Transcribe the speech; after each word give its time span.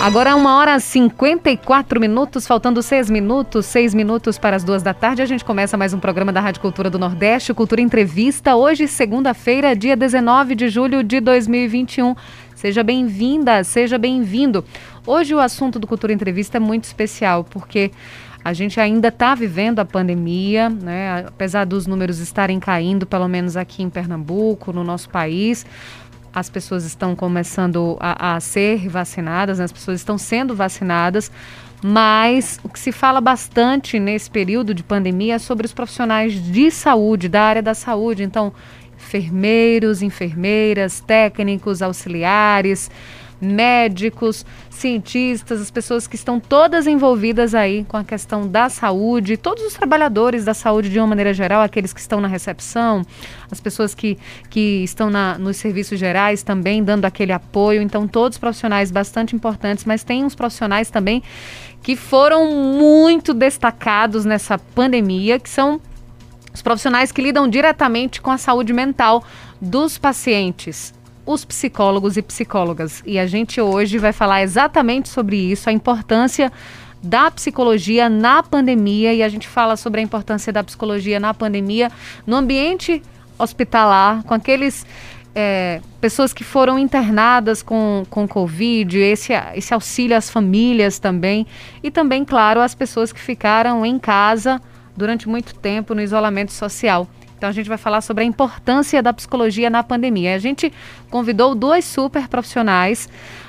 Agora 0.00 0.36
uma 0.36 0.56
hora 0.56 0.76
e 0.76 0.80
54 0.80 2.00
minutos, 2.00 2.46
faltando 2.46 2.80
seis 2.82 3.10
minutos, 3.10 3.66
seis 3.66 3.92
minutos 3.92 4.38
para 4.38 4.54
as 4.54 4.62
duas 4.62 4.80
da 4.80 4.94
tarde. 4.94 5.22
A 5.22 5.26
gente 5.26 5.44
começa 5.44 5.76
mais 5.76 5.92
um 5.92 5.98
programa 5.98 6.32
da 6.32 6.40
Rádio 6.40 6.60
Cultura 6.60 6.88
do 6.88 7.00
Nordeste, 7.00 7.52
Cultura 7.52 7.80
Entrevista. 7.80 8.54
Hoje, 8.54 8.86
segunda-feira, 8.86 9.74
dia 9.74 9.96
19 9.96 10.54
de 10.54 10.68
julho 10.68 11.02
de 11.02 11.20
2021. 11.20 12.14
Seja 12.54 12.84
bem-vinda, 12.84 13.64
seja 13.64 13.98
bem-vindo. 13.98 14.64
Hoje 15.04 15.34
o 15.34 15.40
assunto 15.40 15.80
do 15.80 15.86
Cultura 15.86 16.12
Entrevista 16.12 16.58
é 16.58 16.60
muito 16.60 16.84
especial, 16.84 17.42
porque 17.42 17.90
a 18.44 18.52
gente 18.52 18.80
ainda 18.80 19.08
está 19.08 19.34
vivendo 19.34 19.80
a 19.80 19.84
pandemia, 19.84 20.70
né? 20.70 21.24
apesar 21.26 21.64
dos 21.64 21.88
números 21.88 22.20
estarem 22.20 22.60
caindo, 22.60 23.04
pelo 23.04 23.26
menos 23.26 23.56
aqui 23.56 23.82
em 23.82 23.90
Pernambuco, 23.90 24.72
no 24.72 24.84
nosso 24.84 25.10
país 25.10 25.66
as 26.32 26.48
pessoas 26.48 26.84
estão 26.84 27.14
começando 27.16 27.96
a, 28.00 28.36
a 28.36 28.40
ser 28.40 28.88
vacinadas, 28.88 29.58
né? 29.58 29.64
as 29.64 29.72
pessoas 29.72 30.00
estão 30.00 30.18
sendo 30.18 30.54
vacinadas, 30.54 31.30
mas 31.82 32.58
o 32.62 32.68
que 32.68 32.78
se 32.78 32.92
fala 32.92 33.20
bastante 33.20 33.98
nesse 33.98 34.30
período 34.30 34.74
de 34.74 34.82
pandemia 34.82 35.34
é 35.34 35.38
sobre 35.38 35.66
os 35.66 35.72
profissionais 35.72 36.34
de 36.34 36.70
saúde, 36.70 37.28
da 37.28 37.42
área 37.42 37.62
da 37.62 37.74
saúde. 37.74 38.22
Então, 38.24 38.52
enfermeiros, 38.96 40.02
enfermeiras, 40.02 41.00
técnicos, 41.00 41.80
auxiliares, 41.80 42.90
médicos, 43.40 44.44
cientistas, 44.70 45.60
as 45.60 45.70
pessoas 45.70 46.06
que 46.06 46.16
estão 46.16 46.40
todas 46.40 46.86
envolvidas 46.86 47.54
aí 47.54 47.84
com 47.84 47.96
a 47.96 48.04
questão 48.04 48.46
da 48.46 48.68
saúde, 48.68 49.36
todos 49.36 49.64
os 49.64 49.74
trabalhadores 49.74 50.44
da 50.44 50.54
saúde 50.54 50.90
de 50.90 50.98
uma 50.98 51.06
maneira 51.06 51.32
geral, 51.32 51.62
aqueles 51.62 51.92
que 51.92 52.00
estão 52.00 52.20
na 52.20 52.28
recepção, 52.28 53.04
as 53.50 53.60
pessoas 53.60 53.94
que, 53.94 54.18
que 54.50 54.82
estão 54.82 55.10
na, 55.10 55.38
nos 55.38 55.56
serviços 55.56 55.98
gerais 55.98 56.42
também 56.42 56.82
dando 56.82 57.04
aquele 57.04 57.32
apoio. 57.32 57.80
Então, 57.80 58.06
todos 58.08 58.38
profissionais 58.38 58.90
bastante 58.90 59.34
importantes, 59.34 59.84
mas 59.84 60.02
tem 60.02 60.24
uns 60.24 60.34
profissionais 60.34 60.90
também 60.90 61.22
que 61.82 61.94
foram 61.94 62.52
muito 62.52 63.32
destacados 63.32 64.24
nessa 64.24 64.58
pandemia, 64.58 65.38
que 65.38 65.48
são 65.48 65.80
os 66.52 66.60
profissionais 66.60 67.12
que 67.12 67.22
lidam 67.22 67.48
diretamente 67.48 68.20
com 68.20 68.30
a 68.30 68.38
saúde 68.38 68.72
mental 68.72 69.22
dos 69.60 69.96
pacientes 69.96 70.97
os 71.28 71.44
psicólogos 71.44 72.16
e 72.16 72.22
psicólogas. 72.22 73.02
E 73.04 73.18
a 73.18 73.26
gente 73.26 73.60
hoje 73.60 73.98
vai 73.98 74.14
falar 74.14 74.42
exatamente 74.42 75.10
sobre 75.10 75.36
isso, 75.36 75.68
a 75.68 75.72
importância 75.72 76.50
da 77.02 77.30
psicologia 77.30 78.08
na 78.08 78.42
pandemia 78.42 79.12
e 79.12 79.22
a 79.22 79.28
gente 79.28 79.46
fala 79.46 79.76
sobre 79.76 80.00
a 80.00 80.02
importância 80.02 80.50
da 80.50 80.64
psicologia 80.64 81.20
na 81.20 81.34
pandemia 81.34 81.92
no 82.26 82.34
ambiente 82.34 83.02
hospitalar, 83.38 84.22
com 84.24 84.32
aqueles 84.32 84.86
é, 85.34 85.82
pessoas 86.00 86.32
que 86.32 86.42
foram 86.42 86.78
internadas 86.78 87.62
com, 87.62 88.06
com 88.08 88.26
Covid, 88.26 88.98
esse, 88.98 89.34
esse 89.54 89.74
auxílio 89.74 90.16
às 90.16 90.30
famílias 90.30 90.98
também, 90.98 91.46
e 91.82 91.90
também, 91.90 92.24
claro, 92.24 92.60
as 92.60 92.74
pessoas 92.74 93.12
que 93.12 93.20
ficaram 93.20 93.84
em 93.84 93.98
casa 93.98 94.60
durante 94.96 95.28
muito 95.28 95.54
tempo 95.54 95.94
no 95.94 96.00
isolamento 96.00 96.52
social. 96.52 97.06
Então 97.38 97.48
a 97.48 97.52
gente 97.52 97.68
vai 97.68 97.78
falar 97.78 98.00
sobre 98.00 98.24
a 98.24 98.26
importância 98.26 99.00
da 99.00 99.12
psicologia 99.12 99.70
na 99.70 99.82
pandemia. 99.84 100.34
A 100.34 100.38
gente 100.38 100.72
convidou 101.08 101.54
dois 101.54 101.84
super 101.84 102.26
profissionais 102.26 103.08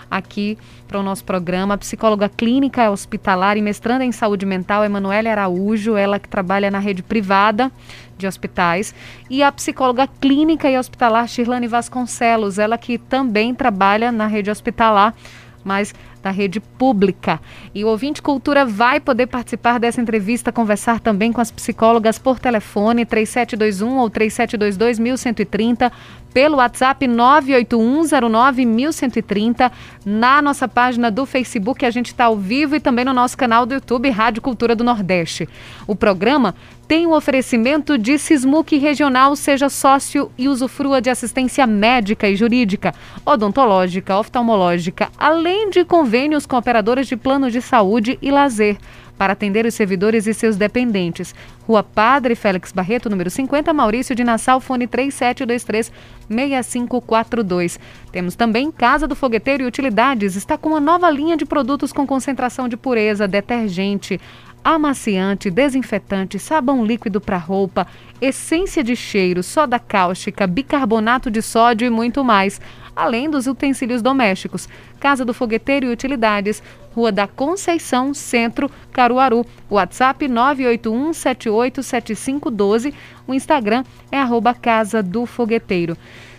aqui 0.09 0.57
para 0.87 0.99
o 0.99 1.03
nosso 1.03 1.23
programa. 1.23 1.73
A 1.73 1.77
psicóloga 1.77 2.29
clínica 2.29 2.89
hospitalar 2.89 3.57
e 3.57 3.61
mestranda 3.61 4.05
em 4.05 4.11
saúde 4.11 4.45
mental, 4.45 4.85
Emanuele 4.85 5.27
Araújo, 5.27 5.97
ela 5.97 6.19
que 6.19 6.29
trabalha 6.29 6.69
na 6.69 6.79
rede 6.79 7.01
privada 7.01 7.71
de 8.17 8.27
hospitais, 8.27 8.93
e 9.29 9.41
a 9.41 9.51
psicóloga 9.51 10.05
clínica 10.05 10.69
e 10.69 10.77
hospitalar 10.77 11.25
Shirlane 11.27 11.67
Vasconcelos, 11.67 12.59
ela 12.59 12.77
que 12.77 12.97
também 12.97 13.55
trabalha 13.55 14.11
na 14.11 14.27
rede 14.27 14.51
hospitalar, 14.51 15.15
mas 15.63 15.95
da 16.21 16.31
rede 16.31 16.59
pública. 16.59 17.39
E 17.73 17.83
o 17.83 17.87
ouvinte 17.87 18.21
Cultura 18.21 18.65
vai 18.65 18.99
poder 18.99 19.27
participar 19.27 19.79
dessa 19.79 20.01
entrevista, 20.01 20.51
conversar 20.51 20.99
também 20.99 21.31
com 21.31 21.41
as 21.41 21.51
psicólogas 21.51 22.17
por 22.17 22.39
telefone 22.39 23.05
3721 23.05 23.97
ou 23.97 24.09
3722 24.09 24.99
1130, 24.99 25.91
pelo 26.33 26.57
WhatsApp 26.57 27.07
981091130, 27.07 29.71
na 30.05 30.41
nossa 30.41 30.67
página 30.67 31.09
do 31.09 31.25
Facebook, 31.25 31.85
a 31.85 31.91
gente 31.91 32.07
está 32.07 32.25
ao 32.25 32.37
vivo 32.37 32.75
e 32.75 32.79
também 32.79 33.03
no 33.03 33.13
nosso 33.13 33.37
canal 33.37 33.65
do 33.65 33.73
YouTube 33.73 34.09
Rádio 34.09 34.41
Cultura 34.41 34.75
do 34.75 34.83
Nordeste. 34.83 35.49
O 35.87 35.95
programa 35.95 36.53
tem 36.89 37.05
o 37.05 37.15
oferecimento 37.15 37.99
de 37.99 38.17
Sismuc 38.17 38.75
Regional, 38.75 39.35
seja 39.35 39.69
sócio 39.69 40.31
e 40.35 40.49
usufrua 40.49 40.99
de 40.99 41.11
assistência 41.11 41.67
médica 41.67 42.27
e 42.27 42.35
jurídica, 42.35 42.95
odontológica, 43.23 44.17
oftalmológica, 44.17 45.11
além 45.15 45.69
de 45.69 45.85
convênios 45.85 46.47
com 46.47 46.57
operadoras 46.57 47.05
de 47.05 47.15
plano 47.15 47.51
de 47.51 47.61
saúde 47.61 48.17
e 48.19 48.31
lazer 48.31 48.79
para 49.19 49.33
atender 49.33 49.65
os 49.65 49.75
servidores 49.75 50.27
e 50.27 50.33
seus 50.33 50.55
dependentes. 50.55 51.35
Rua 51.67 51.83
Padre 51.83 52.35
Félix 52.35 52.71
Barreto, 52.71 53.09
número 53.09 53.29
50, 53.29 53.73
Maurício 53.73 54.15
de 54.15 54.23
Nassau, 54.23 54.61
fone 54.61 54.87
3723-6542. 54.87 57.77
Temos 58.13 58.33
também 58.33 58.71
Casa 58.71 59.05
do 59.05 59.17
Fogueteiro 59.17 59.63
e 59.63 59.67
Utilidades, 59.67 60.37
está 60.37 60.57
com 60.57 60.69
uma 60.69 60.79
nova 60.79 61.11
linha 61.11 61.35
de 61.35 61.45
produtos 61.45 61.91
com 61.91 62.07
concentração 62.07 62.69
de 62.69 62.77
pureza, 62.77 63.27
detergente, 63.27 64.21
amaciante, 64.63 65.49
desinfetante, 65.49 66.37
sabão 66.37 66.85
líquido 66.85 67.19
para 67.19 67.37
roupa, 67.37 67.87
essência 68.21 68.83
de 68.83 68.95
cheiro, 68.95 69.41
soda 69.41 69.79
cáustica, 69.79 70.45
bicarbonato 70.45 71.31
de 71.31 71.41
sódio 71.41 71.85
e 71.85 71.89
muito 71.89 72.23
mais 72.23 72.61
além 72.99 73.29
dos 73.29 73.47
utensílios 73.47 74.01
domésticos. 74.01 74.67
Casa 74.99 75.23
do 75.23 75.33
Fogueteiro 75.33 75.85
e 75.85 75.91
Utilidades, 75.91 76.61
Rua 76.93 77.13
da 77.13 77.25
Conceição, 77.27 78.13
Centro, 78.13 78.69
Caruaru. 78.91 79.45
WhatsApp 79.69 80.27
981787512. 80.27 82.93
O 83.25 83.33
Instagram 83.33 83.85
é 84.11 84.19
Casa 84.61 85.01
do 85.01 85.25
Fogueteiro. 85.25 85.97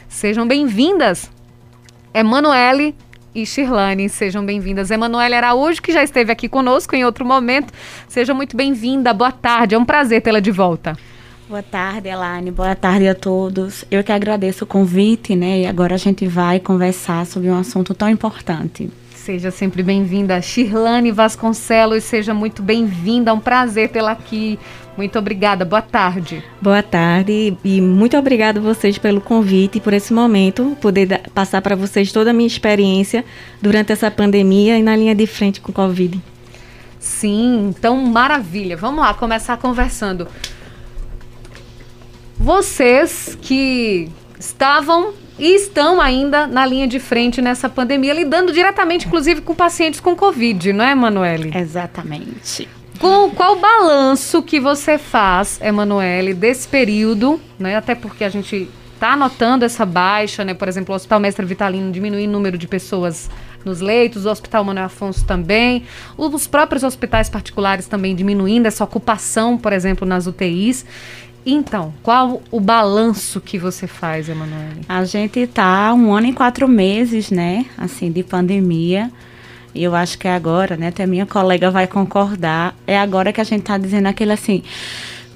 Sejam 0.08 0.46
bem-vindas, 0.46 1.30
Emanuele 2.12 2.94
e 3.34 3.46
Shirlane. 3.46 4.08
Sejam 4.08 4.44
bem-vindas. 4.44 4.90
Emanuele 4.90 5.34
Araújo, 5.34 5.80
que 5.80 5.92
já 5.92 6.02
esteve 6.02 6.32
aqui 6.32 6.48
conosco 6.48 6.94
em 6.94 7.04
outro 7.04 7.24
momento. 7.24 7.72
Seja 8.08 8.34
muito 8.34 8.56
bem-vinda. 8.56 9.12
Boa 9.12 9.32
tarde. 9.32 9.74
É 9.74 9.78
um 9.78 9.84
prazer 9.84 10.22
tê-la 10.22 10.40
de 10.40 10.50
volta. 10.50 10.96
Boa 11.48 11.62
tarde, 11.62 12.08
Elaine. 12.08 12.50
Boa 12.50 12.76
tarde 12.76 13.08
a 13.08 13.14
todos. 13.14 13.84
Eu 13.90 14.04
que 14.04 14.12
agradeço 14.12 14.64
o 14.64 14.66
convite, 14.66 15.34
né? 15.34 15.62
E 15.62 15.66
agora 15.66 15.96
a 15.96 15.98
gente 15.98 16.26
vai 16.26 16.60
conversar 16.60 17.26
sobre 17.26 17.50
um 17.50 17.58
assunto 17.58 17.92
tão 17.92 18.08
importante. 18.08 18.88
Seja 19.14 19.50
sempre 19.50 19.82
bem-vinda, 19.82 20.40
Shirlane 20.40 21.10
Vasconcelos. 21.10 22.04
Seja 22.04 22.32
muito 22.32 22.62
bem-vinda. 22.62 23.30
É 23.30 23.34
um 23.34 23.40
prazer 23.40 23.88
tê-la 23.90 24.12
aqui. 24.12 24.58
Muito 25.00 25.18
obrigada. 25.18 25.64
Boa 25.64 25.80
tarde. 25.80 26.44
Boa 26.60 26.82
tarde 26.82 27.56
e 27.64 27.80
muito 27.80 28.18
obrigada 28.18 28.60
a 28.60 28.62
vocês 28.62 28.98
pelo 28.98 29.18
convite 29.18 29.78
e 29.78 29.80
por 29.80 29.94
esse 29.94 30.12
momento, 30.12 30.76
poder 30.78 31.22
passar 31.32 31.62
para 31.62 31.74
vocês 31.74 32.12
toda 32.12 32.28
a 32.28 32.32
minha 32.34 32.46
experiência 32.46 33.24
durante 33.62 33.92
essa 33.92 34.10
pandemia 34.10 34.76
e 34.76 34.82
na 34.82 34.94
linha 34.94 35.14
de 35.14 35.26
frente 35.26 35.58
com 35.58 35.72
o 35.72 35.74
Covid. 35.74 36.20
Sim, 36.98 37.68
então 37.70 37.96
maravilha. 37.96 38.76
Vamos 38.76 39.00
lá, 39.00 39.14
começar 39.14 39.56
conversando. 39.56 40.28
Vocês 42.36 43.38
que 43.40 44.10
estavam 44.38 45.14
e 45.38 45.54
estão 45.54 45.98
ainda 45.98 46.46
na 46.46 46.66
linha 46.66 46.86
de 46.86 47.00
frente 47.00 47.40
nessa 47.40 47.70
pandemia, 47.70 48.12
lidando 48.12 48.52
diretamente, 48.52 49.06
inclusive, 49.06 49.40
com 49.40 49.54
pacientes 49.54 49.98
com 49.98 50.14
Covid, 50.14 50.74
não 50.74 50.84
é, 50.84 50.92
Emanuele? 50.92 51.50
Exatamente. 51.56 52.68
Com, 53.00 53.30
qual 53.30 53.56
balanço 53.56 54.42
que 54.42 54.60
você 54.60 54.98
faz, 54.98 55.58
Emanuele, 55.62 56.34
desse 56.34 56.68
período, 56.68 57.40
né? 57.58 57.74
Até 57.74 57.94
porque 57.94 58.22
a 58.22 58.28
gente 58.28 58.68
está 58.92 59.16
notando 59.16 59.64
essa 59.64 59.86
baixa, 59.86 60.44
né? 60.44 60.52
Por 60.52 60.68
exemplo, 60.68 60.92
o 60.92 60.96
Hospital 60.96 61.18
Mestre 61.18 61.46
Vitalino 61.46 61.90
diminuindo 61.90 62.28
o 62.28 62.32
número 62.32 62.58
de 62.58 62.68
pessoas 62.68 63.30
nos 63.64 63.80
leitos, 63.80 64.26
o 64.26 64.30
Hospital 64.30 64.64
Manuel 64.64 64.84
Afonso 64.84 65.24
também, 65.24 65.84
os 66.16 66.46
próprios 66.46 66.84
hospitais 66.84 67.30
particulares 67.30 67.86
também 67.86 68.14
diminuindo 68.14 68.66
essa 68.66 68.84
ocupação, 68.84 69.56
por 69.56 69.72
exemplo, 69.72 70.06
nas 70.06 70.26
UTIs. 70.26 70.84
Então, 71.44 71.94
qual 72.02 72.42
o 72.50 72.60
balanço 72.60 73.40
que 73.40 73.58
você 73.58 73.86
faz, 73.86 74.28
Emanuele? 74.28 74.82
A 74.86 75.06
gente 75.06 75.40
está 75.40 75.94
um 75.94 76.12
ano 76.12 76.26
e 76.26 76.32
quatro 76.34 76.68
meses, 76.68 77.30
né, 77.30 77.64
assim, 77.78 78.12
de 78.12 78.22
pandemia. 78.22 79.10
E 79.74 79.84
eu 79.84 79.94
acho 79.94 80.18
que 80.18 80.26
é 80.26 80.34
agora, 80.34 80.76
né? 80.76 80.88
Até 80.88 81.06
minha 81.06 81.26
colega 81.26 81.70
vai 81.70 81.86
concordar. 81.86 82.74
É 82.86 82.98
agora 82.98 83.32
que 83.32 83.40
a 83.40 83.44
gente 83.44 83.60
está 83.60 83.78
dizendo 83.78 84.06
aquilo 84.06 84.32
assim, 84.32 84.62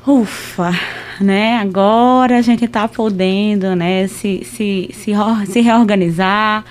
ufa, 0.07 0.73
né? 1.21 1.59
Agora 1.59 2.39
a 2.39 2.43
gente 2.43 2.65
está 2.65 2.89
podendo, 2.89 3.75
né? 3.77 4.07
Se, 4.09 4.45
se, 4.45 4.91
se, 4.93 5.13
se 5.47 5.61
reorganizar, 5.61 6.65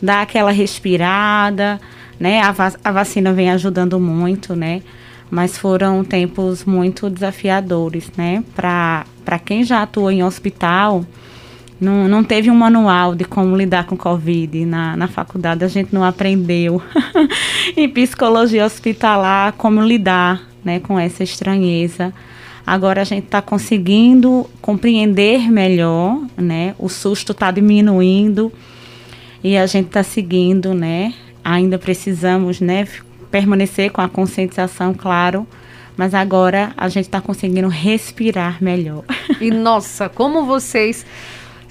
dar 0.00 0.22
aquela 0.22 0.50
respirada, 0.50 1.80
né? 2.20 2.40
A, 2.42 2.54
a 2.84 2.92
vacina 2.92 3.32
vem 3.32 3.50
ajudando 3.50 3.98
muito, 3.98 4.54
né? 4.54 4.82
Mas 5.30 5.56
foram 5.58 6.04
tempos 6.04 6.64
muito 6.64 7.10
desafiadores, 7.10 8.10
né? 8.16 8.44
Para 8.54 9.38
quem 9.44 9.64
já 9.64 9.82
atua 9.82 10.12
em 10.12 10.22
hospital, 10.22 11.04
não, 11.80 12.08
não 12.08 12.24
teve 12.24 12.50
um 12.50 12.54
manual 12.54 13.14
de 13.14 13.24
como 13.24 13.56
lidar 13.56 13.84
com 13.84 13.96
Covid. 13.96 14.64
Na, 14.64 14.96
na 14.96 15.08
faculdade 15.08 15.64
a 15.64 15.68
gente 15.68 15.94
não 15.94 16.02
aprendeu 16.02 16.80
em 17.76 17.88
psicologia 17.88 18.64
hospitalar 18.64 19.52
como 19.52 19.82
lidar 19.82 20.42
né, 20.64 20.80
com 20.80 20.98
essa 20.98 21.22
estranheza. 21.22 22.12
Agora 22.66 23.02
a 23.02 23.04
gente 23.04 23.24
está 23.24 23.40
conseguindo 23.40 24.48
compreender 24.60 25.50
melhor, 25.50 26.18
né? 26.36 26.74
O 26.78 26.88
susto 26.88 27.30
está 27.30 27.52
diminuindo 27.52 28.52
e 29.44 29.56
a 29.56 29.66
gente 29.66 29.86
está 29.86 30.02
seguindo, 30.02 30.74
né? 30.74 31.14
Ainda 31.44 31.78
precisamos, 31.78 32.60
né? 32.60 32.88
Permanecer 33.30 33.92
com 33.92 34.00
a 34.00 34.08
conscientização, 34.08 34.92
claro, 34.92 35.46
mas 35.96 36.12
agora 36.12 36.72
a 36.76 36.88
gente 36.88 37.04
está 37.04 37.20
conseguindo 37.20 37.68
respirar 37.68 38.60
melhor. 38.60 39.04
E 39.40 39.48
nossa, 39.52 40.08
como 40.08 40.44
vocês 40.44 41.06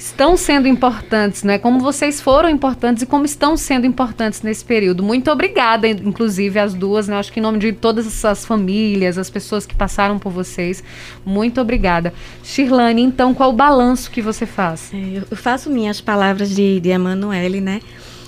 estão 0.05 0.37
sendo 0.37 0.67
importantes, 0.67 1.41
né? 1.41 1.57
Como 1.57 1.79
vocês 1.79 2.21
foram 2.21 2.47
importantes 2.47 3.01
e 3.01 3.07
como 3.07 3.25
estão 3.25 3.57
sendo 3.57 3.87
importantes 3.87 4.43
nesse 4.43 4.63
período. 4.63 5.01
Muito 5.01 5.31
obrigada, 5.31 5.87
inclusive, 5.87 6.59
as 6.59 6.75
duas, 6.75 7.07
né? 7.07 7.17
Acho 7.17 7.33
que 7.33 7.39
em 7.39 7.43
nome 7.43 7.57
de 7.57 7.73
todas 7.73 8.05
essas 8.05 8.45
famílias, 8.45 9.17
as 9.17 9.31
pessoas 9.31 9.65
que 9.65 9.73
passaram 9.73 10.19
por 10.19 10.31
vocês, 10.31 10.83
muito 11.25 11.59
obrigada. 11.59 12.13
Shirlane, 12.43 13.01
então, 13.01 13.33
qual 13.33 13.49
o 13.49 13.53
balanço 13.53 14.11
que 14.11 14.21
você 14.21 14.45
faz? 14.45 14.91
É, 14.93 15.23
eu 15.29 15.37
faço 15.37 15.71
minhas 15.71 15.99
palavras 15.99 16.55
de, 16.55 16.79
de 16.79 16.89
Emanuele, 16.89 17.59
né? 17.59 17.81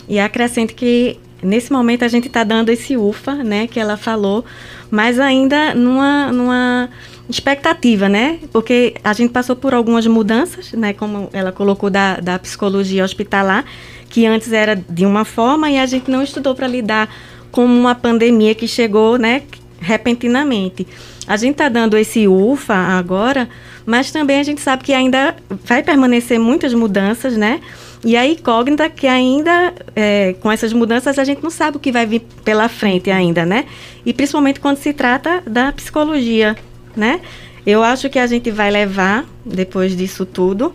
E 0.10 0.20
acrescento 0.20 0.74
que 0.74 1.20
nesse 1.42 1.72
momento 1.72 2.04
a 2.04 2.08
gente 2.08 2.28
está 2.28 2.44
dando 2.44 2.70
esse 2.70 2.98
ufa, 2.98 3.36
né? 3.36 3.68
Que 3.68 3.80
ela 3.80 3.98
falou, 3.98 4.46
mas 4.90 5.20
ainda 5.20 5.74
numa. 5.74 6.32
numa 6.32 6.90
expectativa, 7.30 8.08
né? 8.08 8.40
Porque 8.54 8.96
a 9.04 9.12
gente 9.12 9.32
passou 9.32 9.56
por 9.56 9.74
algumas 9.74 10.08
mudanças, 10.08 10.72
né? 10.72 10.94
Como 10.94 11.30
ela 11.34 11.52
colocou 11.52 11.90
da, 11.90 12.22
da 12.22 12.40
psicologia 12.40 13.04
hospitalar, 13.04 13.66
que 14.10 14.26
antes 14.26 14.54
era 14.54 14.76
de 14.76 15.06
uma 15.06 15.26
forma 15.26 15.70
e 15.70 15.78
a 15.78 15.86
gente 15.86 16.10
não 16.10 16.24
estudou 16.24 16.56
para 16.56 16.68
lidar 16.68 17.14
com 17.52 17.66
uma 17.66 17.94
pandemia 17.94 18.56
que 18.56 18.68
chegou, 18.68 19.18
né? 19.18 19.44
Repentinamente. 19.80 20.88
A 21.28 21.36
gente 21.36 21.54
está 21.54 21.68
dando 21.68 21.98
esse 21.98 22.28
UFA 22.28 22.74
agora, 22.74 23.50
mas 23.86 24.12
também 24.12 24.40
a 24.40 24.44
gente 24.44 24.62
sabe 24.62 24.84
que 24.84 24.94
ainda 24.94 25.36
vai 25.66 25.84
permanecer 25.84 26.40
muitas 26.40 26.74
mudanças, 26.74 27.36
né? 27.36 27.60
E 28.06 28.16
a 28.16 28.26
incógnita 28.26 28.90
que 28.90 29.08
ainda, 29.08 29.74
é, 29.96 30.34
com 30.40 30.52
essas 30.52 30.72
mudanças, 30.72 31.18
a 31.18 31.24
gente 31.24 31.42
não 31.42 31.50
sabe 31.50 31.78
o 31.78 31.80
que 31.80 31.92
vai 31.92 32.06
vir 32.06 32.22
pela 32.44 32.70
frente 32.70 33.10
ainda, 33.10 33.46
né? 33.46 33.66
E 34.06 34.14
principalmente 34.14 34.60
quando 34.60 34.78
se 34.78 34.94
trata 34.94 35.42
da 35.48 35.72
psicologia, 35.72 36.56
né? 36.96 37.22
Eu 37.66 37.84
acho 37.84 38.10
que 38.10 38.20
a 38.20 38.28
gente 38.28 38.52
vai 38.52 38.72
levar, 38.72 39.26
depois 39.44 39.96
disso 39.96 40.26
tudo, 40.26 40.74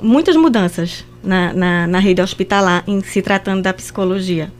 muitas 0.00 0.36
mudanças 0.36 1.04
na, 1.22 1.52
na, 1.52 1.86
na 1.86 1.98
rede 1.98 2.22
hospitalar 2.22 2.84
em 2.86 3.02
se 3.02 3.20
tratando 3.20 3.62
da 3.62 3.72
psicologia 3.74 4.50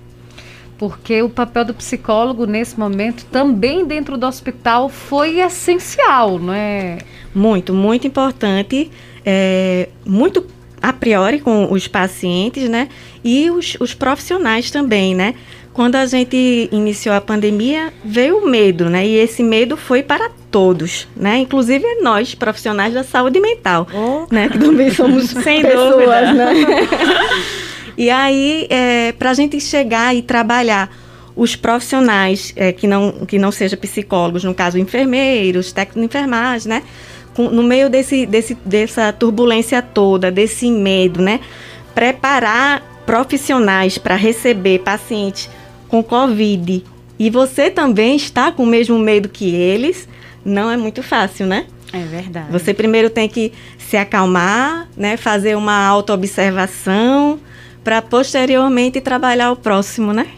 porque 0.80 1.20
o 1.20 1.28
papel 1.28 1.66
do 1.66 1.74
psicólogo 1.74 2.46
nesse 2.46 2.80
momento 2.80 3.26
também 3.26 3.84
dentro 3.84 4.16
do 4.16 4.26
hospital 4.26 4.88
foi 4.88 5.38
essencial, 5.38 6.38
não 6.38 6.54
é? 6.54 6.96
Muito, 7.34 7.74
muito 7.74 8.06
importante, 8.06 8.90
é, 9.22 9.90
muito 10.06 10.46
a 10.82 10.92
priori 10.92 11.40
com 11.40 11.70
os 11.70 11.86
pacientes, 11.86 12.68
né? 12.68 12.88
E 13.22 13.50
os, 13.50 13.76
os 13.80 13.94
profissionais 13.94 14.70
também, 14.70 15.14
né? 15.14 15.34
Quando 15.72 15.96
a 15.96 16.06
gente 16.06 16.68
iniciou 16.72 17.14
a 17.14 17.20
pandemia, 17.20 17.92
veio 18.04 18.38
o 18.38 18.48
medo, 18.48 18.90
né? 18.90 19.06
E 19.06 19.16
esse 19.16 19.42
medo 19.42 19.76
foi 19.76 20.02
para 20.02 20.30
todos, 20.50 21.06
né? 21.14 21.38
Inclusive 21.38 21.84
nós, 22.02 22.34
profissionais 22.34 22.92
da 22.92 23.04
saúde 23.04 23.40
mental, 23.40 23.86
oh. 23.92 24.26
né? 24.34 24.48
Que 24.48 24.58
também 24.58 24.90
somos 24.90 25.30
Sem 25.44 25.62
pessoas, 25.62 25.92
dúvida. 25.92 26.32
né? 26.32 26.54
e 27.96 28.10
aí, 28.10 28.66
é, 28.68 29.12
para 29.12 29.30
a 29.30 29.34
gente 29.34 29.60
chegar 29.60 30.14
e 30.14 30.22
trabalhar 30.22 30.90
os 31.36 31.54
profissionais 31.54 32.52
é, 32.56 32.72
que, 32.72 32.86
não, 32.86 33.12
que 33.26 33.38
não 33.38 33.52
sejam 33.52 33.78
psicólogos, 33.78 34.44
no 34.44 34.54
caso 34.54 34.76
enfermeiros, 34.76 35.72
técnicos 35.72 36.00
de 36.00 36.06
enfermagem, 36.06 36.68
né? 36.68 36.82
Com, 37.34 37.48
no 37.50 37.62
meio 37.62 37.88
desse, 37.88 38.26
desse, 38.26 38.54
dessa 38.64 39.12
turbulência 39.12 39.80
toda, 39.80 40.30
desse 40.30 40.70
medo, 40.70 41.22
né? 41.22 41.40
Preparar 41.94 42.82
profissionais 43.06 43.98
para 43.98 44.14
receber 44.14 44.80
pacientes 44.80 45.48
com 45.88 46.02
Covid 46.02 46.84
e 47.18 47.28
você 47.28 47.68
também 47.68 48.16
está 48.16 48.50
com 48.50 48.62
o 48.62 48.66
mesmo 48.66 48.98
medo 48.98 49.28
que 49.28 49.54
eles, 49.54 50.08
não 50.42 50.70
é 50.70 50.76
muito 50.76 51.02
fácil, 51.02 51.46
né? 51.46 51.66
É 51.92 52.02
verdade. 52.02 52.50
Você 52.50 52.72
primeiro 52.72 53.10
tem 53.10 53.28
que 53.28 53.52
se 53.78 53.96
acalmar, 53.96 54.88
né, 54.96 55.16
fazer 55.16 55.56
uma 55.56 55.84
autoobservação 55.86 57.38
para 57.84 58.00
posteriormente 58.00 59.00
trabalhar 59.00 59.50
o 59.50 59.56
próximo, 59.56 60.12
né? 60.12 60.28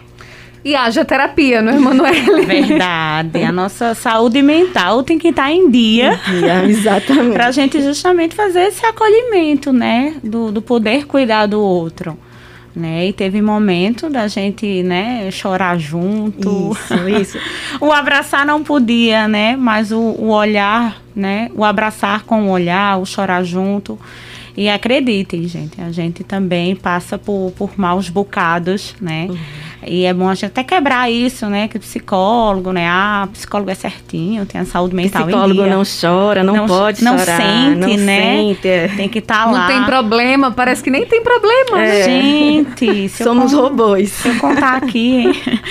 E 0.64 0.76
haja 0.76 1.04
terapia, 1.04 1.60
não 1.60 1.72
é, 1.72 1.76
Emanuele? 1.76 2.46
Verdade. 2.46 3.42
A 3.42 3.50
nossa 3.50 3.94
saúde 3.94 4.40
mental 4.42 5.02
tem 5.02 5.18
que 5.18 5.28
estar 5.28 5.50
em 5.50 5.68
dia. 5.70 6.20
dia 6.26 6.64
exatamente. 6.64 7.32
para 7.32 7.46
a 7.46 7.50
gente 7.50 7.82
justamente 7.82 8.34
fazer 8.34 8.62
esse 8.68 8.84
acolhimento, 8.86 9.72
né? 9.72 10.14
Do, 10.22 10.52
do 10.52 10.62
poder 10.62 11.06
cuidar 11.06 11.46
do 11.46 11.60
outro 11.60 12.16
né? 12.74 13.08
E 13.08 13.12
teve 13.12 13.40
momento 13.42 14.08
da 14.08 14.26
gente, 14.28 14.82
né, 14.82 15.30
chorar 15.30 15.78
junto. 15.78 16.72
Isso, 16.72 17.08
isso. 17.08 17.38
o 17.80 17.92
abraçar 17.92 18.46
não 18.46 18.62
podia, 18.62 19.28
né? 19.28 19.56
Mas 19.56 19.92
o, 19.92 19.98
o 19.98 20.28
olhar, 20.28 21.00
né? 21.14 21.50
O 21.54 21.64
abraçar 21.64 22.24
com 22.24 22.44
o 22.44 22.50
olhar, 22.50 22.98
o 22.98 23.06
chorar 23.06 23.44
junto. 23.44 23.98
E 24.56 24.68
acreditem, 24.68 25.48
gente, 25.48 25.80
a 25.80 25.90
gente 25.90 26.22
também 26.22 26.76
passa 26.76 27.16
por, 27.16 27.52
por 27.56 27.70
maus 27.78 28.08
bocados, 28.10 28.94
né? 29.00 29.26
Uhum. 29.30 29.38
E 29.86 30.04
é 30.04 30.12
bom 30.12 30.28
a 30.28 30.34
gente 30.34 30.46
até 30.46 30.64
quebrar 30.64 31.10
isso, 31.10 31.46
né? 31.46 31.68
Que 31.68 31.78
psicólogo, 31.78 32.72
né? 32.72 32.86
Ah, 32.88 33.28
psicólogo 33.32 33.70
é 33.70 33.74
certinho, 33.74 34.46
tem 34.46 34.60
a 34.60 34.64
saúde 34.64 34.94
mental 34.94 35.24
psicólogo 35.24 35.66
não 35.66 35.82
chora, 35.84 36.42
não, 36.42 36.54
não 36.54 36.66
pode 36.66 37.04
não 37.04 37.18
chorar. 37.18 37.36
Sente, 37.36 37.96
não 37.96 38.04
né? 38.04 38.36
Sente, 38.36 38.68
é. 38.68 38.88
Tem 38.88 39.08
que 39.08 39.18
estar 39.18 39.44
tá 39.44 39.50
lá. 39.50 39.60
Não 39.60 39.66
tem 39.66 39.84
problema, 39.84 40.50
parece 40.50 40.82
que 40.82 40.90
nem 40.90 41.06
tem 41.06 41.22
problema. 41.22 41.82
É. 41.82 42.04
Gente, 42.04 43.08
somos 43.22 43.52
robôs. 43.52 44.10
Se 44.10 44.28
eu 44.28 44.38
contar 44.38 44.76
aqui. 44.76 45.24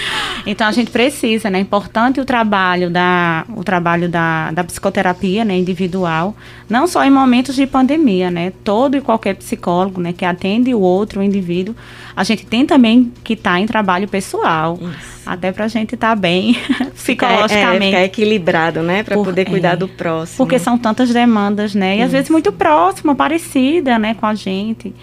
então 0.46 0.68
a 0.68 0.72
gente 0.72 0.92
precisa, 0.92 1.50
né? 1.50 1.60
É 1.60 1.62
importante 1.62 2.20
o 2.20 2.26
trabalho 2.26 2.90
da, 2.90 3.46
o 3.56 3.64
trabalho 3.64 4.10
da, 4.10 4.52
da 4.52 4.64
psicoterapia, 4.64 5.44
né? 5.46 5.56
Individual, 5.58 6.36
não 6.70 6.88
só 6.88 7.04
em 7.04 7.12
momentos 7.12 7.56
de 7.56 7.66
pandemia, 7.68 8.32
né? 8.32 8.52
todo 8.64 8.96
e 8.96 9.02
qualquer 9.02 9.36
psicólogo, 9.36 10.02
né, 10.02 10.14
que 10.14 10.26
atende 10.26 10.74
o 10.74 10.80
outro, 10.80 11.20
o 11.20 11.24
indivíduo, 11.24 11.76
a 12.16 12.24
gente 12.24 12.46
tem 12.46 12.66
também 12.66 13.12
que 13.24 13.34
estar 13.34 13.52
tá 13.52 13.60
em 13.60 13.66
trabalho 13.66 14.01
pessoal, 14.08 14.78
Isso. 14.82 15.22
até 15.26 15.52
para 15.52 15.66
a 15.66 15.68
gente 15.68 15.96
estar 15.96 16.10
tá 16.10 16.16
bem 16.16 16.58
psicologicamente. 16.96 17.84
É, 17.84 17.88
ficar 17.88 18.04
equilibrado, 18.04 18.82
né, 18.82 19.04
para 19.04 19.16
poder 19.16 19.46
cuidar 19.46 19.74
é, 19.74 19.76
do 19.76 19.88
próximo. 19.88 20.38
Porque 20.38 20.60
são 20.60 20.78
tantas 20.78 21.12
demandas, 21.12 21.76
né, 21.76 21.96
e 21.96 21.98
Isso. 21.98 22.06
às 22.06 22.12
vezes 22.12 22.30
muito 22.30 22.52
próxima, 22.52 23.16
parecida, 23.16 23.98
né, 23.98 24.14
com 24.14 24.26
a 24.26 24.36
gente. 24.36 24.94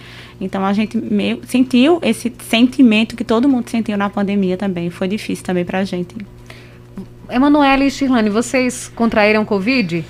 Então 0.40 0.64
a 0.64 0.72
gente 0.72 0.96
meio, 0.96 1.40
sentiu 1.46 1.98
esse 2.02 2.32
sentimento 2.48 3.16
que 3.16 3.24
todo 3.24 3.48
mundo 3.48 3.68
sentiu 3.68 3.96
na 3.96 4.08
pandemia 4.08 4.56
também. 4.56 4.88
Foi 4.88 5.08
difícil 5.08 5.44
também 5.44 5.64
para 5.64 5.78
a 5.78 5.84
gente. 5.84 6.14
Emanuele 7.28 7.86
e 7.86 7.90
Shirlane, 7.90 8.30
vocês 8.30 8.90
contraíram 8.94 9.44
Covid? 9.44 10.04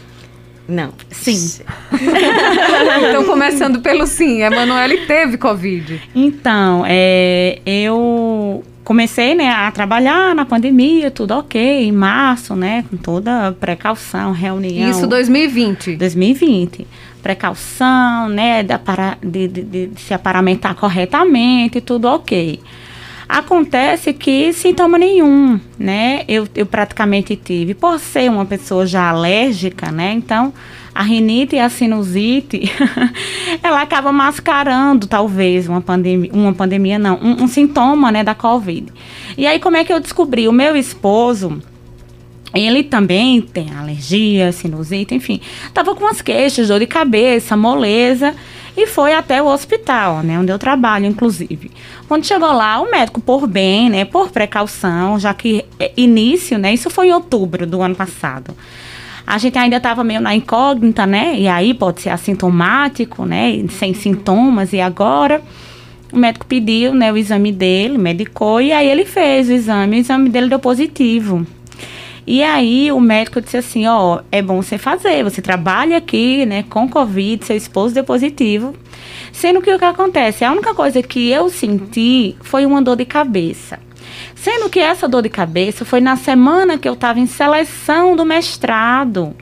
Não. 0.68 0.92
Sim. 1.10 1.64
então, 3.08 3.24
começando 3.24 3.80
pelo 3.80 4.06
sim, 4.06 4.42
a 4.42 4.48
Emanuele 4.48 5.06
teve 5.06 5.38
Covid. 5.38 6.00
Então, 6.14 6.84
é, 6.86 7.58
eu 7.64 8.62
comecei 8.88 9.34
né, 9.34 9.50
a 9.50 9.70
trabalhar 9.70 10.34
na 10.34 10.46
pandemia, 10.46 11.10
tudo 11.10 11.32
ok, 11.32 11.60
em 11.60 11.92
março, 11.92 12.56
né? 12.56 12.86
Com 12.88 12.96
toda 12.96 13.52
precaução, 13.52 14.32
reunião. 14.32 14.90
Isso 14.90 15.06
2020. 15.06 15.94
2020. 15.96 16.86
Precaução, 17.22 18.30
né? 18.30 18.62
De, 18.62 19.46
de, 19.46 19.62
de, 19.62 19.86
de 19.88 20.00
se 20.00 20.14
aparamentar 20.14 20.74
corretamente, 20.74 21.82
tudo 21.82 22.08
ok. 22.08 22.58
Acontece 23.28 24.14
que 24.14 24.54
sintoma 24.54 24.96
nenhum, 24.96 25.60
né? 25.78 26.24
Eu, 26.26 26.48
eu 26.54 26.64
praticamente 26.64 27.36
tive. 27.36 27.74
Por 27.74 28.00
ser 28.00 28.30
uma 28.30 28.46
pessoa 28.46 28.86
já 28.86 29.10
alérgica, 29.10 29.92
né? 29.92 30.14
Então, 30.14 30.50
a 30.98 31.02
rinite 31.02 31.54
e 31.54 31.60
a 31.60 31.70
sinusite, 31.70 32.72
ela 33.62 33.82
acaba 33.82 34.10
mascarando 34.10 35.06
talvez 35.06 35.68
uma 35.68 35.80
pandemia, 35.80 36.28
uma 36.32 36.52
pandemia 36.52 36.98
não, 36.98 37.20
um, 37.22 37.44
um 37.44 37.46
sintoma, 37.46 38.10
né, 38.10 38.24
da 38.24 38.34
Covid. 38.34 38.92
E 39.36 39.46
aí 39.46 39.60
como 39.60 39.76
é 39.76 39.84
que 39.84 39.92
eu 39.92 40.00
descobri? 40.00 40.48
O 40.48 40.52
meu 40.52 40.74
esposo, 40.74 41.62
ele 42.52 42.82
também 42.82 43.40
tem 43.40 43.72
alergia, 43.72 44.50
sinusite, 44.50 45.14
enfim. 45.14 45.40
Tava 45.72 45.94
com 45.94 46.04
as 46.04 46.20
queixas, 46.20 46.66
dor 46.66 46.80
de 46.80 46.86
cabeça, 46.88 47.56
moleza 47.56 48.34
e 48.76 48.84
foi 48.84 49.14
até 49.14 49.40
o 49.40 49.46
hospital, 49.46 50.24
né, 50.24 50.36
onde 50.36 50.50
eu 50.50 50.58
trabalho, 50.58 51.06
inclusive. 51.06 51.70
Quando 52.08 52.26
chegou 52.26 52.50
lá, 52.50 52.80
o 52.80 52.90
médico, 52.90 53.20
por 53.20 53.46
bem, 53.46 53.88
né, 53.88 54.04
por 54.04 54.32
precaução, 54.32 55.16
já 55.16 55.32
que 55.32 55.64
é 55.78 55.92
início, 55.96 56.58
né, 56.58 56.74
isso 56.74 56.90
foi 56.90 57.06
em 57.06 57.12
outubro 57.12 57.64
do 57.64 57.80
ano 57.82 57.94
passado. 57.94 58.52
A 59.30 59.36
gente 59.36 59.58
ainda 59.58 59.76
estava 59.76 60.02
meio 60.02 60.22
na 60.22 60.34
incógnita, 60.34 61.04
né, 61.04 61.38
e 61.38 61.46
aí 61.46 61.74
pode 61.74 62.00
ser 62.00 62.08
assintomático, 62.08 63.26
né, 63.26 63.62
sem 63.68 63.92
sintomas, 63.92 64.72
e 64.72 64.80
agora 64.80 65.42
o 66.10 66.16
médico 66.16 66.46
pediu, 66.46 66.94
né, 66.94 67.12
o 67.12 67.16
exame 67.18 67.52
dele, 67.52 67.98
medicou, 67.98 68.58
e 68.58 68.72
aí 68.72 68.88
ele 68.88 69.04
fez 69.04 69.50
o 69.50 69.52
exame, 69.52 69.98
o 69.98 70.00
exame 70.00 70.30
dele 70.30 70.48
deu 70.48 70.58
positivo. 70.58 71.46
E 72.26 72.42
aí 72.42 72.90
o 72.90 72.98
médico 72.98 73.42
disse 73.42 73.58
assim, 73.58 73.86
ó, 73.86 74.20
é 74.32 74.40
bom 74.40 74.62
você 74.62 74.78
fazer, 74.78 75.22
você 75.22 75.42
trabalha 75.42 75.98
aqui, 75.98 76.46
né, 76.46 76.62
com 76.62 76.88
Covid, 76.88 77.44
seu 77.44 77.56
esposo 77.56 77.92
deu 77.94 78.04
positivo. 78.04 78.74
Sendo 79.30 79.60
que 79.60 79.70
o 79.70 79.78
que 79.78 79.84
acontece, 79.84 80.42
a 80.42 80.52
única 80.52 80.72
coisa 80.74 81.02
que 81.02 81.28
eu 81.28 81.50
senti 81.50 82.34
foi 82.40 82.64
uma 82.64 82.80
dor 82.80 82.96
de 82.96 83.04
cabeça. 83.04 83.78
Sendo 84.40 84.70
que 84.70 84.78
essa 84.78 85.08
dor 85.08 85.22
de 85.22 85.28
cabeça 85.28 85.84
foi 85.84 86.00
na 86.00 86.14
semana 86.14 86.78
que 86.78 86.88
eu 86.88 86.92
estava 86.92 87.18
em 87.18 87.26
seleção 87.26 88.14
do 88.14 88.24
mestrado. 88.24 89.34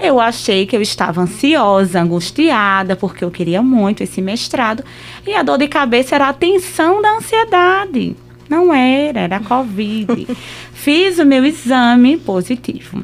Eu 0.00 0.20
achei 0.20 0.64
que 0.64 0.76
eu 0.76 0.80
estava 0.80 1.22
ansiosa, 1.22 2.00
angustiada, 2.00 2.94
porque 2.94 3.24
eu 3.24 3.32
queria 3.32 3.60
muito 3.60 4.04
esse 4.04 4.22
mestrado. 4.22 4.84
E 5.26 5.34
a 5.34 5.42
dor 5.42 5.58
de 5.58 5.66
cabeça 5.66 6.14
era 6.14 6.28
a 6.28 6.32
tensão 6.32 7.02
da 7.02 7.16
ansiedade. 7.16 8.16
Não 8.48 8.72
era, 8.72 9.22
era 9.22 9.40
Covid. 9.40 10.28
Fiz 10.72 11.18
o 11.18 11.26
meu 11.26 11.44
exame 11.44 12.16
positivo. 12.16 13.02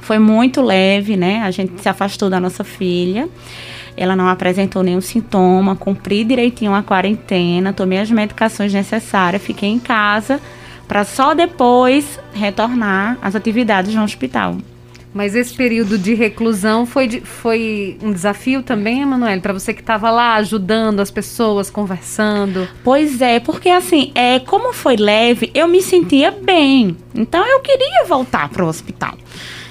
Foi 0.00 0.20
muito 0.20 0.62
leve, 0.62 1.16
né? 1.16 1.42
A 1.42 1.50
gente 1.50 1.82
se 1.82 1.88
afastou 1.88 2.30
da 2.30 2.38
nossa 2.38 2.62
filha. 2.62 3.28
Ela 3.96 4.14
não 4.14 4.28
apresentou 4.28 4.84
nenhum 4.84 5.00
sintoma, 5.00 5.74
cumpri 5.74 6.22
direitinho 6.22 6.74
a 6.74 6.82
quarentena, 6.82 7.72
tomei 7.72 7.98
as 7.98 8.10
medicações 8.10 8.72
necessárias, 8.72 9.42
fiquei 9.42 9.68
em 9.68 9.80
casa 9.80 10.40
para 10.90 11.04
só 11.04 11.34
depois 11.34 12.18
retornar 12.32 13.16
às 13.22 13.36
atividades 13.36 13.94
no 13.94 14.02
hospital. 14.02 14.56
Mas 15.14 15.36
esse 15.36 15.54
período 15.54 15.96
de 15.96 16.14
reclusão 16.14 16.84
foi, 16.84 17.06
de, 17.06 17.20
foi 17.20 17.96
um 18.02 18.10
desafio 18.10 18.60
também, 18.60 19.02
Emanuele, 19.02 19.40
para 19.40 19.52
você 19.52 19.72
que 19.72 19.82
estava 19.82 20.10
lá 20.10 20.34
ajudando 20.34 20.98
as 20.98 21.08
pessoas, 21.08 21.70
conversando? 21.70 22.66
Pois 22.82 23.20
é, 23.20 23.38
porque 23.38 23.68
assim, 23.68 24.10
é, 24.16 24.40
como 24.40 24.72
foi 24.72 24.96
leve, 24.96 25.52
eu 25.54 25.68
me 25.68 25.80
sentia 25.80 26.32
bem. 26.32 26.96
Então 27.14 27.46
eu 27.46 27.60
queria 27.60 28.04
voltar 28.08 28.48
para 28.48 28.64
o 28.64 28.68
hospital. 28.68 29.16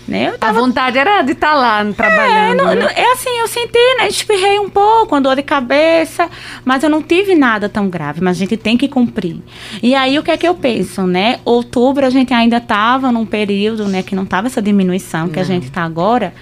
Né? 0.10 0.32
Tava... 0.40 0.58
A 0.58 0.62
vontade 0.62 0.98
era 0.98 1.22
de 1.22 1.34
estar 1.34 1.52
tá 1.52 1.54
lá 1.54 1.86
trabalhando. 1.94 2.62
É, 2.62 2.64
não, 2.64 2.76
né? 2.76 2.94
é 2.96 3.12
assim, 3.14 3.30
eu 3.40 3.48
senti, 3.48 3.96
né? 4.00 4.08
Espirrei 4.08 4.58
um 4.58 4.70
pouco, 4.70 5.14
uma 5.14 5.22
dor 5.22 5.36
de 5.36 5.44
cabeça, 5.44 6.28
mas 6.66 6.82
eu 6.82 6.90
não 6.90 7.04
tive 7.04 7.36
nada 7.36 7.70
tão 7.70 7.88
grave, 7.88 8.20
mas 8.20 8.38
a 8.38 8.40
gente 8.40 8.58
tem 8.58 8.76
que 8.76 8.88
cumprir. 8.88 9.38
E 9.84 9.94
aí 9.94 10.18
o 10.18 10.24
que 10.24 10.32
é 10.32 10.38
que 10.38 10.48
eu 10.48 10.56
penso, 10.56 11.06
né? 11.06 11.40
Outubro 11.46 12.06
a 12.06 12.10
gente 12.10 12.34
ainda 12.34 12.58
estava 12.58 13.12
num 13.12 13.26
período, 13.26 13.88
né, 13.88 14.02
que 14.02 14.16
não 14.16 14.26
tava 14.26 14.48
essa 14.48 14.62
diminuição 14.62 15.28
não. 15.28 15.30
que 15.30 15.40
a 15.40 15.44
gente 15.44 15.68
está 15.68 15.84
agora. 15.84 16.34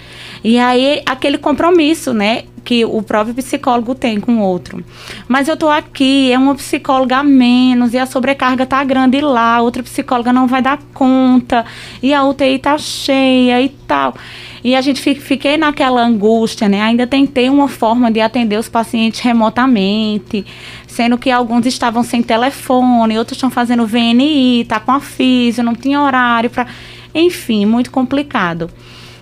E 0.42 0.58
aí 0.58 1.02
aquele 1.04 1.36
compromisso, 1.36 2.14
né? 2.14 2.44
Que 2.68 2.84
o 2.84 3.00
próprio 3.00 3.34
psicólogo 3.34 3.94
tem 3.94 4.20
com 4.20 4.36
o 4.36 4.40
outro. 4.42 4.84
Mas 5.26 5.48
eu 5.48 5.56
tô 5.56 5.70
aqui, 5.70 6.30
é 6.30 6.38
uma 6.38 6.54
psicóloga 6.54 7.16
a 7.16 7.22
menos, 7.22 7.94
e 7.94 7.98
a 7.98 8.04
sobrecarga 8.04 8.66
tá 8.66 8.84
grande 8.84 9.22
lá, 9.22 9.58
outra 9.62 9.82
psicóloga 9.82 10.34
não 10.34 10.46
vai 10.46 10.60
dar 10.60 10.78
conta, 10.92 11.64
e 12.02 12.12
a 12.12 12.22
UTI 12.22 12.58
tá 12.58 12.76
cheia 12.76 13.62
e 13.62 13.70
tal. 13.70 14.14
E 14.62 14.76
a 14.76 14.82
gente 14.82 15.00
fiquei 15.00 15.56
naquela 15.56 16.04
angústia, 16.04 16.68
né? 16.68 16.82
Ainda 16.82 17.06
tentei 17.06 17.48
uma 17.48 17.68
forma 17.68 18.10
de 18.10 18.20
atender 18.20 18.58
os 18.58 18.68
pacientes 18.68 19.20
remotamente, 19.20 20.44
sendo 20.86 21.16
que 21.16 21.30
alguns 21.30 21.64
estavam 21.64 22.02
sem 22.02 22.22
telefone, 22.22 23.16
outros 23.16 23.38
estão 23.38 23.48
fazendo 23.48 23.86
VNI, 23.86 24.66
tá 24.68 24.78
com 24.78 24.92
a 24.92 25.00
física, 25.00 25.62
não 25.62 25.74
tinha 25.74 26.02
horário 26.02 26.50
para, 26.50 26.66
enfim, 27.14 27.64
muito 27.64 27.90
complicado. 27.90 28.68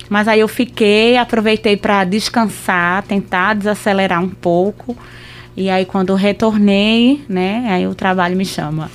Mas 0.08 0.28
aí 0.28 0.40
eu 0.40 0.48
fiquei, 0.48 1.16
aproveitei 1.16 1.76
para 1.76 2.04
descansar, 2.04 3.02
tentar 3.02 3.54
desacelerar 3.54 4.22
um 4.22 4.28
pouco. 4.28 4.96
E 5.56 5.70
aí 5.70 5.86
quando 5.86 6.10
eu 6.10 6.16
retornei, 6.16 7.24
né, 7.28 7.64
aí 7.70 7.86
o 7.86 7.94
trabalho 7.94 8.36
me 8.36 8.44
chama. 8.44 8.90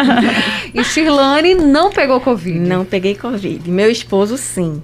e 0.74 0.84
Shirlane 0.84 1.54
não 1.54 1.90
pegou 1.90 2.20
Covid? 2.20 2.58
Não 2.58 2.84
peguei 2.84 3.14
Covid. 3.14 3.70
Meu 3.70 3.90
esposo 3.90 4.36
sim. 4.36 4.82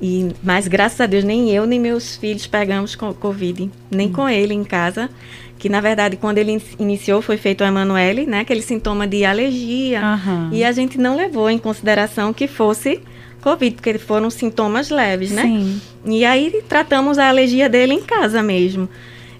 E, 0.00 0.30
mas 0.42 0.68
graças 0.68 1.00
a 1.00 1.06
Deus 1.06 1.24
nem 1.24 1.50
eu 1.50 1.66
nem 1.66 1.78
meus 1.78 2.16
filhos 2.16 2.46
pegamos 2.46 2.94
Covid, 2.94 3.70
nem 3.90 4.08
hum. 4.08 4.12
com 4.12 4.28
ele 4.28 4.54
em 4.54 4.64
casa. 4.64 5.10
Que 5.58 5.68
na 5.68 5.80
verdade 5.80 6.16
quando 6.16 6.38
ele 6.38 6.62
iniciou 6.78 7.20
foi 7.20 7.36
feito 7.36 7.62
o 7.62 7.66
Emanuele, 7.66 8.24
né, 8.24 8.40
aquele 8.40 8.62
sintoma 8.62 9.06
de 9.06 9.24
alergia. 9.24 10.00
Uhum. 10.00 10.50
E 10.52 10.62
a 10.62 10.70
gente 10.70 10.96
não 10.96 11.16
levou 11.16 11.50
em 11.50 11.58
consideração 11.58 12.32
que 12.32 12.46
fosse 12.46 13.00
Covid, 13.42 13.74
porque 13.74 13.98
foram 13.98 14.30
sintomas 14.30 14.88
leves, 14.88 15.30
né? 15.30 15.42
Sim. 15.42 15.80
E 16.06 16.24
aí 16.24 16.62
tratamos 16.68 17.18
a 17.18 17.28
alergia 17.28 17.68
dele 17.68 17.92
em 17.92 18.02
casa 18.02 18.42
mesmo, 18.42 18.88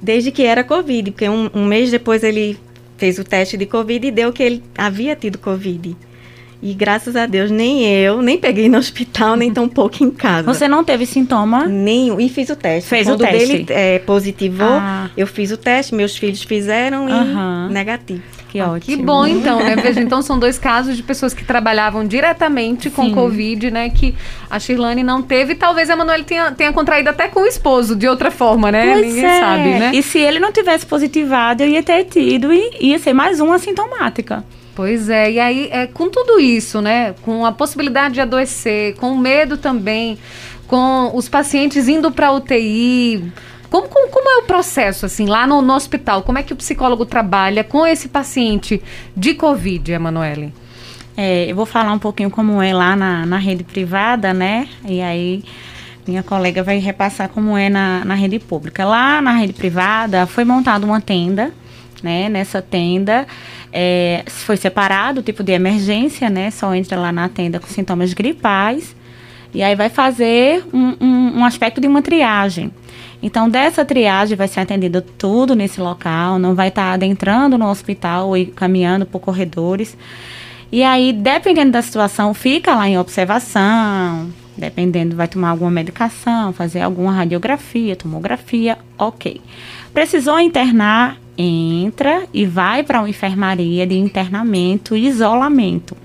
desde 0.01 0.31
que 0.31 0.43
era 0.43 0.65
Covid, 0.65 1.13
porque 1.13 1.29
um, 1.29 1.49
um 1.55 1.65
mês 1.65 1.91
depois 1.91 2.23
ele 2.23 2.59
fez 2.99 3.19
o 3.19 3.25
teste 3.25 3.57
de 3.57 3.65
Covid 3.65 4.07
e 4.07 4.11
deu 4.11 4.33
que 4.33 4.43
ele 4.43 4.63
havia 4.77 5.17
tido 5.17 5.39
Covid. 5.39 5.97
E 6.63 6.73
graças 6.75 7.17
a 7.17 7.27
Deus, 7.27 7.51
nem 7.51 7.85
eu, 7.85 8.23
nem 8.23 8.39
peguei 8.39 8.69
no 8.69 8.79
hospital, 8.79 9.35
nem 9.35 9.53
tão 9.53 9.69
pouco 9.69 10.05
em 10.05 10.11
casa. 10.13 10.45
Você 10.45 10.69
não 10.69 10.85
teve 10.85 11.05
sintoma? 11.05 11.67
Nenhum. 11.67 12.21
E 12.21 12.29
fiz 12.29 12.49
o 12.51 12.57
teste. 12.57 12.89
Fez 12.89 13.09
Quando 13.09 13.21
o 13.21 13.25
teste. 13.25 13.49
dele 13.49 13.67
é, 13.69 13.99
positivou, 13.99 14.69
ah. 14.69 15.11
eu 15.17 15.27
fiz 15.27 15.51
o 15.51 15.57
teste, 15.57 15.93
meus 15.93 16.17
filhos 16.17 16.45
fizeram 16.45 17.09
e 17.09 17.73
negativo. 17.73 18.23
Que 18.49 18.61
ah, 18.61 18.71
ótimo. 18.71 18.97
Que 18.97 19.03
bom, 19.03 19.27
então, 19.27 19.59
né? 19.59 19.75
Veja, 19.75 19.99
então 20.01 20.23
são 20.23 20.39
dois 20.39 20.57
casos 20.57 20.95
de 20.95 21.03
pessoas 21.03 21.35
que 21.35 21.43
trabalhavam 21.43 22.07
diretamente 22.07 22.91
com 22.91 23.07
Sim. 23.07 23.15
Covid, 23.15 23.71
né? 23.71 23.91
Que 23.91 24.15
a 24.49 24.61
Shirlane 24.61 25.03
não 25.03 25.21
teve. 25.21 25.57
Talvez 25.57 25.91
a 25.91 25.97
Manuela 25.97 26.23
tenha, 26.23 26.53
tenha 26.53 26.73
contraído 26.73 27.09
até 27.09 27.27
com 27.27 27.41
o 27.41 27.47
esposo, 27.47 27.97
de 27.97 28.07
outra 28.07 28.31
forma, 28.31 28.71
né? 28.71 28.93
Pois 28.93 29.07
Ninguém 29.07 29.25
é. 29.25 29.41
sabe, 29.41 29.69
né? 29.71 29.91
E 29.95 30.03
se 30.03 30.19
ele 30.19 30.39
não 30.39 30.53
tivesse 30.53 30.87
positivado, 30.87 31.65
eu 31.65 31.69
ia 31.71 31.83
ter 31.83 32.05
tido 32.05 32.53
e 32.53 32.77
ia 32.79 32.99
ser 33.01 33.15
mais 33.15 33.41
uma 33.41 33.59
sintomática. 33.59 34.45
Pois 34.75 35.11
é, 35.11 35.33
e 35.33 35.39
aí, 35.39 35.69
é, 35.71 35.87
com 35.87 36.09
tudo 36.09 36.41
isso, 36.41 36.81
né? 36.81 37.15
Com 37.23 37.45
a 37.45 37.53
possibilidade 37.53 38.15
de 38.15 38.21
adoecer, 38.21 38.97
com 38.97 39.13
o 39.13 39.19
medo 39.19 39.59
também, 39.59 40.19
com 40.67 41.11
os 41.15 41.29
pacientes 41.29 41.89
indo 41.89 42.11
para 42.11 42.33
UTI. 42.33 43.33
Como, 43.69 43.89
como, 43.89 44.09
como, 44.09 44.31
é 44.31 44.39
o 44.39 44.43
processo, 44.43 45.07
assim, 45.07 45.27
lá 45.27 45.47
no, 45.47 45.61
no, 45.61 45.75
hospital? 45.75 46.23
Como 46.23 46.39
é 46.39 46.43
que 46.43 46.53
o 46.53 46.57
psicólogo 46.57 47.05
trabalha 47.05 47.63
com 47.63 47.87
esse 47.87 48.09
paciente 48.09 48.83
de 49.17 49.35
Covid, 49.35 49.93
Emanuele? 49.93 50.53
É, 51.17 51.51
eu 51.51 51.57
vou 51.57 51.67
falar 51.67 51.93
um 51.93 51.99
pouquinho 51.99 52.31
como 52.31 52.63
é 52.63 52.73
lá 52.73 52.97
na, 52.97 53.27
na 53.27 53.37
rede 53.37 53.65
privada, 53.65 54.33
né? 54.33 54.69
E 54.87 55.03
aí 55.03 55.45
minha 56.07 56.23
colega 56.23 56.63
vai 56.63 56.79
repassar 56.79 57.29
como 57.29 57.57
é 57.57 57.69
na, 57.69 58.05
na 58.05 58.15
rede 58.15 58.39
pública. 58.39 58.85
Lá 58.85 59.21
na 59.21 59.33
rede 59.33 59.53
privada 59.53 60.27
foi 60.27 60.45
montada 60.45 60.87
uma 60.87 61.01
tenda, 61.01 61.53
né? 62.03 62.29
Nessa 62.29 62.63
tenda 62.63 63.27
é, 63.73 64.23
foi 64.27 64.57
separado 64.57 65.23
tipo 65.23 65.43
de 65.43 65.53
emergência, 65.53 66.29
né? 66.29 66.51
Só 66.51 66.75
entra 66.75 66.99
lá 66.99 67.11
na 67.11 67.29
tenda 67.29 67.59
com 67.59 67.67
sintomas 67.67 68.13
gripais. 68.13 68.95
E 69.55 69.63
aí 69.63 69.75
vai 69.75 69.89
fazer 69.89 70.65
um, 70.73 70.97
um, 71.01 71.39
um 71.39 71.45
aspecto 71.45 71.81
de 71.81 71.87
uma 71.87 72.03
triagem. 72.03 72.71
Então, 73.23 73.49
dessa 73.49 73.85
triagem 73.85 74.37
vai 74.37 74.49
ser 74.49 74.61
atendido 74.61 75.01
tudo 75.01 75.55
nesse 75.55 75.81
local, 75.81 76.39
não 76.39 76.55
vai 76.55 76.69
estar 76.69 76.89
tá 76.89 76.93
adentrando 76.93 77.57
no 77.57 77.69
hospital 77.69 78.37
e 78.37 78.47
caminhando 78.47 79.07
por 79.07 79.21
corredores. 79.21 79.97
E 80.73 80.83
aí, 80.83 81.13
dependendo 81.13 81.71
da 81.71 81.83
situação, 81.83 82.35
fica 82.35 82.75
lá 82.75 82.89
em 82.89 82.99
observação, 82.99 84.31
dependendo, 84.57 85.15
vai 85.15 85.29
tomar 85.29 85.51
alguma 85.51 85.71
medicação, 85.71 86.53
fazer 86.53 86.81
alguma 86.81 87.13
radiografia, 87.13 87.95
tomografia, 87.95 88.79
ok. 88.99 89.41
Precisou 89.93 90.41
internar, 90.41 91.19
entra 91.37 92.27
e 92.33 92.45
vai 92.45 92.83
para 92.83 93.01
uma 93.01 93.09
enfermaria 93.09 93.87
de 93.87 93.97
internamento 93.97 94.97
e 94.97 95.07
isolamento. 95.07 95.97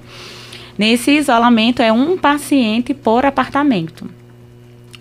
Nesse 0.78 1.12
isolamento 1.12 1.82
é 1.82 1.92
um 1.92 2.18
paciente 2.18 2.94
por 2.94 3.26
apartamento. 3.26 4.08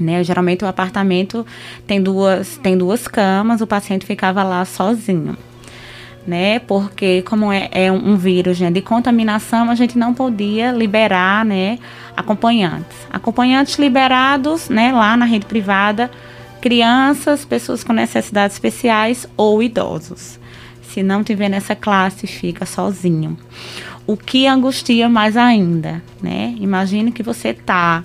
Né? 0.00 0.22
Geralmente 0.24 0.64
o 0.64 0.68
apartamento 0.68 1.46
tem 1.86 2.02
duas, 2.02 2.56
tem 2.58 2.76
duas 2.76 3.06
camas, 3.06 3.60
o 3.60 3.66
paciente 3.66 4.06
ficava 4.06 4.42
lá 4.42 4.64
sozinho. 4.64 5.36
Né? 6.26 6.58
Porque 6.58 7.22
como 7.22 7.52
é, 7.52 7.68
é 7.70 7.92
um 7.92 8.16
vírus 8.16 8.58
né, 8.58 8.70
de 8.70 8.80
contaminação, 8.80 9.70
a 9.70 9.74
gente 9.74 9.96
não 9.96 10.12
podia 10.12 10.72
liberar 10.72 11.44
né, 11.44 11.78
acompanhantes. 12.16 12.96
Acompanhantes 13.10 13.78
liberados 13.78 14.68
né, 14.68 14.92
lá 14.92 15.16
na 15.16 15.24
rede 15.24 15.46
privada 15.46 16.10
crianças, 16.66 17.44
pessoas 17.44 17.84
com 17.84 17.92
necessidades 17.92 18.56
especiais 18.56 19.24
ou 19.36 19.62
idosos. 19.62 20.36
Se 20.82 21.00
não 21.00 21.22
tiver 21.22 21.48
nessa 21.48 21.76
classe, 21.76 22.26
fica 22.26 22.66
sozinho. 22.66 23.38
O 24.04 24.16
que 24.16 24.48
angustia 24.48 25.08
mais 25.08 25.36
ainda, 25.36 26.02
né? 26.20 26.56
Imagine 26.58 27.12
que 27.12 27.22
você 27.22 27.50
está 27.50 28.02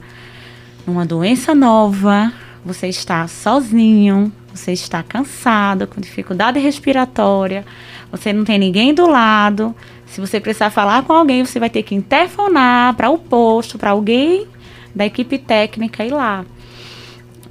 numa 0.86 1.04
doença 1.08 1.56
nova, 1.56 2.32
você 2.64 2.88
está 2.88 3.28
sozinho, 3.28 4.32
você 4.54 4.74
está 4.74 5.02
cansado, 5.02 5.88
com 5.88 6.00
dificuldade 6.00 6.60
respiratória, 6.60 7.66
você 8.12 8.32
não 8.32 8.44
tem 8.44 8.60
ninguém 8.60 8.94
do 8.94 9.08
lado. 9.08 9.76
Se 10.06 10.22
você 10.22 10.40
precisar 10.40 10.70
falar 10.70 11.02
com 11.02 11.14
alguém, 11.14 11.44
você 11.44 11.60
vai 11.60 11.72
ter 11.72 11.82
que 11.82 11.96
interfonar 11.96 12.94
para 12.94 13.10
o 13.10 13.18
posto, 13.18 13.80
para 13.80 13.90
alguém 13.90 14.46
da 14.94 15.04
equipe 15.04 15.40
técnica 15.40 16.06
ir 16.06 16.12
lá. 16.12 16.46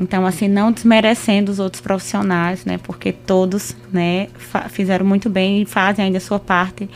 Então, 0.00 0.24
assim, 0.24 0.48
não 0.48 0.72
desmerecendo 0.72 1.52
os 1.52 1.58
outros 1.58 1.82
profissionais, 1.82 2.64
né? 2.64 2.78
Porque 2.78 3.12
todos, 3.12 3.76
né, 3.92 4.28
fizeram 4.70 5.04
muito 5.04 5.28
bem 5.28 5.60
e 5.60 5.66
fazem 5.66 6.06
ainda 6.06 6.16
a 6.16 6.20
sua 6.20 6.38
parte. 6.38 6.88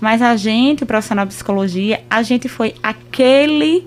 Mas 0.00 0.20
a 0.20 0.36
gente, 0.36 0.82
o 0.82 0.86
profissional 0.86 1.24
de 1.24 1.34
psicologia, 1.34 2.02
a 2.10 2.20
gente 2.22 2.48
foi 2.48 2.74
aquele 2.82 3.86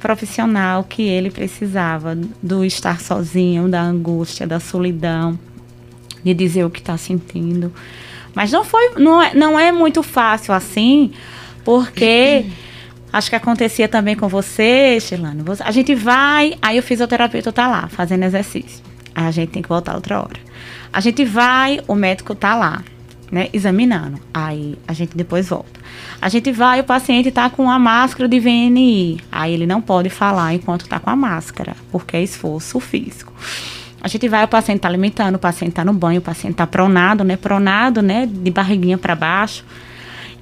profissional 0.00 0.82
que 0.82 1.02
ele 1.02 1.30
precisava 1.30 2.18
do 2.42 2.64
estar 2.64 3.00
sozinho, 3.00 3.68
da 3.68 3.80
angústia, 3.80 4.44
da 4.44 4.58
solidão, 4.58 5.38
de 6.24 6.34
dizer 6.34 6.64
o 6.64 6.70
que 6.70 6.80
está 6.80 6.96
sentindo. 6.96 7.72
Mas 8.34 8.50
não 8.50 8.64
foi, 8.64 8.90
não 8.96 9.22
é, 9.22 9.34
não 9.34 9.58
é 9.58 9.70
muito 9.70 10.02
fácil 10.02 10.52
assim, 10.52 11.12
porque 11.64 12.46
acho 13.12 13.30
que 13.30 13.36
acontecia 13.36 13.88
também 13.88 14.16
com 14.16 14.28
você, 14.28 14.98
Shelane. 15.00 15.42
A 15.60 15.70
gente 15.70 15.94
vai, 15.94 16.54
aí 16.60 16.78
o 16.78 16.82
fisioterapeuta 16.82 17.50
está 17.50 17.68
lá 17.68 17.88
fazendo 17.88 18.24
exercício. 18.24 18.82
Aí 19.14 19.26
a 19.26 19.30
gente 19.30 19.50
tem 19.50 19.62
que 19.62 19.68
voltar 19.68 19.94
outra 19.94 20.20
hora. 20.20 20.40
A 20.92 21.00
gente 21.00 21.24
vai, 21.24 21.80
o 21.86 21.94
médico 21.94 22.32
está 22.32 22.54
lá, 22.54 22.82
né, 23.30 23.48
examinando. 23.52 24.18
Aí 24.32 24.76
a 24.86 24.92
gente 24.92 25.16
depois 25.16 25.48
volta. 25.48 25.80
A 26.20 26.28
gente 26.28 26.50
vai, 26.52 26.80
o 26.80 26.84
paciente 26.84 27.28
está 27.28 27.48
com 27.48 27.70
a 27.70 27.78
máscara 27.78 28.28
de 28.28 28.40
VNI. 28.40 29.20
Aí 29.30 29.54
ele 29.54 29.66
não 29.66 29.80
pode 29.80 30.10
falar 30.10 30.54
enquanto 30.54 30.82
está 30.82 30.98
com 30.98 31.10
a 31.10 31.16
máscara, 31.16 31.76
porque 31.90 32.16
é 32.16 32.22
esforço 32.22 32.80
físico. 32.80 33.32
A 34.02 34.08
gente 34.08 34.26
vai, 34.28 34.44
o 34.44 34.48
paciente 34.48 34.78
está 34.78 34.88
alimentando, 34.88 35.34
o 35.34 35.38
paciente 35.38 35.72
está 35.72 35.84
no 35.84 35.92
banho, 35.92 36.20
o 36.20 36.22
paciente 36.22 36.52
está 36.52 36.66
pronado, 36.66 37.22
né? 37.22 37.36
Pronado, 37.36 38.00
né? 38.00 38.26
De 38.26 38.50
barriguinha 38.50 38.96
para 38.96 39.14
baixo. 39.14 39.64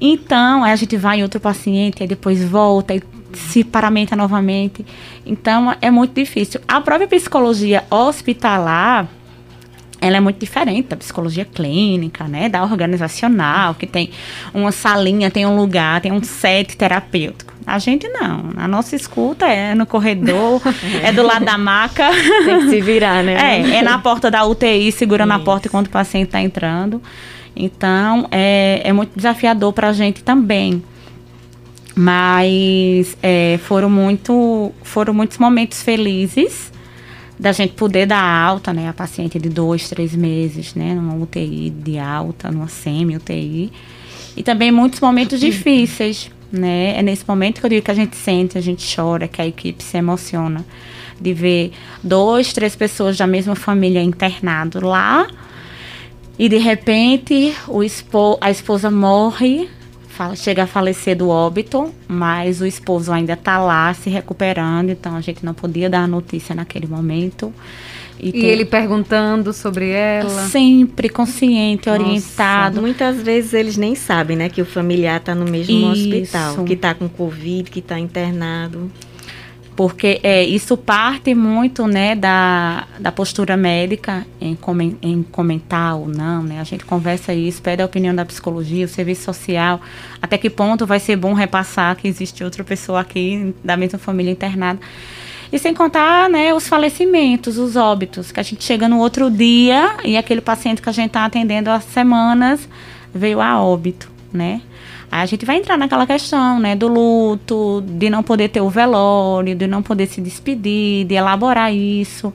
Então, 0.00 0.62
aí 0.62 0.73
a 0.73 0.76
gente 0.76 0.97
vai 0.97 1.21
em 1.21 1.23
outro 1.23 1.40
paciente, 1.40 2.02
aí 2.02 2.09
depois 2.09 2.45
volta 2.45 2.95
e 2.95 3.02
se 3.33 3.64
paramenta 3.64 4.17
novamente. 4.17 4.85
Então, 5.26 5.75
é 5.81 5.90
muito 5.90 6.14
difícil. 6.14 6.61
A 6.67 6.81
própria 6.81 7.09
psicologia 7.09 7.85
hospitalar, 7.90 9.09
ela 10.00 10.17
é 10.17 10.21
muito 10.21 10.38
diferente 10.38 10.88
da 10.88 10.97
psicologia 10.97 11.45
clínica, 11.45 12.25
né? 12.25 12.49
Da 12.49 12.62
organizacional, 12.62 13.75
que 13.75 13.87
tem 13.87 14.11
uma 14.55 14.73
salinha, 14.73 15.31
tem 15.31 15.45
um 15.45 15.57
lugar, 15.57 16.00
tem 16.00 16.12
um 16.12 16.23
set 16.23 16.76
terapêutico. 16.76 17.52
A 17.67 17.78
gente 17.78 18.09
não. 18.09 18.52
A 18.57 18.67
nossa 18.67 18.97
escuta 18.97 19.47
é 19.47 19.75
no 19.75 19.85
corredor, 19.85 20.62
é 21.02 21.12
do 21.12 21.23
lado 21.23 21.45
da 21.45 21.59
maca. 21.59 22.09
Tem 22.45 22.61
que 22.61 22.71
se 22.71 22.81
virar, 22.81 23.23
né? 23.23 23.35
É, 23.35 23.76
é 23.76 23.83
na 23.83 23.99
porta 23.99 24.31
da 24.31 24.45
UTI, 24.47 24.90
segurando 24.90 25.33
Isso. 25.33 25.40
a 25.43 25.45
porta 25.45 25.69
enquanto 25.69 25.88
o 25.88 25.90
paciente 25.90 26.28
está 26.28 26.40
entrando. 26.40 27.02
Então, 27.58 28.28
é, 28.30 28.80
é 28.84 28.92
muito 28.92 29.14
desafiador 29.16 29.72
para 29.72 29.88
a 29.88 29.92
gente 29.92 30.22
também. 30.22 30.82
Mas 31.94 33.16
é, 33.20 33.58
foram, 33.64 33.90
muito, 33.90 34.72
foram 34.82 35.12
muitos 35.12 35.36
momentos 35.38 35.82
felizes 35.82 36.72
da 37.36 37.50
gente 37.52 37.74
poder 37.74 38.06
dar 38.06 38.22
alta, 38.22 38.72
né, 38.72 38.88
a 38.88 38.92
paciente 38.92 39.38
de 39.38 39.48
dois, 39.48 39.88
três 39.88 40.14
meses, 40.14 40.74
né, 40.74 40.94
numa 40.94 41.14
UTI 41.14 41.70
de 41.70 41.98
alta, 41.98 42.50
numa 42.50 42.68
semi-UTI. 42.68 43.72
E 44.36 44.42
também 44.42 44.70
muitos 44.70 45.00
momentos 45.00 45.40
difíceis, 45.40 46.30
né? 46.50 46.96
É 46.96 47.02
nesse 47.02 47.24
momento 47.26 47.60
que 47.60 47.66
eu 47.66 47.70
digo 47.70 47.84
que 47.84 47.90
a 47.90 47.94
gente 47.94 48.16
sente, 48.16 48.56
a 48.56 48.60
gente 48.60 48.96
chora, 48.96 49.26
que 49.26 49.42
a 49.42 49.46
equipe 49.46 49.82
se 49.82 49.96
emociona 49.96 50.64
de 51.20 51.34
ver 51.34 51.72
dois, 52.02 52.52
três 52.52 52.76
pessoas 52.76 53.16
da 53.16 53.26
mesma 53.26 53.56
família 53.56 54.00
internado 54.00 54.84
lá 54.86 55.26
e 56.38 56.48
de 56.48 56.58
repente 56.58 57.54
o 57.66 57.82
espo 57.82 58.38
a 58.40 58.50
esposa 58.50 58.90
morre 58.90 59.68
chega 60.36 60.64
a 60.64 60.66
falecer 60.66 61.16
do 61.16 61.28
óbito, 61.28 61.92
mas 62.08 62.60
o 62.60 62.66
esposo 62.66 63.12
ainda 63.12 63.34
está 63.34 63.58
lá 63.58 63.94
se 63.94 64.10
recuperando, 64.10 64.90
então 64.90 65.14
a 65.14 65.20
gente 65.20 65.44
não 65.44 65.54
podia 65.54 65.88
dar 65.88 66.00
a 66.00 66.06
notícia 66.08 66.54
naquele 66.54 66.88
momento. 66.88 67.52
E, 68.18 68.36
e 68.36 68.44
ele 68.44 68.64
perguntando 68.64 69.52
sobre 69.52 69.90
ela? 69.90 70.48
Sempre 70.48 71.08
consciente, 71.08 71.88
Nossa, 71.88 72.02
orientado. 72.02 72.80
Muitas 72.80 73.22
vezes 73.22 73.52
eles 73.52 73.76
nem 73.76 73.94
sabem, 73.94 74.36
né, 74.36 74.48
que 74.48 74.60
o 74.60 74.66
familiar 74.66 75.20
está 75.20 75.36
no 75.36 75.44
mesmo 75.44 75.92
Isso. 75.92 76.08
hospital, 76.08 76.64
que 76.64 76.72
está 76.72 76.94
com 76.94 77.08
Covid, 77.08 77.70
que 77.70 77.78
está 77.78 77.96
internado 77.96 78.90
porque 79.78 80.19
é, 80.25 80.43
isso 80.43 80.76
parte 80.76 81.32
muito 81.36 81.86
né, 81.86 82.17
da, 82.17 82.88
da 82.99 83.12
postura 83.12 83.56
médica 83.56 84.26
em, 84.41 84.58
em 85.00 85.23
comentar 85.23 85.95
ou 85.95 86.08
não, 86.08 86.43
né? 86.43 86.58
A 86.60 86.64
gente 86.64 86.84
conversa 86.84 87.32
isso, 87.32 87.62
pede 87.62 87.80
a 87.80 87.84
opinião 87.84 88.12
da 88.12 88.25
psicologia, 88.25 88.86
o 88.86 88.88
serviço 88.88 89.23
social, 89.23 89.80
até 90.21 90.36
que 90.36 90.50
ponto 90.50 90.84
vai 90.84 90.99
ser 90.99 91.14
bom 91.14 91.32
repassar 91.32 91.95
que 91.95 92.08
existe 92.08 92.43
outra 92.43 92.64
pessoa 92.64 92.99
aqui 92.99 93.54
da 93.62 93.76
mesma 93.76 94.00
família 94.00 94.32
internada. 94.32 94.80
E 95.52 95.60
sem 95.60 95.73
contar 95.73 96.28
né, 96.28 96.52
os 96.52 96.67
falecimentos, 96.67 97.56
os 97.56 97.76
óbitos, 97.76 98.32
que 98.32 98.41
a 98.41 98.43
gente 98.43 98.64
chega 98.64 98.88
no 98.88 98.99
outro 98.99 99.30
dia 99.30 99.99
e 100.04 100.17
aquele 100.17 100.41
paciente 100.41 100.82
que 100.82 100.88
a 100.88 100.93
gente 100.93 101.10
está 101.10 101.25
atendendo 101.25 101.71
há 101.71 101.78
semanas 101.78 102.69
veio 103.14 103.41
a 103.41 103.62
óbito, 103.62 104.10
né? 104.32 104.60
Aí 105.10 105.23
a 105.23 105.26
gente 105.26 105.44
vai 105.44 105.56
entrar 105.56 105.76
naquela 105.78 106.06
questão, 106.06 106.58
né, 106.58 106.76
do 106.76 106.86
luto, 106.86 107.82
de 107.86 108.10
não 108.10 108.23
poder 108.23 108.49
ter 108.49 108.60
o 108.60 108.68
velório, 108.68 109.54
de 109.54 109.66
não 109.66 109.82
poder 109.82 110.06
se 110.06 110.21
despedir, 110.21 111.04
de 111.06 111.14
elaborar 111.14 111.73
isso. 111.75 112.32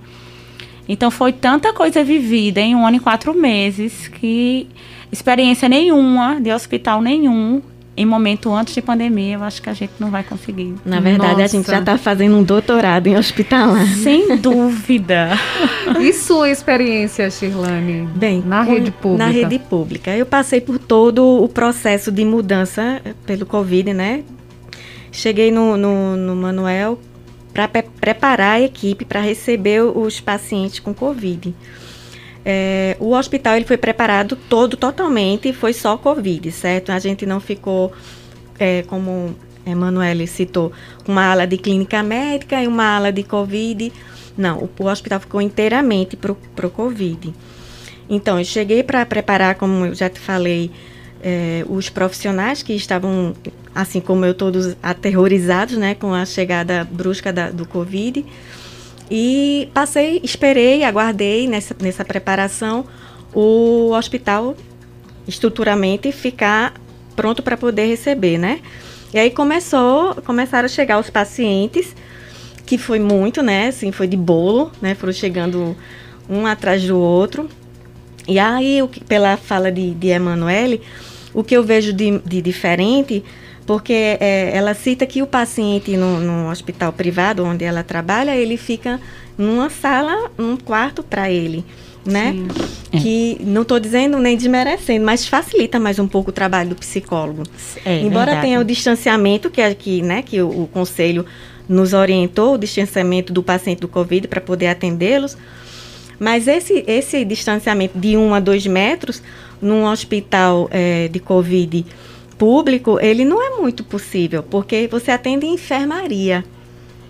Então 0.87 1.09
foi 1.09 1.31
tanta 1.31 1.71
coisa 1.71 2.03
vivida 2.03 2.59
em 2.59 2.75
um 2.75 2.85
ano 2.85 2.97
e 2.97 2.99
quatro 2.99 3.33
meses 3.33 4.07
que 4.07 4.67
experiência 5.11 5.69
nenhuma 5.69 6.41
de 6.41 6.51
hospital 6.51 7.01
nenhum 7.01 7.61
em 7.95 8.05
momento 8.05 8.51
antes 8.51 8.73
de 8.73 8.81
pandemia, 8.81 9.35
eu 9.35 9.43
acho 9.43 9.61
que 9.61 9.69
a 9.69 9.73
gente 9.73 9.93
não 9.99 10.09
vai 10.09 10.23
conseguir. 10.23 10.73
Na 10.83 10.99
verdade, 10.99 11.33
Nossa. 11.33 11.43
a 11.43 11.47
gente 11.47 11.67
já 11.69 11.79
está 11.79 11.97
fazendo 11.97 12.35
um 12.37 12.43
doutorado 12.43 13.07
em 13.07 13.15
hospitalar. 13.15 13.87
Sem 13.87 14.35
dúvida. 14.37 15.29
e 16.01 16.11
sua 16.11 16.49
experiência, 16.49 17.29
Shirlane? 17.29 18.07
Bem, 18.15 18.41
na 18.45 18.63
rede 18.63 18.89
pública. 18.89 19.25
Na 19.25 19.31
rede 19.31 19.59
pública. 19.59 20.15
Eu 20.15 20.25
passei 20.25 20.59
por 20.59 20.79
todo 20.79 21.43
o 21.43 21.47
processo 21.47 22.11
de 22.11 22.25
mudança 22.25 23.01
pelo 23.27 23.45
Covid, 23.45 23.93
né? 23.93 24.23
Cheguei 25.11 25.51
no, 25.51 25.77
no, 25.77 26.17
no 26.17 26.35
Manuel 26.35 26.99
para 27.53 27.67
preparar 27.67 28.55
a 28.55 28.61
equipe 28.61 29.05
para 29.05 29.21
receber 29.21 29.83
os 29.83 30.19
pacientes 30.19 30.79
com 30.79 30.91
Covid. 30.91 31.53
É, 32.45 32.97
o 32.99 33.13
hospital 33.13 33.55
ele 33.55 33.65
foi 33.65 33.77
preparado 33.77 34.35
todo 34.35 34.75
totalmente, 34.75 35.53
foi 35.53 35.73
só 35.73 35.97
Covid, 35.97 36.51
certo? 36.51 36.91
A 36.91 36.99
gente 36.99 37.25
não 37.25 37.39
ficou, 37.39 37.93
é, 38.59 38.83
como 38.83 39.35
Emanuele 39.65 40.27
citou, 40.27 40.71
uma 41.07 41.25
ala 41.25 41.47
de 41.47 41.57
clínica 41.57 42.03
médica 42.03 42.61
e 42.61 42.67
uma 42.67 42.95
ala 42.95 43.11
de 43.11 43.23
Covid. 43.23 43.91
Não, 44.37 44.57
o, 44.57 44.69
o 44.77 44.85
hospital 44.87 45.19
ficou 45.19 45.41
inteiramente 45.41 46.17
para 46.17 46.31
o 46.31 46.69
Covid. 46.69 47.33
Então, 48.09 48.37
eu 48.37 48.45
cheguei 48.45 48.83
para 48.83 49.05
preparar, 49.05 49.55
como 49.55 49.85
eu 49.85 49.95
já 49.95 50.09
te 50.09 50.19
falei, 50.19 50.69
é, 51.21 51.65
os 51.69 51.89
profissionais 51.89 52.61
que 52.61 52.73
estavam, 52.73 53.33
assim 53.73 54.01
como 54.01 54.25
eu, 54.25 54.33
todos 54.33 54.75
aterrorizados 54.83 55.77
né, 55.77 55.95
com 55.95 56.13
a 56.13 56.25
chegada 56.25 56.85
brusca 56.91 57.31
da, 57.31 57.49
do 57.49 57.65
Covid. 57.65 58.25
E 59.15 59.69
passei, 59.75 60.19
esperei, 60.23 60.83
aguardei 60.83 61.47
nessa, 61.47 61.75
nessa 61.79 62.03
preparação 62.03 62.83
o 63.31 63.91
hospital 63.91 64.57
estruturalmente 65.27 66.11
ficar 66.11 66.73
pronto 67.15 67.43
para 67.43 67.55
poder 67.55 67.85
receber, 67.85 68.39
né? 68.39 68.59
E 69.13 69.19
aí 69.19 69.29
começou, 69.29 70.15
começaram 70.25 70.65
a 70.65 70.67
chegar 70.67 70.99
os 70.99 71.11
pacientes, 71.11 71.95
que 72.65 72.75
foi 72.75 72.97
muito, 72.97 73.43
né? 73.43 73.67
Assim, 73.67 73.91
foi 73.91 74.07
de 74.07 74.17
bolo, 74.17 74.71
né? 74.81 74.95
Foram 74.95 75.13
chegando 75.13 75.77
um 76.27 76.47
atrás 76.47 76.81
do 76.83 76.97
outro. 76.97 77.47
E 78.27 78.39
aí, 78.39 78.79
pela 79.07 79.37
fala 79.37 79.71
de, 79.71 79.91
de 79.93 80.07
Emanuele, 80.07 80.81
o 81.35 81.43
que 81.43 81.55
eu 81.55 81.63
vejo 81.63 81.93
de, 81.93 82.17
de 82.25 82.41
diferente 82.41 83.23
porque 83.65 84.17
é, 84.19 84.51
ela 84.53 84.73
cita 84.73 85.05
que 85.05 85.21
o 85.21 85.27
paciente 85.27 85.95
no, 85.95 86.19
no, 86.19 86.49
hospital 86.49 86.91
privado 86.91 87.43
onde 87.43 87.63
ela 87.63 87.83
trabalha, 87.83 88.35
ele 88.35 88.57
fica 88.57 88.99
numa 89.37 89.69
sala, 89.69 90.31
num 90.37 90.57
quarto 90.57 91.01
para 91.01 91.31
ele, 91.31 91.63
né? 92.05 92.33
Sim. 92.33 92.47
É. 92.91 92.99
Que 92.99 93.37
não 93.41 93.63
estou 93.63 93.79
dizendo 93.79 94.19
nem 94.19 94.37
desmerecendo, 94.37 95.05
mas 95.05 95.25
facilita 95.25 95.79
mais 95.79 95.97
um 95.97 96.07
pouco 96.07 96.29
o 96.29 96.33
trabalho 96.33 96.69
do 96.69 96.75
psicólogo. 96.75 97.43
É, 97.83 98.01
Embora 98.01 98.25
verdade. 98.25 98.41
tenha 98.41 98.59
o 98.59 98.63
distanciamento 98.63 99.49
que 99.49 99.61
aqui, 99.61 100.01
né, 100.01 100.21
que 100.21 100.41
o, 100.41 100.63
o 100.63 100.67
conselho 100.67 101.25
nos 101.67 101.93
orientou, 101.93 102.55
o 102.55 102.57
distanciamento 102.57 103.31
do 103.31 103.41
paciente 103.41 103.79
do 103.79 103.87
Covid 103.87 104.27
para 104.27 104.41
poder 104.41 104.67
atendê-los, 104.67 105.37
Mas 106.19 106.47
esse, 106.47 106.83
esse 106.85 107.25
distanciamento 107.25 107.97
de 107.97 108.15
um 108.15 108.33
a 108.33 108.39
dois 108.39 108.67
metros 108.67 109.23
num 109.61 109.85
hospital 109.85 110.67
é, 110.71 111.07
de 111.07 111.19
Covid 111.19 111.85
público, 112.37 112.99
ele 113.01 113.23
não 113.23 113.41
é 113.41 113.61
muito 113.61 113.83
possível, 113.83 114.43
porque 114.43 114.87
você 114.89 115.11
atende 115.11 115.45
enfermaria. 115.45 116.43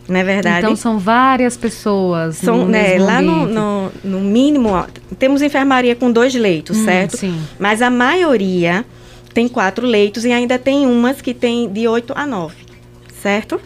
Não 0.07 0.19
é 0.19 0.23
verdade? 0.23 0.59
Então 0.59 0.75
são 0.75 0.99
várias 0.99 1.55
pessoas. 1.55 2.35
São, 2.35 2.65
né, 2.65 2.97
lá 2.97 3.21
no, 3.21 3.45
no, 3.45 3.91
no, 4.03 4.19
mínimo, 4.19 4.69
ó, 4.69 4.85
temos 5.17 5.41
enfermaria 5.41 5.95
com 5.95 6.11
dois 6.11 6.33
leitos, 6.35 6.77
hum, 6.77 6.85
certo? 6.85 7.17
Sim. 7.17 7.39
Mas 7.57 7.81
a 7.81 7.89
maioria 7.89 8.85
tem 9.33 9.47
quatro 9.47 9.87
leitos 9.87 10.25
e 10.25 10.31
ainda 10.31 10.59
tem 10.59 10.85
umas 10.85 11.21
que 11.21 11.33
tem 11.33 11.69
de 11.69 11.87
oito 11.87 12.13
a 12.15 12.25
nove, 12.25 12.57
certo? 13.21 13.61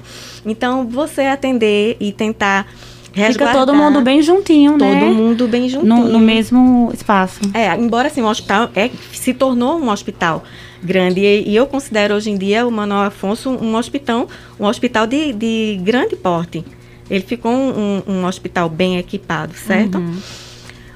Então, 0.46 0.88
você 0.88 1.24
atender 1.24 1.98
e 2.00 2.12
tentar 2.12 2.68
Fica 3.14 3.52
todo 3.52 3.74
mundo 3.74 4.02
bem 4.02 4.22
juntinho, 4.22 4.74
todo 4.74 4.86
né? 4.88 5.00
Todo 5.00 5.14
mundo 5.16 5.48
bem 5.48 5.68
juntinho. 5.68 5.90
No, 5.90 6.08
no, 6.08 6.20
mesmo 6.20 6.92
espaço. 6.94 7.40
É, 7.52 7.74
embora 7.76 8.10
assim, 8.10 8.22
o 8.22 8.28
hospital 8.28 8.70
é, 8.76 8.92
se 9.12 9.34
tornou 9.34 9.80
um 9.80 9.90
hospital 9.90 10.44
grande. 10.88 11.22
E, 11.22 11.50
e, 11.50 11.56
eu 11.56 11.68
considero 11.68 12.16
hoje 12.16 12.32
em 12.32 12.38
dia 12.38 12.66
o 12.66 12.72
Manuel 12.72 13.02
Afonso 13.02 13.50
um 13.50 13.76
hospital, 13.76 14.28
um 14.60 14.66
hospital 14.66 15.06
de, 15.06 15.34
de 15.34 15.80
grande 15.84 16.16
porte. 16.16 16.64
Ele 17.10 17.24
ficou 17.24 17.52
um, 17.52 18.02
um, 18.08 18.14
um 18.14 18.26
hospital 18.26 18.70
bem 18.70 18.98
equipado, 18.98 19.54
certo? 19.54 19.98
Uhum. 19.98 20.18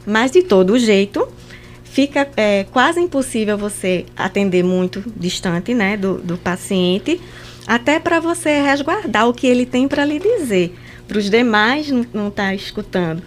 Mas 0.05 0.31
de 0.31 0.41
todo 0.41 0.77
jeito, 0.79 1.27
fica 1.83 2.27
é, 2.35 2.65
quase 2.71 2.99
impossível 2.99 3.57
você 3.57 4.05
atender 4.17 4.63
muito 4.63 5.03
distante 5.15 5.73
né, 5.73 5.95
do, 5.95 6.15
do 6.15 6.37
paciente, 6.37 7.21
até 7.67 7.99
para 7.99 8.19
você 8.19 8.61
resguardar 8.61 9.29
o 9.29 9.33
que 9.33 9.45
ele 9.45 9.65
tem 9.65 9.87
para 9.87 10.03
lhe 10.03 10.19
dizer 10.19 10.73
para 11.11 11.19
os 11.19 11.29
demais 11.29 11.91
não 11.91 12.29
estar 12.29 12.47
tá 12.47 12.55
escutando. 12.55 13.21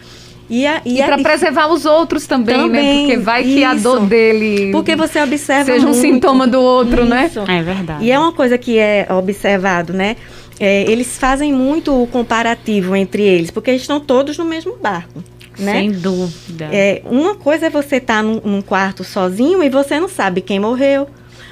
E, 0.48 0.64
e, 0.66 1.00
e 1.00 1.02
para 1.02 1.18
preservar 1.18 1.68
os 1.68 1.84
outros 1.86 2.26
também, 2.26 2.54
também, 2.54 2.82
né? 2.82 3.00
Porque 3.00 3.16
vai 3.16 3.42
que 3.42 3.60
isso. 3.60 3.66
a 3.66 3.74
dor 3.74 4.06
dele. 4.06 4.70
Porque 4.72 4.94
você 4.94 5.22
observa. 5.22 5.64
Seja 5.64 5.86
muito. 5.86 5.98
um 5.98 6.00
sintoma 6.00 6.46
do 6.46 6.60
outro, 6.60 7.04
né? 7.04 7.26
isso. 7.26 7.40
né? 7.42 7.58
É 7.58 7.62
verdade. 7.62 8.04
E 8.04 8.10
é 8.10 8.18
uma 8.18 8.32
coisa 8.32 8.58
que 8.58 8.78
é 8.78 9.06
observado, 9.10 9.92
né? 9.92 10.16
É, 10.60 10.82
eles 10.90 11.18
fazem 11.18 11.52
muito 11.52 12.02
o 12.02 12.06
comparativo 12.06 12.94
entre 12.94 13.22
eles, 13.22 13.50
porque 13.50 13.70
eles 13.70 13.82
estão 13.82 13.98
todos 13.98 14.38
no 14.38 14.44
mesmo 14.44 14.76
barco. 14.76 15.22
Né? 15.58 15.72
Sem 15.72 15.92
dúvida. 15.92 16.68
É, 16.72 17.02
uma 17.04 17.34
coisa 17.34 17.66
é 17.66 17.70
você 17.70 17.96
estar 17.96 18.16
tá 18.16 18.22
num, 18.22 18.40
num 18.44 18.62
quarto 18.62 19.04
sozinho 19.04 19.62
e 19.62 19.68
você 19.68 19.98
não 20.00 20.08
sabe 20.08 20.40
quem 20.40 20.58
morreu, 20.58 21.08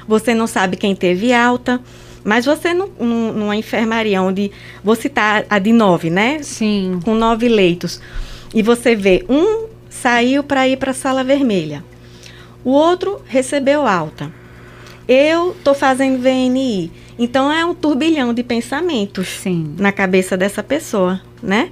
você 0.07 0.33
não 0.33 0.45
sabe 0.45 0.77
quem 0.77 0.95
teve 0.95 1.33
alta. 1.33 1.81
Mas 2.23 2.45
você 2.45 2.73
não, 2.73 2.87
numa 2.87 3.55
enfermaria 3.55 4.21
onde 4.21 4.49
você 4.81 5.07
está 5.07 5.43
a 5.49 5.59
de 5.59 5.73
nove, 5.73 6.09
né? 6.09 6.39
Sim. 6.41 6.99
Com 7.03 7.15
nove 7.15 7.49
leitos. 7.49 7.99
E 8.53 8.61
você 8.61 8.95
vê 8.95 9.25
um 9.27 9.67
saiu 9.89 10.43
para 10.43 10.67
ir 10.67 10.77
para 10.77 10.91
a 10.91 10.93
sala 10.93 11.23
vermelha. 11.23 11.83
O 12.63 12.71
outro 12.71 13.21
recebeu 13.25 13.87
alta. 13.87 14.31
Eu 15.07 15.51
estou 15.51 15.73
fazendo 15.73 16.21
VNI. 16.21 16.91
Então 17.17 17.51
é 17.51 17.65
um 17.65 17.73
turbilhão 17.73 18.33
de 18.33 18.43
pensamentos 18.43 19.27
Sim. 19.27 19.75
na 19.77 19.91
cabeça 19.91 20.35
dessa 20.35 20.63
pessoa, 20.63 21.21
né? 21.41 21.69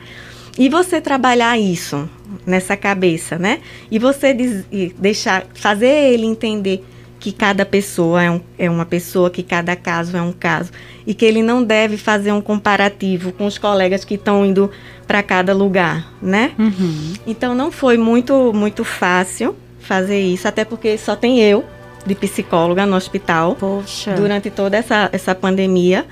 E 0.57 0.67
você 0.69 0.99
trabalhar 0.99 1.57
isso 1.57 2.09
nessa 2.45 2.75
cabeça, 2.75 3.37
né? 3.39 3.59
E 3.89 3.97
você 3.97 4.33
diz, 4.33 4.65
e 4.71 4.93
deixar, 4.97 5.45
fazer 5.53 6.13
ele 6.13 6.25
entender 6.25 6.83
que 7.21 7.31
cada 7.31 7.63
pessoa 7.63 8.23
é, 8.23 8.31
um, 8.31 8.41
é 8.57 8.67
uma 8.67 8.83
pessoa, 8.83 9.29
que 9.29 9.43
cada 9.43 9.75
caso 9.75 10.17
é 10.17 10.21
um 10.21 10.33
caso. 10.33 10.71
E 11.05 11.13
que 11.13 11.23
ele 11.23 11.43
não 11.43 11.63
deve 11.63 11.95
fazer 11.95 12.31
um 12.31 12.41
comparativo 12.41 13.31
com 13.31 13.45
os 13.45 13.59
colegas 13.59 14.03
que 14.03 14.15
estão 14.15 14.43
indo 14.43 14.71
para 15.05 15.21
cada 15.21 15.53
lugar, 15.53 16.11
né? 16.19 16.51
Uhum. 16.57 17.13
Então 17.27 17.53
não 17.53 17.71
foi 17.71 17.95
muito, 17.95 18.51
muito 18.53 18.83
fácil 18.83 19.55
fazer 19.79 20.19
isso, 20.19 20.47
até 20.47 20.65
porque 20.65 20.97
só 20.97 21.15
tem 21.15 21.39
eu 21.39 21.63
de 22.07 22.15
psicóloga 22.15 22.87
no 22.87 22.95
hospital 22.95 23.55
Poxa. 23.55 24.13
durante 24.13 24.49
toda 24.49 24.75
essa, 24.75 25.07
essa 25.13 25.35
pandemia. 25.35 26.07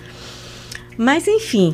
Mas 0.95 1.28
enfim, 1.28 1.74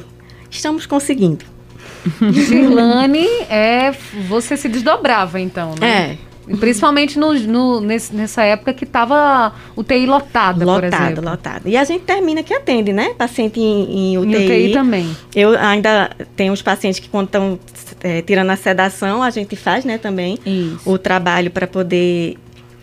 estamos 0.49 0.85
conseguindo. 0.85 1.43
Girlane, 2.31 3.27
é, 3.49 3.91
você 4.29 4.55
se 4.55 4.69
desdobrava 4.69 5.41
então, 5.41 5.75
né? 5.77 6.11
É, 6.11 6.17
Principalmente 6.59 7.17
no, 7.17 7.33
no, 7.33 7.81
nesse, 7.81 8.15
nessa 8.15 8.43
época 8.43 8.73
que 8.73 8.83
estava 8.83 9.53
UTI 9.75 10.05
lotada, 10.05 10.63
lotado. 10.63 11.21
Lotado, 11.21 11.67
E 11.67 11.75
a 11.75 11.83
gente 11.83 12.03
termina 12.03 12.43
que 12.43 12.53
atende, 12.53 12.93
né? 12.93 13.13
Paciente 13.17 13.59
em, 13.59 14.13
em 14.13 14.17
UTI. 14.17 14.35
Em 14.35 14.45
UTI 14.45 14.73
também. 14.73 15.17
Eu 15.35 15.57
ainda 15.57 16.11
tenho 16.35 16.53
os 16.53 16.61
pacientes 16.61 16.99
que 16.99 17.09
quando 17.09 17.27
estão 17.27 17.59
é, 18.01 18.21
tirando 18.21 18.51
a 18.51 18.55
sedação, 18.55 19.23
a 19.23 19.29
gente 19.31 19.55
faz, 19.55 19.83
né, 19.83 19.97
também 19.97 20.37
Isso. 20.45 20.79
o 20.85 20.97
trabalho 20.97 21.49
para 21.49 21.65
poder 21.65 22.37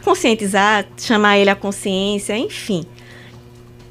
conscientizar, 0.04 0.84
chamar 0.96 1.38
ele 1.38 1.50
à 1.50 1.54
consciência, 1.54 2.36
enfim. 2.36 2.84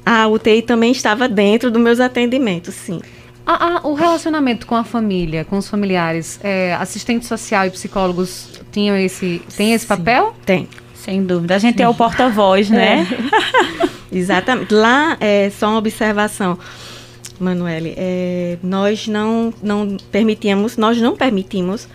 A 0.04 0.26
UTI 0.28 0.62
também 0.62 0.92
estava 0.92 1.28
dentro 1.28 1.70
dos 1.70 1.80
meus 1.80 2.00
atendimentos, 2.00 2.74
sim. 2.74 3.00
Ah, 3.46 3.80
ah, 3.82 3.88
o 3.88 3.94
relacionamento 3.94 4.66
com 4.66 4.76
a 4.76 4.84
família, 4.84 5.44
com 5.44 5.56
os 5.58 5.68
familiares, 5.68 6.38
é, 6.42 6.74
assistente 6.74 7.26
social 7.26 7.66
e 7.66 7.70
psicólogos 7.70 8.61
tinham 8.72 8.96
esse, 8.96 9.42
tem 9.56 9.72
esse 9.72 9.86
papel? 9.86 10.34
Tem. 10.44 10.68
Sem 10.94 11.24
dúvida. 11.24 11.54
A 11.54 11.58
gente 11.58 11.82
é 11.82 11.88
o 11.88 11.94
porta-voz, 11.94 12.70
né? 12.70 13.06
É. 13.06 13.88
Exatamente. 14.16 14.72
Lá, 14.72 15.16
é 15.20 15.50
só 15.50 15.68
uma 15.68 15.78
observação, 15.78 16.58
Manuele, 17.40 17.94
é, 17.96 18.56
nós 18.62 19.08
não, 19.08 19.52
não 19.62 19.96
permitíamos, 20.10 20.76
nós 20.76 21.00
não 21.00 21.16
permitimos 21.16 21.88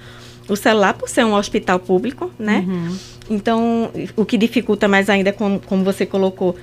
o 0.47 0.55
celular 0.55 0.93
por 0.93 1.09
ser 1.09 1.25
um 1.25 1.33
hospital 1.33 1.79
público, 1.79 2.31
né? 2.37 2.65
Uhum. 2.67 2.97
Então, 3.29 3.91
o 4.15 4.25
que 4.25 4.37
dificulta 4.37 4.87
mais 4.87 5.09
ainda, 5.09 5.33
como, 5.33 5.59
como 5.59 5.83
você 5.83 6.05
colocou, 6.05 6.55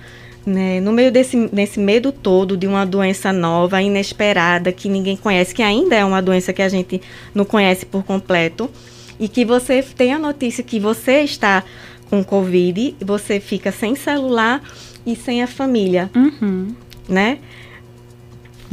né, 0.47 0.81
no 0.81 0.93
meio 0.93 1.11
desse, 1.11 1.47
desse 1.49 1.79
medo 1.79 2.13
todo 2.13 2.57
de 2.57 2.67
uma 2.67 2.85
doença 2.85 3.33
nova, 3.33 3.81
inesperada, 3.81 4.73
que 4.73 4.89
ninguém 4.89 5.17
conhece, 5.17 5.55
que 5.55 5.63
ainda 5.63 5.95
é 5.95 6.05
uma 6.05 6.21
doença 6.21 6.53
que 6.53 6.63
a 6.63 6.69
gente 6.69 7.01
não 7.35 7.45
conhece 7.45 7.87
por 7.87 8.03
completo, 8.03 8.71
e 9.19 9.29
que 9.29 9.45
você 9.45 9.83
tem 9.83 10.13
a 10.13 10.19
notícia 10.19 10.63
que 10.65 10.79
você 10.79 11.21
está 11.21 11.63
com 12.11 12.23
Covid, 12.23 12.97
você 13.01 13.41
fica 13.41 13.73
sem 13.73 13.95
celular 13.95 14.63
e 15.07 15.17
sem 15.17 15.43
a 15.43 15.47
família, 15.47 16.11
uhum. 16.15 16.75
né? 17.09 17.39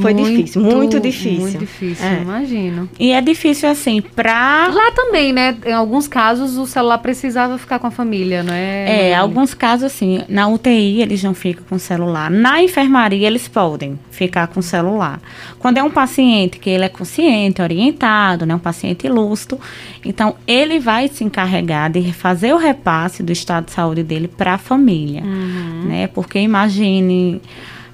Foi 0.02 0.14
muito, 0.14 0.36
difícil, 0.36 0.62
muito 0.62 1.00
difícil. 1.00 1.42
Muito 1.42 1.58
difícil, 1.60 2.06
é. 2.06 2.22
imagino. 2.22 2.90
E 3.00 3.12
é 3.12 3.22
difícil 3.22 3.70
assim, 3.70 4.02
pra. 4.02 4.68
Lá 4.68 4.92
também, 4.92 5.32
né? 5.32 5.56
Em 5.66 5.74
alguns 5.74 6.08
casos 6.08 6.58
o 6.58 6.66
celular 6.66 6.98
precisava 7.00 7.58
ficar 7.58 7.80
com 7.80 7.88
a 7.88 7.92
família, 7.92 8.44
não 8.44 8.54
é? 8.54 9.10
É, 9.10 9.16
alguns 9.16 9.54
casos 9.54 9.86
assim, 9.86 10.24
na 10.28 10.48
UTI 10.48 11.02
eles 11.02 11.24
não 11.24 11.34
ficam 11.34 11.64
com 11.68 11.76
o 11.76 11.80
celular. 11.80 12.30
Na 12.30 12.62
enfermaria 12.62 13.28
eles 13.28 13.48
podem 13.48 14.00
ficar 14.10 14.48
com 14.48 14.60
o 14.60 14.64
celular. 14.64 15.22
Quando 15.60 15.78
é 15.78 15.84
um 15.84 15.92
paciente 15.92 16.60
que 16.60 16.70
ele 16.70 16.86
é 16.86 16.90
consciente, 16.90 17.62
orientado, 17.62 18.46
né? 18.46 18.56
Um 18.56 18.60
paciente 18.60 19.08
lúcido, 19.08 19.60
então 20.04 20.36
ele 20.48 20.80
vai 20.80 21.08
se 21.08 21.24
encarregar 21.24 21.92
de 21.92 22.12
fazer 22.14 22.54
o 22.54 22.58
repasse 22.58 23.24
do 23.24 23.32
estado 23.32 23.66
de 23.66 23.72
saúde 23.72 24.04
dele 24.04 24.28
para 24.28 24.54
a 24.54 24.58
família, 24.58 25.22
uhum. 25.24 25.84
né? 25.88 26.08
Porque 26.08 26.40
imagine 26.40 27.42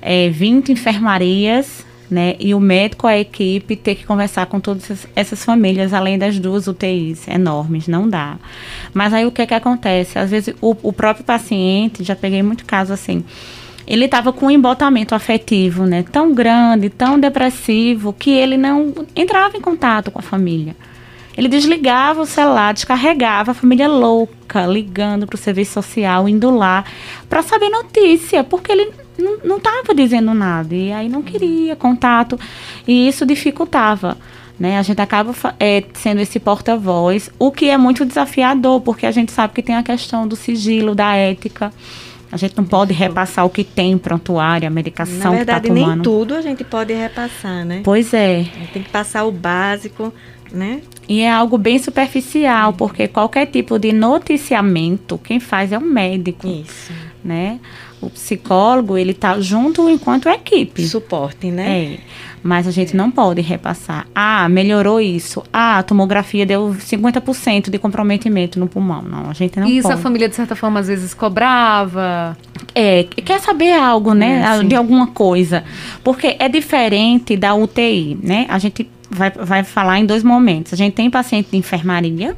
é, 0.01 0.29
20 0.29 0.71
enfermarias 0.71 1.85
né? 2.09 2.35
E 2.39 2.53
o 2.53 2.59
médico, 2.59 3.07
a 3.07 3.17
equipe, 3.17 3.75
ter 3.75 3.95
que 3.95 4.05
conversar 4.05 4.45
com 4.45 4.59
todas 4.59 5.07
essas 5.15 5.43
famílias, 5.43 5.93
além 5.93 6.17
das 6.17 6.39
duas 6.39 6.67
UTIs 6.67 7.27
enormes, 7.27 7.87
não 7.87 8.09
dá. 8.09 8.37
Mas 8.93 9.13
aí 9.13 9.25
o 9.25 9.31
que 9.31 9.41
é 9.41 9.45
que 9.45 9.53
acontece? 9.53 10.17
Às 10.17 10.31
vezes 10.31 10.55
o, 10.61 10.75
o 10.81 10.93
próprio 10.93 11.25
paciente, 11.25 12.03
já 12.03 12.15
peguei 12.15 12.41
muito 12.41 12.65
caso 12.65 12.93
assim, 12.93 13.23
ele 13.85 14.05
estava 14.05 14.33
com 14.33 14.47
um 14.47 14.51
embotamento 14.51 15.15
afetivo, 15.15 15.85
né? 15.85 16.03
Tão 16.11 16.33
grande, 16.33 16.89
tão 16.89 17.17
depressivo, 17.17 18.11
que 18.11 18.31
ele 18.31 18.57
não 18.57 18.93
entrava 19.15 19.55
em 19.55 19.61
contato 19.61 20.11
com 20.11 20.19
a 20.19 20.21
família. 20.21 20.75
Ele 21.37 21.47
desligava 21.47 22.21
o 22.21 22.25
celular, 22.25 22.73
descarregava, 22.73 23.51
a 23.51 23.53
família 23.53 23.87
louca, 23.87 24.65
ligando 24.65 25.27
para 25.27 25.35
o 25.35 25.37
serviço 25.37 25.73
social, 25.73 26.27
indo 26.27 26.49
lá, 26.49 26.83
para 27.29 27.43
saber 27.43 27.69
notícia, 27.69 28.43
porque 28.43 28.71
ele 28.71 28.91
não 29.43 29.57
estava 29.57 29.93
dizendo 29.95 30.33
nada 30.33 30.73
e 30.73 30.91
aí 30.91 31.09
não 31.09 31.21
queria 31.21 31.75
contato 31.75 32.39
e 32.87 33.07
isso 33.07 33.25
dificultava. 33.25 34.17
Né? 34.59 34.77
A 34.77 34.81
gente 34.81 34.99
acaba 34.99 35.33
é, 35.59 35.83
sendo 35.93 36.19
esse 36.19 36.39
porta-voz, 36.39 37.29
o 37.37 37.51
que 37.51 37.69
é 37.69 37.77
muito 37.77 38.03
desafiador, 38.03 38.81
porque 38.81 39.05
a 39.05 39.11
gente 39.11 39.31
sabe 39.31 39.53
que 39.53 39.61
tem 39.61 39.75
a 39.75 39.83
questão 39.83 40.27
do 40.27 40.35
sigilo, 40.35 40.95
da 40.95 41.15
ética. 41.15 41.71
A 42.31 42.37
gente 42.37 42.57
não 42.57 42.65
pode 42.65 42.91
repassar 42.91 43.45
o 43.45 43.49
que 43.49 43.63
tem 43.63 43.91
em 43.93 43.97
prontuário, 43.97 44.67
a 44.67 44.71
medicação 44.71 45.31
Na 45.31 45.37
verdade, 45.37 45.61
que 45.61 45.67
tomando. 45.67 45.93
nem 45.93 46.01
tudo 46.01 46.35
a 46.35 46.41
gente 46.41 46.63
pode 46.63 46.93
repassar, 46.93 47.65
né? 47.65 47.81
Pois 47.83 48.13
é. 48.13 48.45
Tem 48.73 48.83
que 48.83 48.89
passar 48.89 49.23
o 49.25 49.31
básico, 49.31 50.13
né? 50.51 50.81
E 51.07 51.21
é 51.21 51.31
algo 51.31 51.57
bem 51.57 51.79
superficial, 51.79 52.73
porque 52.73 53.07
qualquer 53.07 53.45
tipo 53.45 53.79
de 53.79 53.93
noticiamento, 53.93 55.17
quem 55.19 55.39
faz 55.39 55.71
é 55.71 55.77
o 55.77 55.81
médico. 55.81 56.47
Isso. 56.47 56.91
Né? 57.23 57.59
O, 58.07 58.09
psicólogo, 58.09 58.97
ele 58.97 59.13
tá 59.13 59.39
junto 59.39 59.89
enquanto 59.89 60.29
equipe. 60.29 60.87
Suporte, 60.87 61.51
né? 61.51 61.93
É. 61.93 61.97
Mas 62.43 62.67
a 62.67 62.71
gente 62.71 62.95
não 62.95 63.11
pode 63.11 63.41
repassar. 63.41 64.07
Ah, 64.15 64.47
melhorou 64.47 65.01
isso. 65.01 65.43
Ah, 65.51 65.79
a 65.79 65.83
tomografia 65.83 66.45
deu 66.45 66.75
50% 66.79 67.69
de 67.69 67.77
comprometimento 67.77 68.59
no 68.59 68.67
pulmão. 68.67 69.01
Não, 69.01 69.29
a 69.29 69.33
gente 69.33 69.59
não 69.59 69.67
Isso 69.67 69.87
pode. 69.87 69.95
a 69.95 69.97
família, 69.97 70.29
de 70.29 70.35
certa 70.35 70.55
forma, 70.55 70.79
às 70.79 70.87
vezes 70.87 71.13
cobrava. 71.13 72.37
É, 72.73 73.03
quer 73.03 73.39
saber 73.41 73.73
algo, 73.73 74.13
né? 74.13 74.43
É, 74.59 74.63
de 74.63 74.75
alguma 74.75 75.07
coisa. 75.07 75.63
Porque 76.03 76.35
é 76.39 76.47
diferente 76.47 77.35
da 77.35 77.53
UTI, 77.55 78.17
né? 78.21 78.45
A 78.47 78.59
gente 78.59 78.89
vai, 79.09 79.31
vai 79.31 79.63
falar 79.63 79.99
em 79.99 80.05
dois 80.05 80.23
momentos. 80.23 80.73
A 80.73 80.75
gente 80.77 80.93
tem 80.93 81.09
paciente 81.09 81.49
de 81.51 81.57
enfermaria 81.57 82.35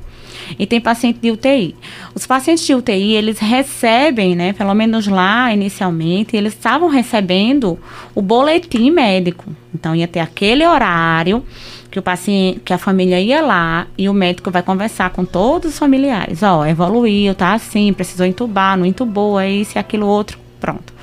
e 0.57 0.65
tem 0.65 0.79
paciente 0.79 1.19
de 1.19 1.31
UTI. 1.31 1.75
Os 2.13 2.25
pacientes 2.25 2.65
de 2.65 2.73
UTI, 2.75 3.13
eles 3.13 3.39
recebem, 3.39 4.35
né? 4.35 4.53
Pelo 4.53 4.73
menos 4.73 5.07
lá, 5.07 5.53
inicialmente, 5.53 6.35
eles 6.35 6.53
estavam 6.53 6.89
recebendo 6.89 7.79
o 8.13 8.21
boletim 8.21 8.91
médico. 8.91 9.45
Então, 9.73 9.95
ia 9.95 10.07
ter 10.07 10.19
aquele 10.19 10.65
horário 10.65 11.43
que 11.89 11.97
o 11.97 12.01
paciente, 12.01 12.59
que 12.59 12.73
a 12.73 12.77
família 12.77 13.19
ia 13.19 13.41
lá 13.41 13.87
e 13.97 14.07
o 14.07 14.13
médico 14.13 14.51
vai 14.51 14.61
conversar 14.61 15.09
com 15.09 15.25
todos 15.25 15.73
os 15.73 15.79
familiares. 15.79 16.43
Ó, 16.43 16.65
evoluiu, 16.65 17.33
tá 17.33 17.53
assim, 17.53 17.91
precisou 17.93 18.25
entubar, 18.25 18.77
não 18.77 18.85
entubou, 18.85 19.39
é 19.39 19.49
isso 19.49 19.77
e 19.77 19.79
aquilo 19.79 20.05
outro, 20.05 20.37
pronto. 20.59 20.93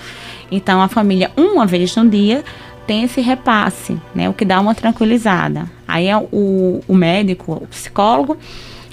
Então 0.50 0.80
a 0.80 0.88
família, 0.88 1.30
uma 1.36 1.66
vez 1.66 1.94
no 1.96 2.08
dia, 2.08 2.44
tem 2.86 3.02
esse 3.02 3.20
repasse, 3.20 3.98
né? 4.14 4.28
O 4.28 4.32
que 4.32 4.44
dá 4.44 4.60
uma 4.60 4.74
tranquilizada. 4.74 5.68
Aí 5.88 6.06
é 6.06 6.16
o, 6.16 6.80
o 6.86 6.94
médico, 6.94 7.54
o 7.54 7.66
psicólogo 7.66 8.36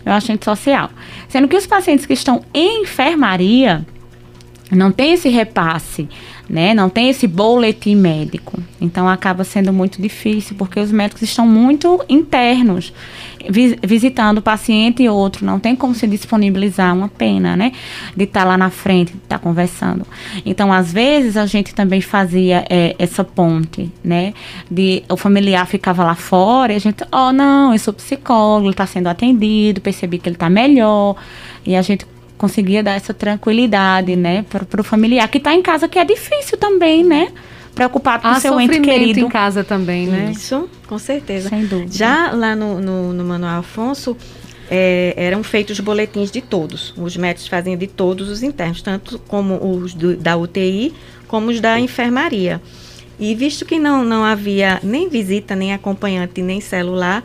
e 0.06 0.10
o 0.10 0.14
agente 0.14 0.46
social. 0.46 0.90
Sendo 1.28 1.48
que 1.48 1.56
os 1.56 1.68
pacientes 1.68 2.06
que 2.06 2.14
estão 2.14 2.44
em 2.54 2.84
enfermaria 2.84 3.86
não 4.72 4.92
tem 4.92 5.14
esse 5.14 5.30
repasse, 5.30 6.10
né? 6.54 6.72
Não 6.72 6.88
tem 6.88 7.10
esse 7.10 7.26
boletim 7.26 7.96
médico. 7.96 8.62
Então 8.80 9.10
acaba 9.10 9.44
sendo 9.44 9.74
muito 9.74 10.00
difícil 10.00 10.56
porque 10.56 10.80
os 10.80 10.92
médicos 10.92 11.24
estão 11.24 11.48
muito 11.48 12.00
internos, 12.08 12.94
vi- 13.50 13.80
visitando 13.82 14.38
o 14.38 14.42
paciente 14.42 15.02
e 15.02 15.10
outro. 15.10 15.44
Não 15.48 15.60
tem 15.60 15.76
como 15.76 15.96
se 15.96 16.06
disponibilizar 16.06 16.96
uma 16.96 17.08
pena, 17.10 17.56
né? 17.56 17.72
De 18.16 18.26
estar 18.26 18.44
lá 18.44 18.56
na 18.56 18.70
frente, 18.70 19.14
de 19.14 19.18
estar 19.18 19.40
conversando. 19.40 20.06
Então 20.46 20.72
às 20.72 20.94
vezes 20.94 21.38
a 21.38 21.48
gente 21.48 21.74
também 21.74 22.02
fazia 22.02 22.64
é, 22.70 22.96
essa 23.00 23.24
ponte, 23.24 23.92
né? 24.04 24.32
De 24.70 25.02
o 25.10 25.18
familiar 25.18 25.66
ficava 25.66 26.04
lá 26.04 26.14
fora 26.14 26.72
e 26.72 26.76
a 26.76 26.80
gente, 26.80 27.04
oh 27.12 27.32
não, 27.32 27.74
eu 27.74 27.80
sou 27.80 27.92
psicólogo, 27.96 28.70
está 28.70 28.86
sendo 28.86 29.08
atendido, 29.08 29.82
percebi 29.82 30.20
que 30.20 30.30
ele 30.30 30.36
está 30.36 30.52
melhor 30.52 31.16
e 31.66 31.76
a 31.76 31.82
gente 31.82 32.06
conseguia 32.44 32.84
dar 32.84 32.92
essa 32.92 33.14
tranquilidade, 33.14 34.18
né, 34.18 34.44
para 34.50 34.82
o 34.82 34.84
familiar 34.84 35.26
que 35.30 35.38
está 35.38 35.54
em 35.54 35.62
casa, 35.62 35.88
que 35.88 35.98
é 35.98 36.04
difícil 36.04 36.58
também, 36.58 37.02
né, 37.02 37.32
preocupado 37.74 38.24
com 38.24 38.28
Há 38.28 38.38
seu 38.42 38.60
ente 38.60 38.82
querido. 38.82 39.22
em 39.22 39.30
casa 39.30 39.64
também, 39.64 40.08
né? 40.08 40.30
Isso, 40.36 40.68
com 40.86 41.00
certeza. 41.00 41.48
Sem 41.48 41.66
dúvida. 41.66 41.94
Já 41.94 42.32
lá 42.32 42.54
no, 42.54 42.82
no, 42.82 43.14
no 43.14 43.24
Manuel 43.24 43.60
Afonso, 43.60 44.18
é, 44.70 45.14
eram 45.16 45.42
feitos 45.42 45.80
boletins 45.80 46.30
de 46.32 46.42
todos. 46.42 46.94
Os 46.98 47.16
médicos 47.16 47.48
faziam 47.48 47.78
de 47.78 47.88
todos 47.88 48.28
os 48.28 48.44
internos, 48.44 48.82
tanto 48.82 49.18
como 49.20 49.56
os 49.66 49.94
do- 49.94 50.18
da 50.18 50.36
UTI, 50.36 50.94
como 51.30 51.50
os 51.50 51.62
da 51.62 51.80
enfermaria. 51.80 52.62
E 53.18 53.34
visto 53.36 53.64
que 53.64 53.80
não, 53.80 54.04
não 54.04 54.26
havia 54.26 54.82
nem 54.84 55.08
visita, 55.08 55.56
nem 55.56 55.74
acompanhante, 55.74 56.42
nem 56.42 56.60
celular, 56.60 57.24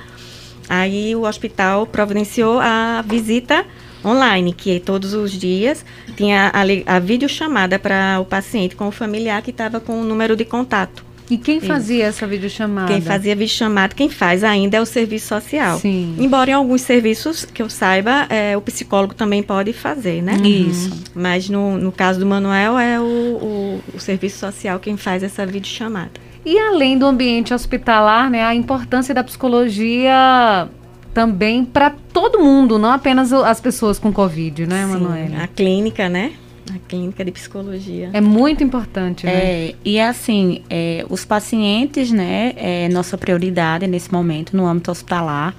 aí 0.68 1.16
o 1.16 1.22
hospital 1.26 1.86
providenciou 1.88 2.60
a 2.60 3.02
visita 3.04 3.64
online, 4.04 4.52
que 4.52 4.80
todos 4.80 5.14
os 5.14 5.32
dias 5.32 5.84
tinha 6.16 6.50
a, 6.54 6.96
a 6.96 6.98
videochamada 6.98 7.78
para 7.78 8.18
o 8.20 8.24
paciente 8.24 8.76
com 8.76 8.88
o 8.88 8.92
familiar 8.92 9.42
que 9.42 9.50
estava 9.50 9.80
com 9.80 10.00
o 10.00 10.04
número 10.04 10.36
de 10.36 10.44
contato. 10.44 11.08
E 11.30 11.36
quem 11.36 11.60
fazia 11.60 12.06
essa 12.06 12.26
videochamada? 12.26 12.90
Quem 12.90 13.02
fazia 13.02 13.34
videochamada, 13.34 13.94
quem 13.94 14.08
faz 14.08 14.42
ainda 14.42 14.78
é 14.78 14.80
o 14.80 14.86
serviço 14.86 15.28
social. 15.28 15.78
Sim. 15.78 16.16
Embora 16.18 16.50
em 16.50 16.54
alguns 16.54 16.80
serviços 16.80 17.44
que 17.44 17.60
eu 17.60 17.68
saiba, 17.68 18.26
é, 18.30 18.56
o 18.56 18.62
psicólogo 18.62 19.14
também 19.14 19.42
pode 19.42 19.72
fazer, 19.74 20.22
né? 20.22 20.36
Isso. 20.36 20.90
Mas 21.14 21.48
no, 21.48 21.76
no 21.76 21.92
caso 21.92 22.18
do 22.18 22.24
Manuel, 22.24 22.78
é 22.78 22.98
o, 22.98 23.04
o, 23.04 23.80
o 23.94 24.00
serviço 24.00 24.38
social 24.38 24.78
quem 24.78 24.96
faz 24.96 25.22
essa 25.22 25.44
videochamada. 25.44 26.12
E 26.46 26.58
além 26.58 26.96
do 26.96 27.04
ambiente 27.04 27.52
hospitalar, 27.52 28.30
né, 28.30 28.42
a 28.42 28.54
importância 28.54 29.14
da 29.14 29.22
psicologia 29.22 30.68
também 31.12 31.64
para 31.64 31.90
todo 32.12 32.38
mundo, 32.38 32.78
não 32.78 32.90
apenas 32.90 33.32
as 33.32 33.60
pessoas 33.60 33.98
com 33.98 34.12
Covid, 34.12 34.66
né, 34.66 34.86
Manoel? 34.86 35.42
A 35.42 35.46
clínica, 35.46 36.08
né? 36.08 36.32
A 36.74 36.78
clínica 36.86 37.24
de 37.24 37.32
psicologia. 37.32 38.10
É 38.12 38.20
muito 38.20 38.62
importante, 38.62 39.24
né? 39.24 39.32
É, 39.32 39.74
e 39.84 39.98
assim, 39.98 40.62
é, 40.68 41.04
os 41.08 41.24
pacientes, 41.24 42.10
né, 42.10 42.52
é 42.56 42.88
nossa 42.90 43.16
prioridade 43.16 43.86
nesse 43.86 44.12
momento 44.12 44.56
no 44.56 44.66
âmbito 44.66 44.90
hospitalar, 44.90 45.54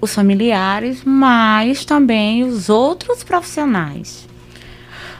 os 0.00 0.14
familiares, 0.14 1.02
mas 1.04 1.84
também 1.84 2.42
os 2.42 2.70
outros 2.70 3.22
profissionais. 3.22 4.26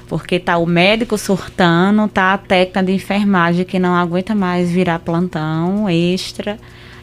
Porque 0.08 0.40
tá 0.40 0.56
o 0.56 0.66
médico 0.66 1.16
surtando, 1.18 2.08
tá 2.08 2.32
a 2.32 2.38
técnica 2.38 2.82
de 2.82 2.92
enfermagem 2.92 3.64
que 3.64 3.78
não 3.78 3.94
aguenta 3.94 4.34
mais 4.34 4.70
virar 4.70 4.98
plantão 4.98 5.88
extra. 5.88 6.58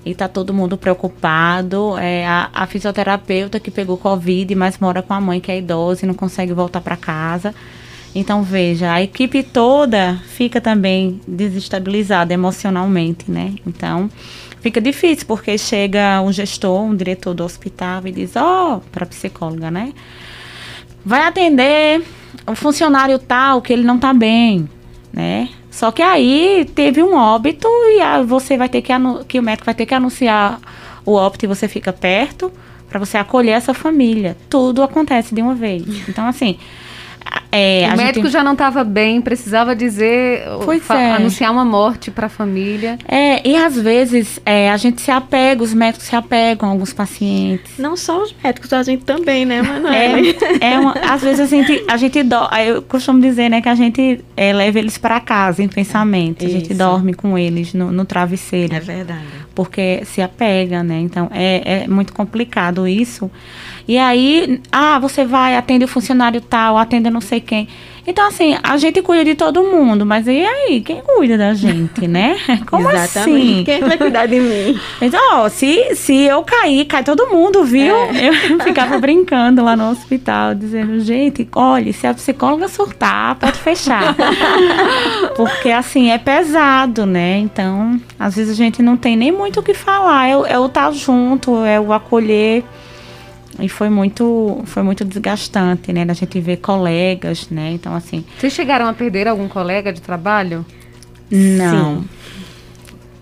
E 0.08 0.16
tá 0.16 0.28
todo 0.28 0.54
mundo 0.54 0.78
preocupado. 0.78 1.98
É 1.98 2.26
a, 2.26 2.50
a 2.54 2.66
fisioterapeuta 2.66 3.60
que 3.60 3.70
pegou 3.70 3.98
Covid, 3.98 4.56
mas 4.56 4.78
mora 4.78 5.02
com 5.02 5.14
a 5.14 5.22
mãe 5.22 5.40
que 5.40 5.52
é 5.52 5.58
idosa 5.58 6.06
e 6.06 6.08
não 6.08 6.14
consegue 6.14 6.54
voltar 6.54 6.82
para 6.82 6.96
casa. 6.96 7.54
Então, 8.16 8.42
veja, 8.42 8.94
a 8.94 9.02
equipe 9.02 9.44
toda 9.44 10.20
fica 10.28 10.60
também 10.60 11.22
desestabilizada 11.28 12.34
emocionalmente, 12.34 13.30
né? 13.30 13.54
Então, 13.66 14.10
fica 14.62 14.82
difícil, 14.82 15.28
porque 15.28 15.58
chega 15.58 16.20
um 16.22 16.32
gestor, 16.32 16.82
um 16.82 16.96
diretor 16.96 17.34
do 17.34 17.44
hospital 17.44 18.02
e 18.06 18.12
diz, 18.12 18.36
ó, 18.36 18.82
para 18.92 19.04
a 19.04 19.08
psicóloga, 19.08 19.70
né? 19.70 19.94
Vai 21.06 21.22
atender 21.22 22.04
o 22.48 22.56
funcionário 22.56 23.20
tal 23.20 23.62
que 23.62 23.72
ele 23.72 23.84
não 23.84 24.00
tá 24.00 24.14
bem, 24.14 24.68
né? 25.14 25.50
Só 25.78 25.92
que 25.92 26.02
aí 26.02 26.66
teve 26.74 27.04
um 27.04 27.14
óbito 27.16 27.68
e 27.68 28.02
a- 28.02 28.24
você 28.24 28.58
vai 28.58 28.68
ter 28.68 28.82
que, 28.82 28.92
que 29.28 29.40
o 29.40 29.44
médico 29.44 29.64
vai 29.68 29.76
ter 29.76 29.86
que 29.86 29.94
anunciar 29.94 30.60
o 31.06 31.12
óbito 31.14 31.46
e 31.46 31.48
você 31.48 31.68
fica 31.68 31.94
perto 31.94 32.52
para 32.90 32.98
você 33.00 33.16
acolher 33.16 33.52
essa 33.52 33.76
família. 33.76 34.36
Tudo 34.50 34.82
acontece 34.82 35.36
de 35.36 35.42
uma 35.44 35.54
vez. 35.54 35.84
Então, 36.10 36.26
assim, 36.26 36.58
é, 37.52 37.88
o 37.90 37.94
a 37.94 37.96
médico 37.96 38.26
gente... 38.26 38.34
já 38.34 38.44
não 38.44 38.54
estava 38.54 38.84
bem, 38.84 39.22
precisava 39.22 39.76
dizer, 39.76 40.44
é. 40.90 41.12
anunciar 41.14 41.52
uma 41.52 41.66
morte 41.66 42.12
para 42.12 42.28
a 42.28 42.30
família. 42.30 42.98
É, 43.08 43.48
e 43.48 43.56
às 43.56 43.76
vezes 43.80 44.40
é, 44.46 44.70
a 44.70 44.78
gente 44.78 45.02
se 45.02 45.10
apega, 45.12 45.64
os 45.64 45.74
médicos 45.74 46.08
se 46.08 46.16
apegam 46.16 46.70
a 46.70 46.72
alguns 46.72 46.94
pacientes. 46.94 47.72
Não 47.78 47.96
só 47.96 48.24
os 48.24 48.36
médicos, 48.44 48.72
a 48.74 48.84
gente 48.84 49.04
também, 49.06 49.46
né, 49.46 49.62
Manuel? 49.62 49.94
É, 49.94 50.74
é 50.74 50.80
uma- 50.80 50.94
às 50.94 51.22
vezes 51.22 51.40
a 51.40 51.46
gente, 51.46 51.84
a 51.88 51.98
gente 51.98 52.22
do, 52.24 52.36
eu 52.66 52.82
costumo 52.82 53.20
dizer, 53.22 53.50
né, 53.50 53.62
que 53.62 53.70
a 53.70 53.76
gente 53.76 54.24
é, 54.36 54.54
leva 54.54 54.78
eles 54.80 54.98
para 54.98 55.20
casa 55.20 55.64
em 55.64 55.68
pensamento, 55.68 56.46
a 56.46 56.50
gente 56.50 56.70
Isso. 56.72 56.78
dorme 56.78 57.14
com 57.14 57.38
eles 57.38 57.74
no, 57.74 57.92
no 57.92 58.06
travesseiro, 58.06 58.76
É 58.76 58.80
verdade. 58.80 59.26
porque 59.56 60.02
se 60.06 60.22
apega, 60.22 60.84
né? 60.84 61.00
Então 61.00 61.30
é, 61.34 61.84
é 61.84 61.88
muito 61.88 62.14
complicado 62.14 62.88
isso. 62.88 63.32
E 63.88 63.98
aí, 63.98 64.62
ah, 64.72 65.00
você 65.00 65.24
vai, 65.24 65.56
atende 65.56 65.86
o 65.86 65.88
funcionário 65.88 66.42
tal, 66.42 66.78
atende 66.78 67.10
não 67.10 67.22
sei 67.22 67.40
quem. 67.40 67.68
Então, 68.10 68.26
assim, 68.26 68.58
a 68.64 68.78
gente 68.78 69.02
cuida 69.02 69.26
de 69.26 69.36
todo 69.36 69.64
mundo, 69.64 70.06
mas 70.06 70.28
e 70.28 70.42
aí? 70.42 70.80
Quem 70.80 71.02
cuida 71.02 71.38
da 71.38 71.54
gente, 71.54 72.08
né? 72.08 72.38
Como 72.66 72.90
Exatamente. 72.90 73.18
assim? 73.20 73.64
Quem 73.66 73.82
vai 73.82 73.98
cuidar 73.98 74.26
de 74.28 74.40
mim? 74.40 74.80
Então, 75.02 75.20
ó, 75.34 75.50
se, 75.50 75.94
se 75.94 76.24
eu 76.24 76.42
cair, 76.42 76.86
cai 76.86 77.04
todo 77.04 77.28
mundo, 77.28 77.66
viu? 77.66 77.94
Eu 77.94 78.60
ficava 78.64 78.98
brincando 78.98 79.62
lá 79.62 79.76
no 79.76 79.90
hospital, 79.90 80.56
dizendo, 80.56 81.02
gente, 81.02 81.46
olha, 81.54 81.92
se 81.92 82.08
a 82.08 82.14
psicóloga 82.14 82.70
surtar, 82.70 83.36
pode 83.36 83.60
fechar. 83.60 84.16
Porque, 85.36 85.70
assim, 85.70 86.10
é 86.10 86.18
pesado, 86.18 87.06
né? 87.06 87.38
Então, 87.40 88.00
às 88.18 88.38
vezes 88.38 88.54
a 88.54 88.56
gente 88.56 88.82
não 88.82 88.96
tem 88.96 89.18
nem 89.18 89.34
muito 89.34 89.60
o 89.60 89.64
que 89.64 89.74
falar. 89.74 90.30
É, 90.30 90.54
é 90.54 90.60
o 90.60 90.68
estar 90.68 90.94
junto, 90.94 91.66
é 91.66 91.78
o 91.78 91.92
acolher. 91.92 92.64
E 93.60 93.68
foi 93.70 93.90
muito, 93.90 94.62
foi 94.66 94.84
muito 94.84 95.04
desgastante, 95.04 95.92
né? 95.92 96.06
Da 96.06 96.14
gente 96.14 96.40
ver 96.40 96.58
colegas, 96.58 97.50
né? 97.50 97.72
Então, 97.72 97.96
assim, 97.96 98.24
Vocês 98.38 98.54
chegaram 98.54 98.88
a 98.88 98.94
perder 98.94 99.28
algum 99.28 99.48
colega 99.48 99.92
de 99.92 100.02
trabalho? 100.02 100.66
não. 101.32 102.04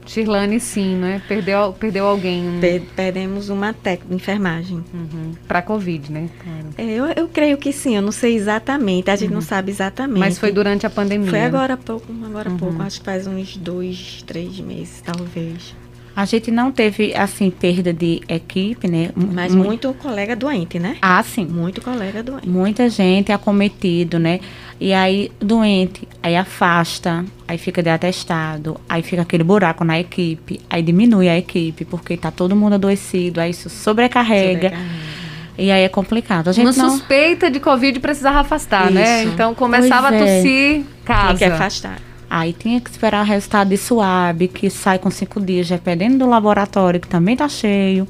Shirlane, 0.07 0.59
sim, 0.59 0.95
né? 0.95 1.19
Perdeu, 1.27 1.73
perdeu 1.73 2.05
alguém 2.05 2.59
Per- 2.61 2.83
Perdemos 2.95 3.49
uma 3.49 3.73
técnica 3.73 4.09
de 4.09 4.15
enfermagem. 4.15 4.83
uhum, 4.93 5.31
para 5.47 5.63
Covid, 5.63 6.11
né? 6.11 6.29
Claro. 6.43 6.67
É, 6.77 6.83
eu, 6.93 7.05
eu 7.07 7.27
creio 7.27 7.57
que 7.57 7.73
sim, 7.73 7.95
eu 7.95 8.03
não 8.03 8.11
sei 8.11 8.35
exatamente, 8.35 9.09
a 9.09 9.15
gente 9.15 9.33
não 9.33 9.41
sabe 9.41 9.71
exatamente. 9.71 10.19
Mas 10.19 10.37
foi 10.37 10.51
durante 10.51 10.85
a 10.85 10.91
pandemia. 10.91 11.29
Foi 11.29 11.41
agora 11.41 11.73
há 11.73 11.77
pouco, 11.77 12.05
agora 12.23 12.51
há 12.51 12.53
pouco, 12.55 12.81
acho 12.83 12.99
que 12.99 13.05
faz 13.05 13.25
uns 13.25 13.57
dois, 13.57 14.23
três 14.27 14.59
meses, 14.59 15.01
talvez. 15.03 15.75
A 16.15 16.23
gente 16.23 16.49
não 16.49 16.71
teve, 16.71 17.13
assim, 17.13 17.49
perda 17.51 17.91
de 17.91 18.21
equipe, 18.29 18.87
né? 18.87 19.09
Mas 19.15 19.53
Mu- 19.53 19.65
muito 19.65 19.93
colega 19.95 20.33
doente, 20.35 20.79
né? 20.79 20.95
Ah, 21.01 21.21
sim. 21.21 21.45
Muito 21.45 21.81
colega 21.81 22.23
doente. 22.23 22.47
Muita 22.47 22.89
gente 22.89 23.31
acometido, 23.33 24.17
né? 24.17 24.39
E 24.79 24.93
aí, 24.93 25.29
doente, 25.39 26.07
aí 26.23 26.35
afasta, 26.35 27.25
aí 27.47 27.57
fica 27.57 27.83
de 27.83 27.89
atestado, 27.89 28.79
aí 28.87 29.01
fica 29.01 29.21
aquele 29.23 29.43
buraco 29.43 29.83
na 29.83 29.99
equipe, 29.99 30.59
aí 30.69 30.81
diminui 30.81 31.27
a 31.29 31.37
equipe, 31.37 31.83
porque 31.85 32.15
tá 32.17 32.31
todo 32.31 32.55
mundo 32.55 32.73
adoecido, 32.75 33.39
aí 33.41 33.51
isso 33.51 33.69
sobrecarrega. 33.69 34.69
sobrecarrega. 34.69 35.15
E 35.57 35.71
aí 35.71 35.83
é 35.83 35.89
complicado. 35.89 36.49
A 36.49 36.51
gente 36.51 36.65
Uma 36.65 36.73
não... 36.83 36.89
suspeita 36.97 37.49
de 37.49 37.59
Covid 37.59 37.99
precisava 37.99 38.39
afastar, 38.39 38.91
né? 38.91 39.19
Isso. 39.19 39.27
né? 39.27 39.33
Então 39.33 39.55
começava 39.55 40.09
Pois 40.09 40.21
a 40.21 40.25
é. 40.25 40.37
tossir 40.37 40.83
casa. 41.05 41.27
Tem 41.27 41.37
que 41.37 41.43
afastar. 41.45 41.97
Aí 42.29 42.53
tinha 42.53 42.81
que 42.81 42.89
esperar 42.89 43.23
o 43.23 43.27
resultado 43.27 43.69
de 43.69 43.77
suave, 43.77 44.47
que 44.47 44.69
sai 44.69 44.99
com 44.99 45.09
cinco 45.11 45.39
dias, 45.39 45.69
dependendo 45.69 46.19
do 46.19 46.27
laboratório, 46.27 46.99
que 46.99 47.07
também 47.07 47.35
tá 47.35 47.47
cheio. 47.47 48.07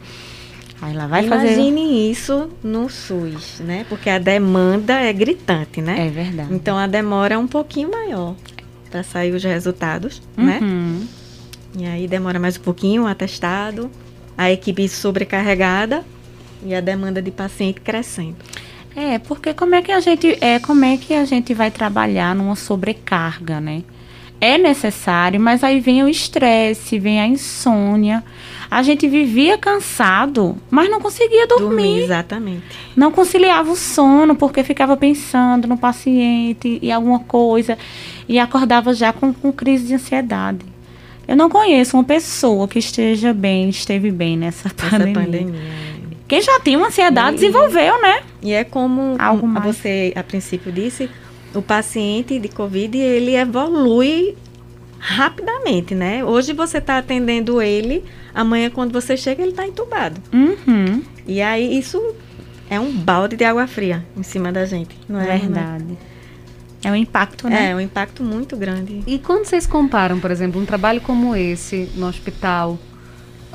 Aí 0.82 0.93
lá 0.93 1.08
vai 1.08 1.28
fazer. 1.28 1.54
Imagine 1.54 2.12
isso 2.12 2.49
no 2.63 2.89
SUS, 2.89 3.60
né? 3.60 3.86
Porque 3.88 4.10
a 4.10 4.19
demanda 4.19 4.93
é 4.93 5.12
gritante, 5.13 5.82
né? 5.82 6.08
É 6.08 6.10
verdade. 6.10 6.54
Então 6.54 6.78
a 6.78 6.86
demora 6.88 7.36
é 7.36 7.38
um 7.38 7.47
pouquinho 7.47 7.89
maior 7.89 8.36
para 8.89 9.04
sair 9.04 9.34
os 9.34 9.43
resultados, 9.43 10.21
né? 10.38 10.60
Uhum. 10.62 11.08
E 11.78 11.86
aí 11.86 12.08
demora 12.08 12.39
mais 12.39 12.58
um 12.58 12.62
pouquinho 12.62 13.04
o 13.04 13.08
atestado, 13.08 13.89
a 14.38 14.51
equipe 14.51 14.88
sobrecarregada 14.88 16.04
e 16.63 16.73
a 16.73 16.82
demanda 16.82 17.21
de 17.21 17.32
paciente 17.32 17.82
crescendo. 17.82 18.38
É, 18.95 19.19
porque 19.19 19.54
como 19.54 19.75
é 19.75 19.82
que 19.82 19.91
a 19.91 19.99
gente 19.99 20.38
é, 20.39 20.58
como 20.60 20.86
é 20.86 20.95
que 20.95 21.13
a 21.13 21.25
gente 21.25 21.54
vai 21.54 21.69
trabalhar 21.69 22.34
numa 22.34 22.56
sobrecarga, 22.56 23.60
né? 23.60 23.84
É 24.41 24.58
necessário, 24.58 25.39
mas 25.39 25.63
aí 25.63 25.80
vem 25.80 26.04
o 26.04 26.10
estresse, 26.10 27.00
vem 27.00 27.19
a 27.21 27.26
insônia. 27.28 28.24
A 28.69 28.84
gente 28.84 29.08
vivia 29.08 29.58
cansado, 29.58 30.58
mas 30.69 30.89
não 30.89 31.00
conseguia 31.00 31.48
dormir. 31.48 32.00
exatamente. 32.04 32.63
Não 32.95 33.12
conciliava 33.12 33.71
o 33.71 33.76
sono, 33.76 34.36
porque 34.36 34.63
ficava 34.63 34.98
pensando 34.98 35.67
no 35.67 35.78
paciente 35.78 36.80
e 36.82 36.91
alguma 36.91 37.19
coisa. 37.19 37.78
E 38.28 38.38
acordava 38.38 38.93
já 38.93 39.13
com, 39.13 39.34
com 39.34 39.52
crise 39.52 39.88
de 39.88 39.93
ansiedade. 39.95 40.65
Eu 41.28 41.36
não 41.36 41.50
conheço 41.50 41.95
uma 41.98 42.04
pessoa 42.04 42.67
que 42.67 42.78
esteja 42.78 43.34
bem, 43.34 43.69
esteve 43.69 44.12
bem 44.12 44.38
nessa 44.38 44.67
Essa 44.67 44.89
pandemia. 44.89 45.13
pandemia. 45.13 45.60
é. 45.60 45.95
Quem 46.28 46.41
já 46.41 46.60
tinha 46.60 46.78
uma 46.78 46.88
ansiedade 46.88 47.38
E- 47.38 47.39
desenvolveu, 47.39 48.02
né? 48.02 48.21
E 48.41 48.52
é 48.52 48.63
como 48.63 49.15
Algo 49.17 49.45
um- 49.45 49.50
mais. 49.50 49.65
você 49.78 50.12
a 50.15 50.24
princípio 50.24 50.71
disse, 50.71 51.10
o 51.55 51.61
paciente 51.61 52.39
de 52.39 52.47
Covid 52.49 52.97
ele 52.97 53.35
evolui 53.35 54.35
rapidamente, 54.99 55.93
né? 55.93 56.23
Hoje 56.23 56.53
você 56.53 56.79
está 56.79 56.97
atendendo 56.97 57.61
ele, 57.61 58.03
amanhã 58.33 58.69
quando 58.69 58.91
você 58.91 59.15
chega 59.15 59.41
ele 59.41 59.51
está 59.51 59.67
entubado. 59.67 60.21
Uhum. 60.33 61.03
E 61.27 61.41
aí 61.41 61.77
isso 61.77 62.01
é 62.69 62.79
um 62.79 62.91
balde 62.91 63.35
de 63.35 63.43
água 63.43 63.67
fria 63.67 64.05
em 64.17 64.23
cima 64.23 64.51
da 64.51 64.65
gente, 64.65 64.97
não 65.07 65.19
é? 65.19 65.37
Verdade. 65.37 65.97
É 66.83 66.91
um 66.91 66.95
impacto, 66.95 67.49
né? 67.49 67.71
É 67.71 67.75
um 67.75 67.79
impacto 67.79 68.23
muito 68.23 68.55
grande. 68.55 69.01
E 69.07 69.17
quando 69.17 69.45
vocês 69.45 69.65
comparam, 69.65 70.19
por 70.19 70.29
exemplo, 70.29 70.61
um 70.61 70.65
trabalho 70.65 71.01
como 71.01 71.35
esse 71.35 71.89
no 71.95 72.07
hospital 72.07 72.77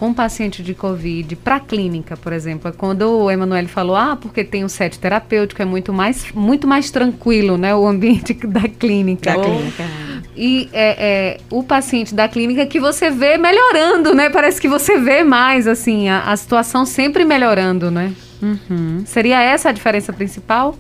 com 0.01 0.15
paciente 0.15 0.63
de 0.63 0.73
Covid 0.73 1.37
para 1.37 1.57
a 1.57 1.61
clínica, 1.61 2.17
por 2.17 2.33
exemplo, 2.33 2.71
é 2.71 2.73
quando 2.73 3.03
o 3.03 3.31
Emanuele 3.31 3.69
falou, 3.69 3.95
ah, 3.95 4.17
porque 4.19 4.43
tem 4.43 4.65
o 4.65 4.69
set 4.69 4.99
terapêutico, 4.99 5.61
é 5.61 5.65
muito 5.67 5.93
mais, 5.93 6.33
muito 6.33 6.67
mais 6.67 6.91
tranquilo, 6.91 7.59
né, 7.59 7.75
o 7.75 7.87
ambiente 7.87 8.33
da 8.49 8.63
clínica. 8.63 9.33
Da 9.35 9.37
Ou- 9.37 9.45
clínica. 9.45 9.85
E 10.35 10.71
é, 10.73 11.37
é, 11.37 11.41
o 11.51 11.63
paciente 11.63 12.15
da 12.15 12.27
clínica 12.27 12.65
que 12.65 12.81
você 12.81 13.11
vê 13.11 13.37
melhorando, 13.37 14.15
né? 14.15 14.31
Parece 14.31 14.59
que 14.59 14.69
você 14.69 14.99
vê 14.99 15.23
mais, 15.23 15.67
assim, 15.67 16.09
a, 16.09 16.21
a 16.21 16.37
situação 16.37 16.87
sempre 16.87 17.25
melhorando, 17.25 17.91
né? 17.91 18.13
Uhum. 18.41 19.03
Seria 19.05 19.43
essa 19.43 19.69
a 19.69 19.73
diferença 19.73 20.15
principal? 20.15 20.79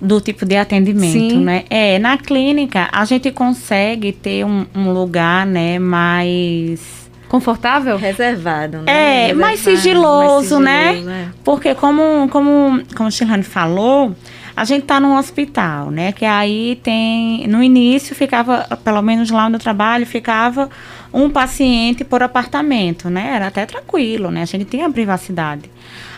Do 0.00 0.20
tipo 0.22 0.46
de 0.46 0.56
atendimento, 0.56 1.12
Sim. 1.12 1.44
né? 1.44 1.64
É, 1.68 1.98
na 1.98 2.16
clínica 2.16 2.88
a 2.92 3.04
gente 3.04 3.30
consegue 3.30 4.12
ter 4.12 4.46
um, 4.46 4.64
um 4.74 4.92
lugar, 4.92 5.44
né, 5.44 5.78
mais 5.78 7.05
Confortável? 7.28 7.96
Reservado, 7.96 8.78
né? 8.82 9.30
É, 9.30 9.34
mais 9.34 9.58
Reservado, 9.64 9.82
sigiloso, 9.82 10.60
né? 10.60 10.92
sigiloso, 10.92 11.10
é. 11.10 11.28
Porque 11.44 11.74
como, 11.74 12.28
como, 12.28 12.82
como 12.94 13.08
o 13.08 13.12
Chilane 13.12 13.42
falou, 13.42 14.14
a 14.56 14.64
gente 14.64 14.84
tá 14.86 14.98
num 14.98 15.16
hospital, 15.16 15.90
né? 15.90 16.12
Que 16.12 16.24
aí 16.24 16.80
tem. 16.82 17.46
No 17.46 17.62
início 17.62 18.14
ficava, 18.14 18.64
pelo 18.82 19.02
menos 19.02 19.30
lá 19.30 19.46
onde 19.46 19.56
eu 19.56 19.60
trabalho, 19.60 20.06
ficava 20.06 20.70
um 21.12 21.28
paciente 21.28 22.04
por 22.04 22.22
apartamento, 22.22 23.10
né? 23.10 23.32
Era 23.36 23.48
até 23.48 23.66
tranquilo, 23.66 24.30
né? 24.30 24.42
A 24.42 24.46
gente 24.46 24.64
tinha 24.64 24.90
privacidade. 24.90 25.70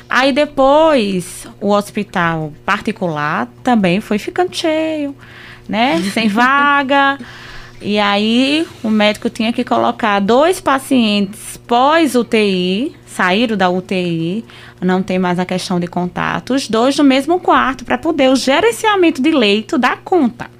Aí 0.08 0.32
depois 0.32 1.46
o 1.60 1.70
hospital 1.70 2.52
particular 2.64 3.48
também 3.62 4.00
foi 4.00 4.18
ficando 4.18 4.54
cheio, 4.54 5.14
né? 5.68 6.00
Sem 6.14 6.28
vaga. 6.28 7.18
E 7.80 7.98
aí 7.98 8.66
o 8.82 8.90
médico 8.90 9.30
tinha 9.30 9.52
que 9.52 9.62
colocar 9.62 10.18
dois 10.20 10.60
pacientes 10.60 11.56
pós-UTI, 11.66 12.96
saíram 13.06 13.56
da 13.56 13.70
UTI, 13.70 14.44
não 14.80 15.02
tem 15.02 15.18
mais 15.18 15.38
a 15.38 15.44
questão 15.44 15.78
de 15.78 15.86
contato, 15.86 16.54
os 16.54 16.68
dois 16.68 16.96
no 16.96 17.04
mesmo 17.04 17.38
quarto, 17.38 17.84
para 17.84 17.96
poder 17.96 18.30
o 18.30 18.36
gerenciamento 18.36 19.22
de 19.22 19.30
leito 19.30 19.78
dar 19.78 19.98
conta. 20.04 20.50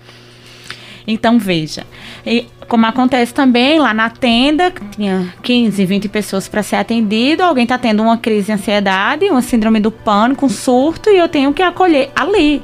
Então, 1.07 1.39
veja, 1.39 1.87
e 2.25 2.47
como 2.69 2.85
acontece 2.85 3.33
também 3.33 3.79
lá 3.79 3.95
na 3.95 4.11
tenda, 4.11 4.71
tinha 4.95 5.35
15, 5.43 5.87
20 5.87 6.09
pessoas 6.09 6.47
para 6.47 6.63
ser 6.63 6.77
atendido, 6.77 7.43
alguém 7.43 7.63
está 7.63 7.79
tendo 7.79 8.03
uma 8.03 8.19
crise 8.19 8.47
de 8.47 8.53
ansiedade, 8.53 9.25
uma 9.25 9.41
síndrome 9.41 9.81
do 9.81 9.91
pânico, 9.91 10.45
um 10.45 10.51
surto, 10.51 11.09
e 11.09 11.17
eu 11.17 11.29
tenho 11.29 11.55
que 11.55 11.63
acolher 11.63 12.11
ali, 12.15 12.63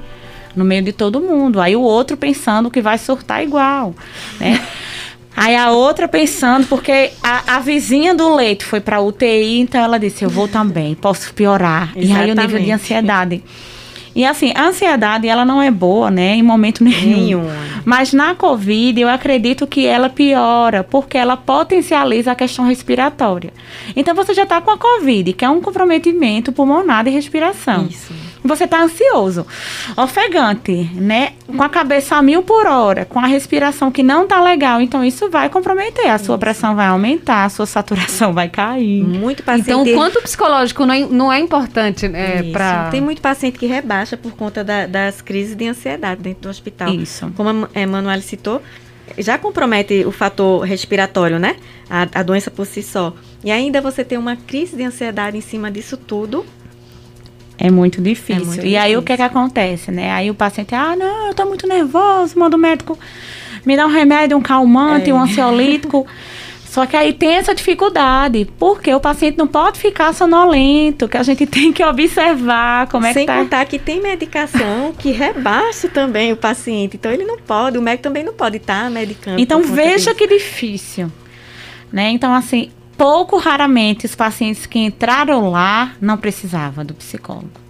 no 0.56 0.64
meio 0.64 0.82
de 0.82 0.92
todo 0.92 1.20
mundo. 1.20 1.60
Aí 1.60 1.76
o 1.76 1.80
outro 1.80 2.16
pensando 2.16 2.70
que 2.70 2.80
vai 2.80 2.98
surtar 2.98 3.42
igual, 3.42 3.94
né? 4.40 4.60
Aí 5.36 5.56
a 5.56 5.72
outra 5.72 6.06
pensando, 6.06 6.64
porque 6.68 7.10
a, 7.20 7.56
a 7.56 7.58
vizinha 7.58 8.14
do 8.14 8.32
leito 8.32 8.64
foi 8.64 8.80
para 8.80 9.00
UTI, 9.00 9.58
então 9.58 9.80
ela 9.80 9.98
disse: 9.98 10.24
Eu 10.24 10.30
vou 10.30 10.46
também, 10.46 10.94
posso 10.94 11.34
piorar. 11.34 11.92
E 11.96 12.12
aí 12.12 12.30
o 12.30 12.34
nível 12.34 12.60
de 12.60 12.70
Exatamente. 12.70 12.72
ansiedade. 12.72 13.42
E 14.14 14.24
assim, 14.24 14.52
a 14.54 14.68
ansiedade, 14.68 15.26
ela 15.26 15.44
não 15.44 15.60
é 15.60 15.72
boa, 15.72 16.08
né, 16.08 16.36
em 16.36 16.42
momento 16.42 16.84
nenhum. 16.84 17.42
Nenhum. 17.42 17.46
Mas 17.84 18.12
na 18.12 18.34
Covid, 18.34 19.00
eu 19.00 19.08
acredito 19.08 19.66
que 19.66 19.86
ela 19.86 20.08
piora, 20.08 20.84
porque 20.84 21.18
ela 21.18 21.36
potencializa 21.36 22.30
a 22.30 22.34
questão 22.36 22.64
respiratória. 22.64 23.52
Então, 23.96 24.14
você 24.14 24.32
já 24.32 24.44
está 24.44 24.60
com 24.60 24.70
a 24.70 24.78
Covid, 24.78 25.32
que 25.32 25.44
é 25.44 25.50
um 25.50 25.60
comprometimento 25.60 26.52
pulmonar 26.52 27.02
de 27.02 27.10
respiração. 27.10 27.88
Isso. 27.90 28.14
Você 28.46 28.64
está 28.64 28.82
ansioso, 28.82 29.46
ofegante, 29.96 30.90
né? 30.94 31.32
Com 31.46 31.62
a 31.62 31.68
cabeça 31.68 32.16
a 32.16 32.22
mil 32.22 32.42
por 32.42 32.66
hora, 32.66 33.04
com 33.04 33.18
a 33.18 33.26
respiração 33.26 33.90
que 33.90 34.02
não 34.02 34.26
tá 34.26 34.42
legal. 34.42 34.80
Então, 34.80 35.02
isso 35.02 35.30
vai 35.30 35.48
comprometer. 35.48 36.10
A 36.10 36.18
sua 36.18 36.36
pressão 36.36 36.74
vai 36.76 36.86
aumentar, 36.86 37.44
a 37.44 37.48
sua 37.48 37.64
saturação 37.66 38.32
vai 38.34 38.48
cair. 38.48 39.02
Muito 39.02 39.42
paciente. 39.42 39.70
Então, 39.70 39.82
o 39.82 39.94
quanto 39.94 40.18
o 40.18 40.22
psicológico 40.22 40.84
não 40.84 40.94
é, 40.94 41.00
não 41.06 41.32
é 41.32 41.38
importante 41.38 42.04
é, 42.06 42.42
Isso. 42.42 42.52
para... 42.52 42.88
Tem 42.90 43.00
muito 43.00 43.22
paciente 43.22 43.58
que 43.58 43.66
rebaixa 43.66 44.16
por 44.16 44.32
conta 44.32 44.62
da- 44.62 44.86
das 44.86 45.22
crises 45.22 45.56
de 45.56 45.66
ansiedade 45.66 46.20
dentro 46.20 46.42
do 46.42 46.48
hospital. 46.50 46.88
Isso. 46.90 47.32
Como 47.36 47.66
a 47.74 47.80
Emanuele 47.80 48.22
citou, 48.22 48.60
já 49.18 49.38
compromete 49.38 50.04
o 50.06 50.12
fator 50.12 50.60
respiratório, 50.62 51.38
né? 51.38 51.56
A, 51.88 52.20
a 52.20 52.22
doença 52.22 52.50
por 52.50 52.66
si 52.66 52.82
só. 52.82 53.14
E 53.42 53.50
ainda 53.50 53.80
você 53.80 54.02
tem 54.04 54.16
uma 54.18 54.36
crise 54.36 54.76
de 54.76 54.82
ansiedade 54.82 55.36
em 55.36 55.40
cima 55.42 55.70
disso 55.70 55.96
tudo. 55.96 56.44
É 57.66 57.70
muito 57.70 58.00
difícil. 58.02 58.42
É 58.42 58.46
muito 58.46 58.66
e 58.66 58.76
aí 58.76 58.96
o 58.96 59.02
que 59.02 59.12
difícil. 59.12 59.30
que 59.30 59.38
acontece, 59.38 59.90
né? 59.90 60.10
Aí 60.12 60.30
o 60.30 60.34
paciente, 60.34 60.74
ah, 60.74 60.94
não, 60.96 61.28
eu 61.28 61.34
tô 61.34 61.44
muito 61.46 61.66
nervoso, 61.66 62.38
manda 62.38 62.56
o 62.56 62.58
médico 62.58 62.98
me 63.64 63.76
dá 63.76 63.86
um 63.86 63.90
remédio, 63.90 64.36
um 64.36 64.42
calmante, 64.42 65.10
É. 65.10 65.14
um 65.14 65.18
ansiolítico. 65.20 66.06
Só 66.66 66.86
que 66.86 66.96
aí 66.96 67.12
tem 67.12 67.34
essa 67.34 67.54
dificuldade, 67.54 68.48
porque 68.58 68.92
o 68.92 68.98
paciente 68.98 69.38
não 69.38 69.46
pode 69.46 69.78
ficar 69.78 70.12
sonolento, 70.12 71.06
que 71.08 71.16
a 71.16 71.22
gente 71.22 71.46
tem 71.46 71.72
que 71.72 71.84
observar 71.84 72.88
como 72.88 73.06
é 73.06 73.12
Sem 73.12 73.24
que 73.24 73.32
tá. 73.32 73.38
contar 73.38 73.64
que 73.64 73.78
tem 73.78 74.00
medicação 74.00 74.92
que 74.98 75.12
rebaixa 75.12 75.88
também 75.88 76.32
o 76.32 76.36
paciente. 76.36 76.96
Então 76.96 77.12
ele 77.12 77.24
não 77.24 77.38
pode, 77.38 77.78
o 77.78 77.82
médico 77.82 78.02
também 78.02 78.24
não 78.24 78.34
pode 78.34 78.56
estar 78.56 78.90
medicando. 78.90 79.40
Então 79.40 79.62
veja 79.62 80.12
disso. 80.12 80.14
que 80.16 80.26
difícil, 80.26 81.12
né? 81.92 82.10
Então 82.10 82.34
assim, 82.34 82.70
pouco 82.96 83.36
raramente 83.38 84.06
os 84.06 84.14
pacientes 84.14 84.66
que 84.66 84.78
entraram 84.78 85.50
lá 85.50 85.92
não 86.00 86.16
precisavam 86.16 86.84
do 86.84 86.94
psicólogo. 86.94 87.64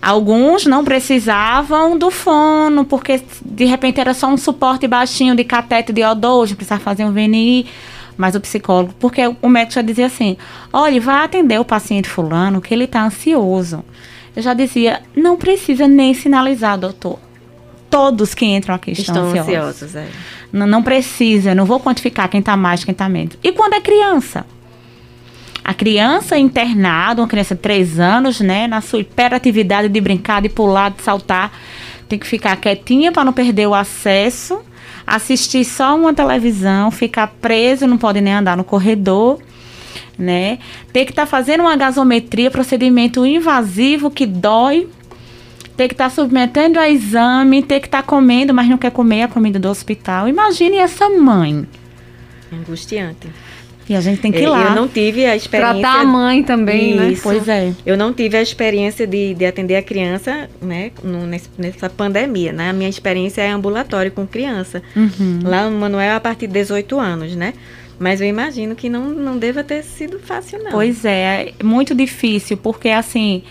Alguns 0.00 0.66
não 0.66 0.84
precisavam 0.84 1.96
do 1.96 2.10
fono, 2.10 2.84
porque 2.84 3.22
de 3.42 3.64
repente 3.64 4.00
era 4.00 4.12
só 4.12 4.28
um 4.28 4.36
suporte 4.36 4.86
baixinho 4.86 5.34
de 5.34 5.44
cateto 5.44 5.94
de 5.94 6.02
O2, 6.02 6.54
precisava 6.54 6.82
fazer 6.82 7.06
um 7.06 7.12
VNI, 7.12 7.66
mas 8.14 8.34
o 8.34 8.40
psicólogo, 8.40 8.94
porque 9.00 9.22
o 9.40 9.48
médico 9.48 9.74
já 9.74 9.82
dizia 9.82 10.06
assim: 10.06 10.36
olha, 10.70 11.00
vai 11.00 11.24
atender 11.24 11.58
o 11.58 11.64
paciente 11.64 12.08
fulano, 12.08 12.60
que 12.60 12.74
ele 12.74 12.84
está 12.84 13.02
ansioso. 13.02 13.82
Eu 14.36 14.42
já 14.42 14.52
dizia: 14.52 15.00
não 15.16 15.38
precisa 15.38 15.88
nem 15.88 16.12
sinalizar, 16.12 16.78
doutor. 16.78 17.18
Todos 17.94 18.34
que 18.34 18.44
entram 18.44 18.74
aqui 18.74 18.90
estão, 18.90 19.28
Estão 19.28 19.40
ansiosos. 19.40 19.82
ansiosos, 19.84 19.94
é. 19.94 20.08
Não, 20.52 20.66
não 20.66 20.82
precisa, 20.82 21.54
não 21.54 21.64
vou 21.64 21.78
quantificar 21.78 22.28
quem 22.28 22.40
está 22.40 22.56
mais, 22.56 22.82
quem 22.82 22.90
está 22.90 23.08
menos. 23.08 23.38
E 23.40 23.52
quando 23.52 23.74
é 23.74 23.80
criança? 23.80 24.44
A 25.64 25.72
criança 25.72 26.36
internada, 26.36 27.22
uma 27.22 27.28
criança 27.28 27.54
de 27.54 27.60
3 27.60 28.00
anos, 28.00 28.40
né, 28.40 28.66
na 28.66 28.80
sua 28.80 28.98
hiperatividade 28.98 29.88
de 29.88 30.00
brincar, 30.00 30.42
de 30.42 30.48
pular, 30.48 30.90
de 30.90 31.02
saltar, 31.02 31.52
tem 32.08 32.18
que 32.18 32.26
ficar 32.26 32.56
quietinha 32.56 33.12
para 33.12 33.24
não 33.24 33.32
perder 33.32 33.68
o 33.68 33.74
acesso, 33.74 34.60
assistir 35.06 35.64
só 35.64 35.94
uma 35.94 36.12
televisão, 36.12 36.90
ficar 36.90 37.28
preso, 37.40 37.86
não 37.86 37.96
pode 37.96 38.20
nem 38.20 38.34
andar 38.34 38.56
no 38.56 38.64
corredor, 38.64 39.38
né? 40.18 40.58
Ter 40.92 41.04
que 41.04 41.12
estar 41.12 41.26
tá 41.26 41.26
fazendo 41.26 41.60
uma 41.60 41.76
gasometria, 41.76 42.50
procedimento 42.50 43.24
invasivo 43.24 44.10
que 44.10 44.26
dói, 44.26 44.88
ter 45.76 45.88
que 45.88 45.94
estar 45.94 46.04
tá 46.04 46.10
submetendo 46.10 46.78
a 46.78 46.88
exame, 46.88 47.62
ter 47.62 47.80
que 47.80 47.86
estar 47.86 48.02
tá 48.02 48.06
comendo, 48.06 48.54
mas 48.54 48.68
não 48.68 48.78
quer 48.78 48.90
comer 48.90 49.22
a 49.22 49.28
comida 49.28 49.58
do 49.58 49.68
hospital. 49.68 50.28
Imagine 50.28 50.78
essa 50.78 51.08
mãe. 51.08 51.66
Angustiante. 52.52 53.28
E 53.88 53.94
a 53.94 54.00
gente 54.00 54.20
tem 54.20 54.32
que 54.32 54.38
ir 54.38 54.44
é, 54.44 54.48
lá. 54.48 54.70
Eu 54.70 54.74
não 54.74 54.88
tive 54.88 55.26
a 55.26 55.36
experiência. 55.36 55.80
Tratar 55.80 56.00
a 56.00 56.04
mãe 56.04 56.42
também, 56.42 56.94
né? 56.94 57.10
Isso. 57.10 57.28
né? 57.28 57.34
Pois 57.34 57.48
é. 57.48 57.72
Eu 57.84 57.96
não 57.96 58.14
tive 58.14 58.36
a 58.36 58.42
experiência 58.42 59.06
de, 59.06 59.34
de 59.34 59.44
atender 59.44 59.76
a 59.76 59.82
criança, 59.82 60.48
né? 60.62 60.90
Nessa 61.58 61.90
pandemia, 61.90 62.52
né? 62.52 62.70
A 62.70 62.72
minha 62.72 62.88
experiência 62.88 63.42
é 63.42 63.50
ambulatório 63.50 64.10
com 64.10 64.26
criança. 64.26 64.82
Uhum. 64.96 65.40
Lá 65.42 65.68
no 65.68 65.78
Manuel 65.78 66.16
a 66.16 66.20
partir 66.20 66.46
de 66.46 66.54
18 66.54 66.98
anos, 66.98 67.36
né? 67.36 67.52
Mas 67.98 68.20
eu 68.20 68.26
imagino 68.26 68.74
que 68.74 68.88
não, 68.88 69.10
não 69.10 69.38
deva 69.38 69.62
ter 69.62 69.82
sido 69.84 70.18
fácil, 70.18 70.62
não. 70.62 70.70
Pois 70.70 71.04
é, 71.04 71.52
é 71.58 71.64
muito 71.64 71.94
difícil, 71.94 72.56
porque 72.56 72.88
assim. 72.88 73.42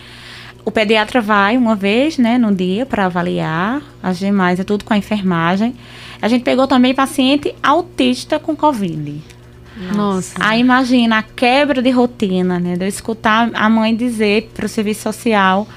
O 0.66 0.72
pediatra 0.72 1.20
vai 1.20 1.58
uma 1.58 1.76
vez, 1.76 2.18
né, 2.18 2.38
no 2.38 2.54
dia 2.54 2.86
para 2.86 3.06
avaliar, 3.06 3.82
as 4.02 4.18
demais 4.18 4.60
é 4.60 4.64
tudo 4.64 4.86
com 4.86 4.94
a 4.94 4.98
enfermagem. 4.98 5.76
A 6.22 6.28
gente 6.28 6.44
pegou 6.44 6.68
também 6.68 6.94
paciente 6.94 7.54
autista 7.62 8.40
com 8.40 8.56
Covid. 8.56 9.22
Nossa. 9.94 10.36
Aí 10.40 10.62
imagina 10.62 11.18
a 11.18 11.24
quebra 11.24 11.82
de 11.82 11.90
rotina, 11.90 12.60
né? 12.60 12.76
De 12.76 12.86
eu 12.86 12.88
escutar 12.88 13.50
a 13.54 13.70
mãe 13.70 13.96
dizer 13.96 14.52
para 14.54 14.66
o 14.66 14.70
serviço 14.70 15.02
social, 15.02 15.68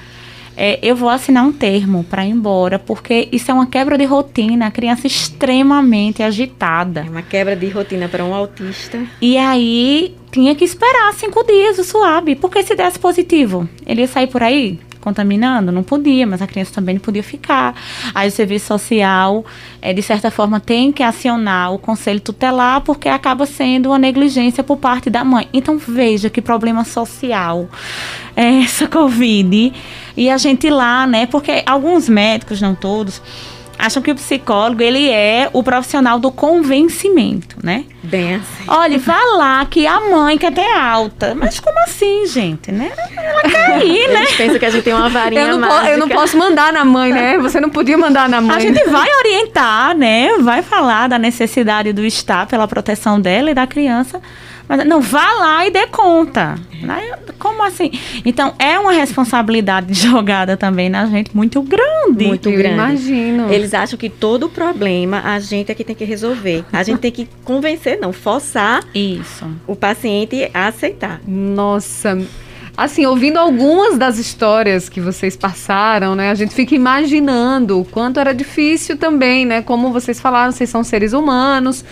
é, 0.57 0.79
eu 0.81 0.95
vou 0.95 1.07
assinar 1.07 1.45
um 1.45 1.53
termo 1.53 2.03
para 2.03 2.25
ir 2.25 2.31
embora, 2.31 2.79
porque 2.79 3.29
isso 3.31 3.51
é 3.51 3.53
uma 3.53 3.67
quebra 3.67 3.95
de 3.95 4.05
rotina, 4.05 4.65
a 4.65 4.71
criança 4.71 5.05
extremamente 5.05 6.23
agitada. 6.23 7.05
É 7.05 7.09
uma 7.09 7.21
quebra 7.21 7.55
de 7.55 7.69
rotina 7.69 8.09
para 8.09 8.25
um 8.25 8.33
autista. 8.33 8.99
E 9.21 9.37
aí 9.37 10.15
tinha 10.31 10.55
que 10.55 10.65
esperar 10.65 11.13
cinco 11.13 11.43
dias 11.43 11.77
o 11.77 11.83
suave, 11.83 12.35
porque 12.35 12.63
se 12.63 12.75
desse 12.75 12.97
positivo, 12.97 13.69
ele 13.85 14.01
ia 14.01 14.07
sair 14.07 14.27
por 14.27 14.41
aí 14.41 14.79
contaminando? 15.07 15.71
Não 15.71 15.83
podia, 15.83 16.27
mas 16.27 16.41
a 16.41 16.47
criança 16.47 16.73
também 16.73 16.95
não 16.95 17.01
podia 17.01 17.23
ficar. 17.23 17.73
Aí 18.13 18.27
o 18.27 18.31
serviço 18.31 18.67
social, 18.67 19.45
é, 19.81 19.93
de 19.93 20.01
certa 20.01 20.29
forma, 20.29 20.59
tem 20.59 20.91
que 20.91 21.01
acionar 21.01 21.73
o 21.73 21.79
conselho 21.79 22.19
tutelar, 22.19 22.81
porque 22.81 23.07
acaba 23.07 23.45
sendo 23.45 23.87
uma 23.87 23.97
negligência 23.97 24.63
por 24.63 24.75
parte 24.75 25.09
da 25.09 25.23
mãe. 25.23 25.47
Então 25.53 25.77
veja 25.77 26.29
que 26.29 26.41
problema 26.41 26.83
social 26.83 27.69
é 28.35 28.63
essa 28.63 28.85
Covid. 28.85 29.71
E 30.17 30.29
a 30.29 30.37
gente 30.37 30.69
lá, 30.69 31.07
né? 31.07 31.25
Porque 31.25 31.63
alguns 31.65 32.09
médicos, 32.09 32.59
não 32.59 32.75
todos, 32.75 33.21
acham 33.77 34.01
que 34.01 34.11
o 34.11 34.15
psicólogo 34.15 34.81
ele 34.81 35.09
é 35.09 35.49
o 35.53 35.61
profissional 35.61 36.19
do 36.19 36.31
convencimento, 36.31 37.57
né? 37.63 37.85
Bem 38.03 38.35
assim. 38.35 38.63
Olha, 38.67 38.97
vá 38.99 39.19
lá 39.35 39.65
que 39.65 39.85
a 39.85 39.99
mãe 39.99 40.37
quer 40.37 40.53
ter 40.53 40.71
alta. 40.71 41.35
Mas 41.35 41.59
como 41.59 41.77
assim, 41.83 42.25
gente, 42.25 42.71
né? 42.71 42.91
Ela 43.15 43.41
quer 43.41 43.83
ir, 43.85 44.07
né? 44.09 44.19
Eles 44.21 44.35
pensam 44.35 44.59
que 44.59 44.65
a 44.65 44.69
gente 44.69 44.83
tem 44.83 44.93
uma 44.93 45.09
varinha 45.09 45.41
eu 45.41 45.57
não, 45.57 45.85
eu 45.87 45.97
não 45.97 46.09
posso 46.09 46.37
mandar 46.37 46.71
na 46.71 46.85
mãe, 46.85 47.11
né? 47.11 47.37
Você 47.37 47.59
não 47.59 47.69
podia 47.69 47.97
mandar 47.97 48.29
na 48.29 48.41
mãe. 48.41 48.55
A 48.55 48.59
gente 48.59 48.83
vai 48.85 49.09
orientar, 49.19 49.95
né? 49.95 50.37
Vai 50.39 50.61
falar 50.61 51.07
da 51.07 51.19
necessidade 51.19 51.91
do 51.93 52.05
estar 52.05 52.47
pela 52.47 52.67
proteção 52.67 53.19
dela 53.19 53.51
e 53.51 53.53
da 53.53 53.67
criança. 53.67 54.21
Mas 54.67 54.85
não, 54.85 54.99
vá 54.99 55.31
lá 55.33 55.65
e 55.65 55.71
dê 55.71 55.87
conta. 55.87 56.55
Como 57.39 57.63
assim? 57.63 57.91
Então, 58.25 58.53
é 58.59 58.77
uma 58.77 58.91
responsabilidade 58.91 59.93
jogada 59.95 60.57
também 60.57 60.89
na 60.89 61.05
gente 61.05 61.35
muito 61.35 61.61
grande. 61.61 62.27
Muito 62.27 62.51
grande. 62.51 62.73
Imagino. 62.73 63.51
Eles 63.51 63.73
acham 63.73 63.97
que 63.97 64.09
todo 64.09 64.49
problema 64.49 65.21
a 65.23 65.39
gente 65.39 65.71
é 65.71 65.75
que 65.75 65.83
tem 65.83 65.95
que 65.95 66.03
resolver. 66.03 66.65
A 66.71 66.83
gente 66.83 66.99
tem 66.99 67.11
que 67.11 67.27
convencer, 67.43 67.97
não, 67.99 68.11
forçar 68.11 68.83
Isso. 68.93 69.45
o 69.65 69.75
paciente 69.75 70.49
a 70.53 70.67
aceitar. 70.67 71.21
Nossa. 71.25 72.17
Assim, 72.75 73.07
ouvindo 73.07 73.37
algumas 73.37 73.97
das 73.97 74.19
histórias 74.19 74.87
que 74.87 75.01
vocês 75.01 75.35
passaram, 75.35 76.13
né? 76.13 76.29
A 76.29 76.35
gente 76.35 76.53
fica 76.53 76.75
imaginando 76.75 77.81
o 77.81 77.85
quanto 77.85 78.19
era 78.19 78.33
difícil 78.33 78.97
também, 78.97 79.47
né? 79.47 79.63
Como 79.63 79.91
vocês 79.91 80.19
falaram, 80.19 80.51
vocês 80.51 80.69
são 80.69 80.83
seres 80.83 81.11
humanos 81.11 81.83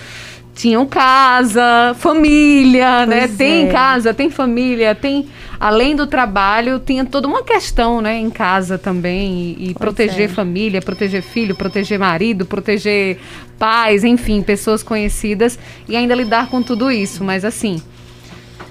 tinham 0.55 0.85
casa, 0.85 1.93
família, 1.99 3.05
né? 3.05 3.19
pois 3.19 3.29
né? 3.31 3.35
É. 3.35 3.37
Tem 3.37 3.69
casa, 3.69 4.13
tem 4.13 4.29
família, 4.29 4.95
tem 4.95 5.27
além 5.59 5.95
do 5.95 6.07
trabalho, 6.07 6.79
tinha 6.79 7.03
toda 7.03 7.27
uma 7.27 7.43
questão, 7.43 8.01
né, 8.01 8.17
em 8.17 8.29
casa 8.29 8.77
também 8.77 9.57
e, 9.59 9.69
e 9.69 9.73
proteger 9.73 10.29
é. 10.29 10.33
família, 10.33 10.81
proteger 10.81 11.21
filho, 11.21 11.55
proteger 11.55 11.99
marido, 11.99 12.45
proteger 12.45 13.19
pais, 13.59 14.03
enfim, 14.05 14.41
pessoas 14.41 14.81
conhecidas 14.81 15.59
e 15.89 15.95
ainda 15.95 16.15
lidar 16.15 16.49
com 16.49 16.63
tudo 16.63 16.89
isso, 16.89 17.23
mas 17.23 17.43
assim, 17.43 17.81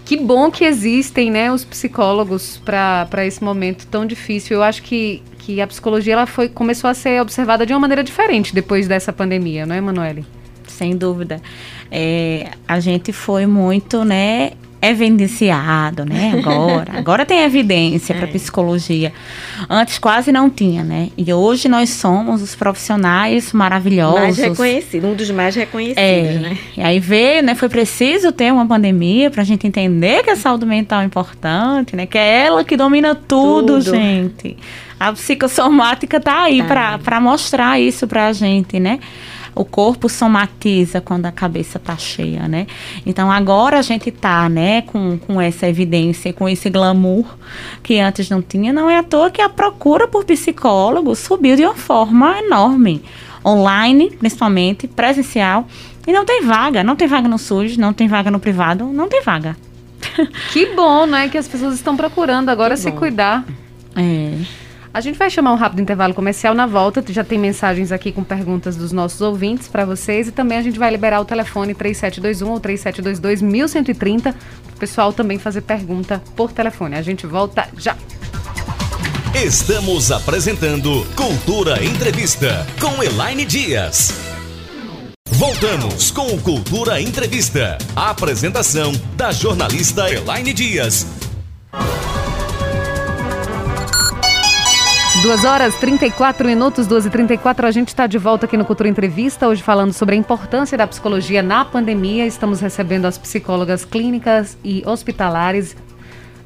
que 0.06 0.16
bom 0.16 0.50
que 0.50 0.64
existem, 0.64 1.30
né, 1.30 1.52
os 1.52 1.64
psicólogos 1.64 2.60
para 2.64 3.26
esse 3.26 3.44
momento 3.44 3.86
tão 3.86 4.06
difícil. 4.06 4.56
Eu 4.56 4.62
acho 4.62 4.82
que, 4.82 5.22
que 5.38 5.60
a 5.60 5.66
psicologia 5.66 6.14
ela 6.14 6.26
foi 6.26 6.48
começou 6.48 6.88
a 6.88 6.94
ser 6.94 7.20
observada 7.20 7.66
de 7.66 7.74
uma 7.74 7.80
maneira 7.80 8.02
diferente 8.02 8.54
depois 8.54 8.88
dessa 8.88 9.12
pandemia, 9.12 9.66
não 9.66 9.74
é, 9.74 9.78
Emanuele? 9.78 10.24
Sem 10.68 10.96
dúvida 10.96 11.40
é, 11.90 12.48
a 12.66 12.80
gente 12.80 13.12
foi 13.12 13.46
muito, 13.46 14.04
né, 14.04 14.50
evidenciado, 14.82 16.04
né? 16.04 16.34
Agora, 16.36 16.92
agora 16.98 17.24
tem 17.24 17.42
evidência 17.42 18.12
é. 18.12 18.16
para 18.18 18.26
psicologia. 18.26 19.12
Antes 19.70 19.98
quase 19.98 20.30
não 20.30 20.50
tinha, 20.50 20.82
né? 20.82 21.08
E 21.16 21.32
hoje 21.32 21.68
nós 21.68 21.90
somos 21.90 22.42
os 22.42 22.54
profissionais 22.54 23.52
maravilhosos. 23.52 24.20
Mais 24.20 24.38
reconhecido, 24.38 25.06
um 25.06 25.14
dos 25.14 25.30
mais 25.30 25.54
reconhecidos, 25.54 26.00
é. 26.02 26.38
né? 26.38 26.58
E 26.76 26.82
aí 26.82 27.00
veio, 27.00 27.42
né? 27.42 27.54
Foi 27.54 27.68
preciso 27.68 28.30
ter 28.32 28.52
uma 28.52 28.66
pandemia 28.66 29.30
para 29.30 29.42
a 29.42 29.44
gente 29.44 29.66
entender 29.66 30.22
que 30.22 30.30
a 30.30 30.36
saúde 30.36 30.66
mental 30.66 31.00
é 31.00 31.04
importante, 31.04 31.96
né? 31.96 32.06
Que 32.06 32.18
é 32.18 32.46
ela 32.46 32.64
que 32.64 32.76
domina 32.76 33.14
tudo, 33.14 33.78
tudo. 33.78 33.94
gente. 33.94 34.56
A 35.00 35.12
psicossomática 35.12 36.20
tá 36.20 36.42
aí 36.42 36.62
tá. 36.62 36.98
para 37.02 37.20
mostrar 37.20 37.80
isso 37.80 38.06
para 38.06 38.26
a 38.26 38.32
gente, 38.32 38.78
né? 38.78 38.98
O 39.54 39.64
corpo 39.64 40.08
somatiza 40.08 41.00
quando 41.00 41.26
a 41.26 41.32
cabeça 41.32 41.78
tá 41.78 41.96
cheia, 41.96 42.48
né? 42.48 42.66
Então 43.06 43.30
agora 43.30 43.78
a 43.78 43.82
gente 43.82 44.10
tá, 44.10 44.48
né, 44.48 44.82
com, 44.82 45.18
com 45.18 45.40
essa 45.40 45.68
evidência, 45.68 46.32
com 46.32 46.48
esse 46.48 46.68
glamour 46.68 47.24
que 47.82 47.98
antes 47.98 48.28
não 48.28 48.42
tinha. 48.42 48.72
Não 48.72 48.90
é 48.90 48.98
à 48.98 49.02
toa 49.02 49.30
que 49.30 49.40
a 49.40 49.48
procura 49.48 50.08
por 50.08 50.24
psicólogos 50.24 51.20
subiu 51.20 51.56
de 51.56 51.64
uma 51.64 51.74
forma 51.74 52.38
enorme. 52.38 53.02
Online, 53.44 54.10
principalmente, 54.10 54.88
presencial. 54.88 55.66
E 56.06 56.12
não 56.12 56.24
tem 56.24 56.42
vaga, 56.42 56.82
não 56.82 56.96
tem 56.96 57.06
vaga 57.06 57.28
no 57.28 57.38
SUS, 57.38 57.76
não 57.76 57.92
tem 57.92 58.08
vaga 58.08 58.30
no 58.30 58.40
privado, 58.40 58.86
não 58.86 59.08
tem 59.08 59.22
vaga. 59.22 59.56
Que 60.52 60.66
bom, 60.74 61.06
né, 61.06 61.28
que 61.28 61.38
as 61.38 61.48
pessoas 61.48 61.74
estão 61.74 61.96
procurando 61.96 62.48
agora 62.48 62.74
que 62.74 62.80
se 62.80 62.90
bom. 62.90 62.98
cuidar. 62.98 63.44
É. 63.96 64.63
A 64.94 65.00
gente 65.00 65.18
vai 65.18 65.28
chamar 65.28 65.52
um 65.52 65.56
rápido 65.56 65.82
intervalo 65.82 66.14
comercial 66.14 66.54
na 66.54 66.68
volta. 66.68 67.04
Já 67.08 67.24
tem 67.24 67.36
mensagens 67.36 67.90
aqui 67.90 68.12
com 68.12 68.22
perguntas 68.22 68.76
dos 68.76 68.92
nossos 68.92 69.20
ouvintes 69.20 69.66
para 69.66 69.84
vocês. 69.84 70.28
E 70.28 70.30
também 70.30 70.56
a 70.56 70.62
gente 70.62 70.78
vai 70.78 70.88
liberar 70.88 71.20
o 71.20 71.24
telefone 71.24 71.74
3721 71.74 72.48
ou 72.48 72.60
3722 72.60 73.42
1130 73.42 74.32
para 74.32 74.40
o 74.72 74.78
pessoal 74.78 75.12
também 75.12 75.36
fazer 75.36 75.62
pergunta 75.62 76.22
por 76.36 76.52
telefone. 76.52 76.94
A 76.94 77.02
gente 77.02 77.26
volta 77.26 77.68
já. 77.76 77.96
Estamos 79.34 80.12
apresentando 80.12 81.04
Cultura 81.16 81.84
Entrevista 81.84 82.64
com 82.80 83.02
Elaine 83.02 83.44
Dias. 83.44 84.14
Voltamos 85.28 86.12
com 86.12 86.28
o 86.28 86.40
Cultura 86.40 87.00
Entrevista. 87.00 87.78
A 87.96 88.10
apresentação 88.10 88.92
da 89.16 89.32
jornalista 89.32 90.08
Elaine 90.08 90.52
Dias. 90.52 91.04
2 95.24 95.42
horas 95.42 95.74
34 95.76 96.46
minutos, 96.46 96.86
12 96.86 97.08
e 97.08 97.10
34 97.10 97.66
a 97.66 97.70
gente 97.70 97.88
está 97.88 98.06
de 98.06 98.18
volta 98.18 98.44
aqui 98.44 98.58
no 98.58 98.64
Cultura 98.66 98.90
Entrevista, 98.90 99.48
hoje 99.48 99.62
falando 99.62 99.90
sobre 99.90 100.14
a 100.14 100.18
importância 100.18 100.76
da 100.76 100.86
psicologia 100.86 101.42
na 101.42 101.64
pandemia. 101.64 102.26
Estamos 102.26 102.60
recebendo 102.60 103.06
as 103.06 103.16
psicólogas 103.16 103.86
clínicas 103.86 104.58
e 104.62 104.82
hospitalares 104.84 105.74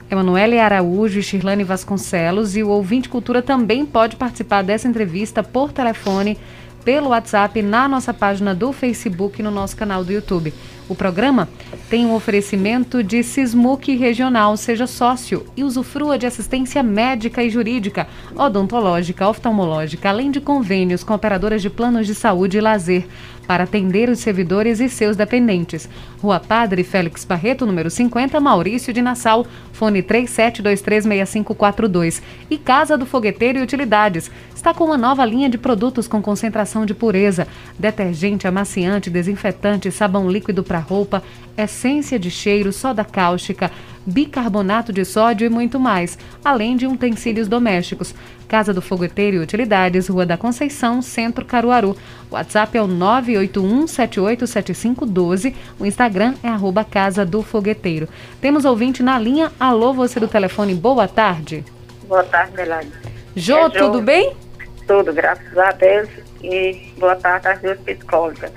Emanuele 0.08 0.60
Araújo 0.60 1.18
e 1.18 1.24
Shirlane 1.24 1.64
Vasconcelos. 1.64 2.56
E 2.56 2.62
o 2.62 2.68
ouvinte 2.68 3.08
cultura 3.08 3.42
também 3.42 3.84
pode 3.84 4.14
participar 4.14 4.62
dessa 4.62 4.86
entrevista 4.86 5.42
por 5.42 5.72
telefone 5.72 6.38
pelo 6.84 7.08
WhatsApp 7.08 7.60
na 7.60 7.88
nossa 7.88 8.14
página 8.14 8.54
do 8.54 8.72
Facebook 8.72 9.40
e 9.40 9.42
no 9.42 9.50
nosso 9.50 9.76
canal 9.76 10.04
do 10.04 10.12
YouTube. 10.12 10.54
O 10.88 10.94
programa 10.94 11.46
tem 11.90 12.06
um 12.06 12.14
oferecimento 12.14 13.02
de 13.02 13.22
Sismuc 13.22 13.94
Regional, 13.94 14.56
seja 14.56 14.86
sócio 14.86 15.44
e 15.54 15.62
usufrua 15.62 16.16
de 16.16 16.24
assistência 16.24 16.82
médica 16.82 17.42
e 17.42 17.50
jurídica, 17.50 18.08
odontológica, 18.34 19.28
oftalmológica, 19.28 20.08
além 20.08 20.30
de 20.30 20.40
convênios 20.40 21.04
com 21.04 21.12
operadoras 21.12 21.60
de 21.60 21.68
planos 21.68 22.06
de 22.06 22.14
saúde 22.14 22.56
e 22.56 22.60
lazer. 22.60 23.06
para 23.48 23.64
atender 23.64 24.08
os 24.10 24.18
servidores 24.18 24.78
e 24.78 24.90
seus 24.90 25.16
dependentes. 25.16 25.88
Rua 26.20 26.38
Padre 26.38 26.84
Félix 26.84 27.24
Barreto, 27.24 27.64
número 27.64 27.88
50, 27.88 28.38
Maurício 28.38 28.92
de 28.92 29.00
Nassau, 29.00 29.46
fone 29.72 30.02
37236542. 30.02 32.20
E 32.50 32.58
Casa 32.58 32.98
do 32.98 33.06
Fogueteiro 33.06 33.58
e 33.58 33.62
Utilidades. 33.62 34.30
Está 34.58 34.74
com 34.74 34.84
uma 34.86 34.98
nova 34.98 35.24
linha 35.24 35.48
de 35.48 35.56
produtos 35.56 36.08
com 36.08 36.20
concentração 36.20 36.84
de 36.84 36.92
pureza, 36.92 37.46
detergente, 37.78 38.48
amaciante, 38.48 39.08
desinfetante, 39.08 39.92
sabão 39.92 40.28
líquido 40.28 40.64
para 40.64 40.80
roupa, 40.80 41.22
essência 41.56 42.18
de 42.18 42.28
cheiro, 42.28 42.72
soda 42.72 43.04
cáustica, 43.04 43.70
bicarbonato 44.04 44.92
de 44.92 45.04
sódio 45.04 45.46
e 45.46 45.48
muito 45.48 45.78
mais, 45.78 46.18
além 46.44 46.76
de 46.76 46.88
utensílios 46.88 47.46
domésticos. 47.46 48.12
Casa 48.48 48.74
do 48.74 48.82
Fogueteiro 48.82 49.36
e 49.36 49.38
Utilidades, 49.38 50.08
Rua 50.08 50.26
da 50.26 50.36
Conceição, 50.36 51.00
Centro 51.02 51.44
Caruaru. 51.44 51.96
O 52.28 52.34
WhatsApp 52.34 52.76
é 52.76 52.82
o 52.82 52.88
981787512. 52.88 55.54
O 55.78 55.86
Instagram 55.86 56.34
é 56.42 56.48
arroba 56.48 56.82
Casa 56.82 57.24
do 57.24 57.44
Fogueteiro. 57.44 58.08
Temos 58.40 58.64
ouvinte 58.64 59.04
na 59.04 59.16
linha. 59.20 59.52
Alô, 59.60 59.94
você 59.94 60.18
do 60.18 60.26
telefone, 60.26 60.74
boa 60.74 61.06
tarde. 61.06 61.64
Boa 62.08 62.24
tarde, 62.24 62.56
Melanie. 62.56 62.90
Jô, 63.36 63.56
é 63.56 63.70
tudo 63.70 64.02
bem? 64.02 64.47
Tudo, 64.88 65.12
graças 65.12 65.56
a 65.56 65.70
Deus. 65.70 66.08
E 66.42 66.92
boa 66.98 67.14
tarde 67.14 67.46
às 67.46 67.60
duas 67.60 67.78
psicólogas. 67.80 68.50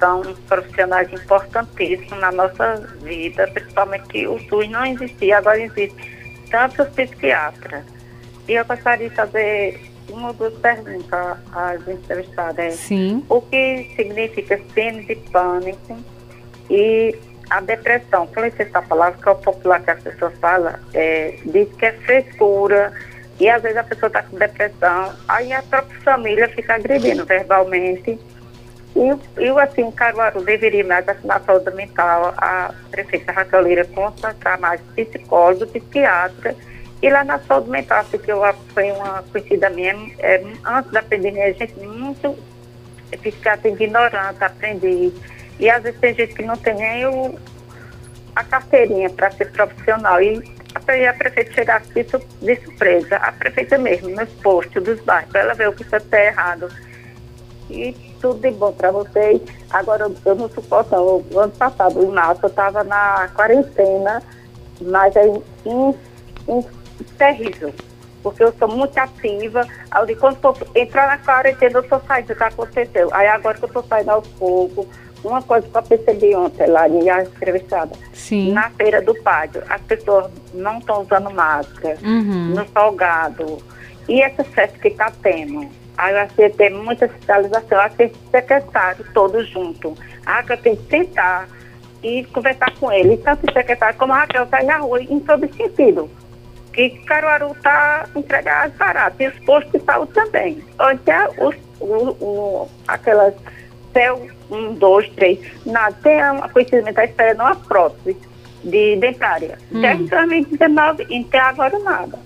São 0.00 0.22
profissionais 0.48 1.12
importantíssimos 1.12 2.18
na 2.18 2.32
nossa 2.32 2.74
vida, 3.02 3.46
principalmente 3.54 4.08
que 4.08 4.26
o 4.26 4.38
SUS 4.48 4.68
não 4.68 4.84
existia, 4.84 5.38
agora 5.38 5.60
existe 5.60 5.94
tantos 6.50 6.88
psiquiatras 6.88 7.84
e 8.48 8.52
eu 8.52 8.64
gostaria 8.64 9.08
de 9.08 9.14
fazer 9.14 9.80
uma 10.08 10.28
ou 10.28 10.34
duas 10.34 10.54
perguntas 10.54 11.38
às 11.52 11.88
entrevistadas. 11.88 12.74
Sim. 12.74 13.24
O 13.28 13.40
que 13.40 13.90
significa 13.96 14.60
síndrome 14.74 15.06
de 15.06 15.16
pânico 15.30 15.98
e 16.68 17.18
a 17.48 17.60
depressão? 17.60 18.26
Conhece 18.26 18.62
essa 18.62 18.82
palavra 18.82 19.18
que 19.20 19.28
é 19.28 19.32
o 19.32 19.36
popular 19.36 19.82
que 19.82 19.90
as 19.90 20.02
pessoas 20.02 20.34
falam? 20.40 20.74
É, 20.92 21.38
diz 21.46 21.68
que 21.76 21.86
é 21.86 21.92
frescura 21.92 22.92
e 23.40 23.48
às 23.48 23.62
vezes 23.62 23.76
a 23.76 23.84
pessoa 23.84 24.08
está 24.08 24.22
com 24.22 24.36
depressão, 24.36 25.12
aí 25.28 25.52
a 25.52 25.62
própria 25.62 26.00
família 26.00 26.48
fica 26.48 26.74
agredindo 26.74 27.24
verbalmente. 27.24 28.18
E, 28.96 29.42
e 29.42 29.48
assim, 29.60 29.90
Caruaru 29.90 30.42
deveria 30.42 30.84
mais 30.84 31.04
na 31.24 31.40
saúde 31.40 31.70
mental, 31.74 32.32
a 32.36 32.72
prefeita 32.90 33.32
Raquelira 33.32 33.84
concentrar 33.86 34.60
mais 34.60 34.80
psicólogo, 34.94 35.66
psiquiatra 35.66 36.54
e 37.02 37.10
lá 37.10 37.22
na 37.22 37.38
saúde 37.40 37.68
mental, 37.68 38.00
assim, 38.00 38.18
que 38.18 38.32
eu 38.32 38.40
foi 38.72 38.90
uma 38.92 39.22
conhecida 39.24 39.68
minha, 39.68 39.94
é, 40.20 40.42
antes 40.64 40.90
da 40.90 41.02
pandemia, 41.02 41.46
a 41.46 41.52
gente 41.52 41.74
muito 41.80 42.34
psiquiatra 43.18 43.68
ignorante, 43.68 44.42
aprender. 44.42 45.12
E 45.58 45.68
às 45.68 45.82
vezes 45.82 46.00
tem 46.00 46.14
gente 46.14 46.34
que 46.34 46.42
não 46.42 46.56
tem 46.56 46.74
nem 46.74 47.06
o, 47.06 47.38
a 48.34 48.42
carteirinha 48.42 49.10
para 49.10 49.30
ser 49.32 49.50
profissional. 49.52 50.22
E 50.22 50.42
a, 50.74 51.10
a 51.10 51.14
prefeita 51.14 51.52
chegasse 51.52 51.88
de, 51.92 52.56
surpresa, 52.56 53.16
a 53.16 53.32
prefeita 53.32 53.78
mesmo, 53.78 54.10
nos 54.10 54.28
postos 54.34 54.82
dos 54.82 55.00
bairros, 55.00 55.34
ela 55.34 55.54
vê 55.54 55.66
o 55.66 55.72
que 55.72 55.82
está 55.82 56.24
errado. 56.24 56.68
E 57.70 57.92
tudo 58.20 58.40
de 58.40 58.50
bom 58.50 58.72
para 58.72 58.90
vocês. 58.90 59.40
Agora, 59.70 60.10
eu, 60.24 60.34
não 60.34 60.48
suporto, 60.48 60.94
não. 60.94 61.24
O 61.30 61.38
ano 61.38 61.52
passado, 61.52 62.06
março, 62.08 62.40
eu 62.44 62.48
estava 62.48 62.84
na 62.84 63.28
quarentena, 63.34 64.22
mas 64.80 65.16
aí, 65.16 65.30
em, 65.64 65.94
em 66.48 66.64
terrível, 67.16 67.72
porque 68.22 68.44
eu 68.44 68.52
sou 68.58 68.68
muito 68.68 68.96
ativa. 68.98 69.66
Quando 70.20 70.36
for 70.40 70.56
entrar 70.74 71.06
na 71.08 71.18
quarentena, 71.18 71.78
eu 71.78 71.82
estou 71.82 72.00
saindo, 72.06 72.32
o 72.32 72.36
que 72.36 72.42
aconteceu? 72.42 73.08
Aí 73.12 73.26
agora 73.28 73.56
que 73.56 73.64
eu 73.64 73.68
estou 73.68 73.84
saindo 73.84 74.10
aos 74.10 74.28
poucos, 74.28 74.86
uma 75.24 75.42
coisa 75.42 75.66
que 75.66 75.76
eu 75.76 75.82
percebi 75.82 76.34
ontem 76.34 76.66
lá, 76.66 76.82
a 76.82 77.22
entrevistada, 77.22 77.92
Sim. 78.12 78.52
na 78.52 78.70
feira 78.70 79.00
do 79.02 79.14
Pádio, 79.22 79.62
as 79.68 79.80
pessoas 79.82 80.30
não 80.52 80.78
estão 80.78 81.02
usando 81.02 81.30
máscara, 81.30 81.96
Uhum. 82.02 82.54
no 82.54 82.68
salgado. 82.68 83.58
E 84.08 84.20
essa 84.22 84.44
festa 84.44 84.78
que 84.78 84.88
está 84.88 85.10
tendo? 85.22 85.66
Aí 85.96 86.12
eu 86.12 86.20
achei 86.20 86.50
que 86.50 86.56
tem 86.56 86.70
muita 86.70 87.08
fiscalização, 87.08 87.78
eu 87.78 87.80
achei 87.80 88.12
secretário 88.30 89.04
todos 89.14 89.48
junto. 89.48 89.96
A 90.26 90.34
Raquel 90.36 90.58
tem 90.58 90.76
que 90.76 90.88
sentar 90.90 91.48
e 92.02 92.24
conversar 92.26 92.72
com 92.78 92.92
ele, 92.92 93.16
tanto 93.18 93.48
o 93.48 93.52
secretário 93.52 93.98
como 93.98 94.12
a 94.12 94.20
Raquel 94.20 94.46
sair 94.48 94.66
na 94.66 94.78
rua 94.78 95.00
em 95.02 95.20
todo 95.20 95.48
sentido 95.54 96.10
que 96.74 96.90
Caruaru 97.06 97.52
está 97.52 98.06
entregando 98.16 98.74
barato, 98.76 99.22
e 99.22 99.28
os 99.28 99.38
postos 99.40 99.80
de 99.80 99.86
saúde 99.86 100.12
também. 100.12 100.62
Onde 100.78 101.10
é 101.10 101.28
os, 101.38 101.54
o, 101.80 101.86
o, 102.20 102.68
aquelas 102.88 103.32
CEL 103.94 104.26
1, 104.50 104.74
2, 104.74 105.08
3, 105.10 105.38
nada, 105.64 105.96
tem 106.02 106.16
uma 106.30 106.48
conhecimento, 106.48 106.88
está 106.88 107.04
esperando 107.04 107.40
uma 107.40 107.56
prótese 107.56 108.16
de 108.62 108.96
dentária. 108.96 109.58
Hum. 109.72 109.80
Desde 109.80 110.04
2019 110.04 111.06
e 111.08 111.20
até 111.20 111.38
agora 111.38 111.78
nada. 111.78 112.18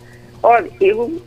Olha, 0.43 0.71
eu, 0.81 1.21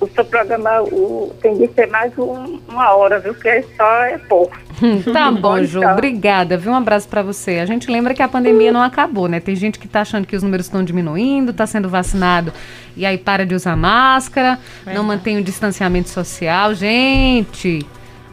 o 0.00 0.08
seu 0.08 0.24
programa 0.24 0.82
o, 0.82 1.34
tem 1.40 1.56
de 1.56 1.68
ser 1.74 1.86
mais 1.88 2.16
um, 2.18 2.60
uma 2.68 2.94
hora, 2.94 3.18
viu? 3.18 3.34
Porque 3.34 3.64
só 3.76 4.02
é 4.04 4.18
pouco. 4.18 4.56
Tá 5.12 5.32
bom, 5.32 5.60
Ju. 5.64 5.80
Então. 5.80 5.92
Obrigada, 5.92 6.56
viu? 6.56 6.70
Um 6.70 6.76
abraço 6.76 7.08
para 7.08 7.20
você. 7.20 7.58
A 7.58 7.66
gente 7.66 7.90
lembra 7.90 8.14
que 8.14 8.22
a 8.22 8.28
pandemia 8.28 8.70
não 8.70 8.80
acabou, 8.80 9.26
né? 9.26 9.40
Tem 9.40 9.56
gente 9.56 9.76
que 9.76 9.88
tá 9.88 10.02
achando 10.02 10.24
que 10.24 10.36
os 10.36 10.42
números 10.42 10.66
estão 10.66 10.84
diminuindo, 10.84 11.52
tá 11.52 11.66
sendo 11.66 11.88
vacinado 11.88 12.52
e 12.96 13.04
aí 13.04 13.18
para 13.18 13.44
de 13.44 13.56
usar 13.56 13.76
máscara, 13.76 14.58
não 14.86 15.02
mantém 15.02 15.36
o 15.36 15.42
distanciamento 15.42 16.08
social. 16.08 16.74
Gente, 16.74 17.84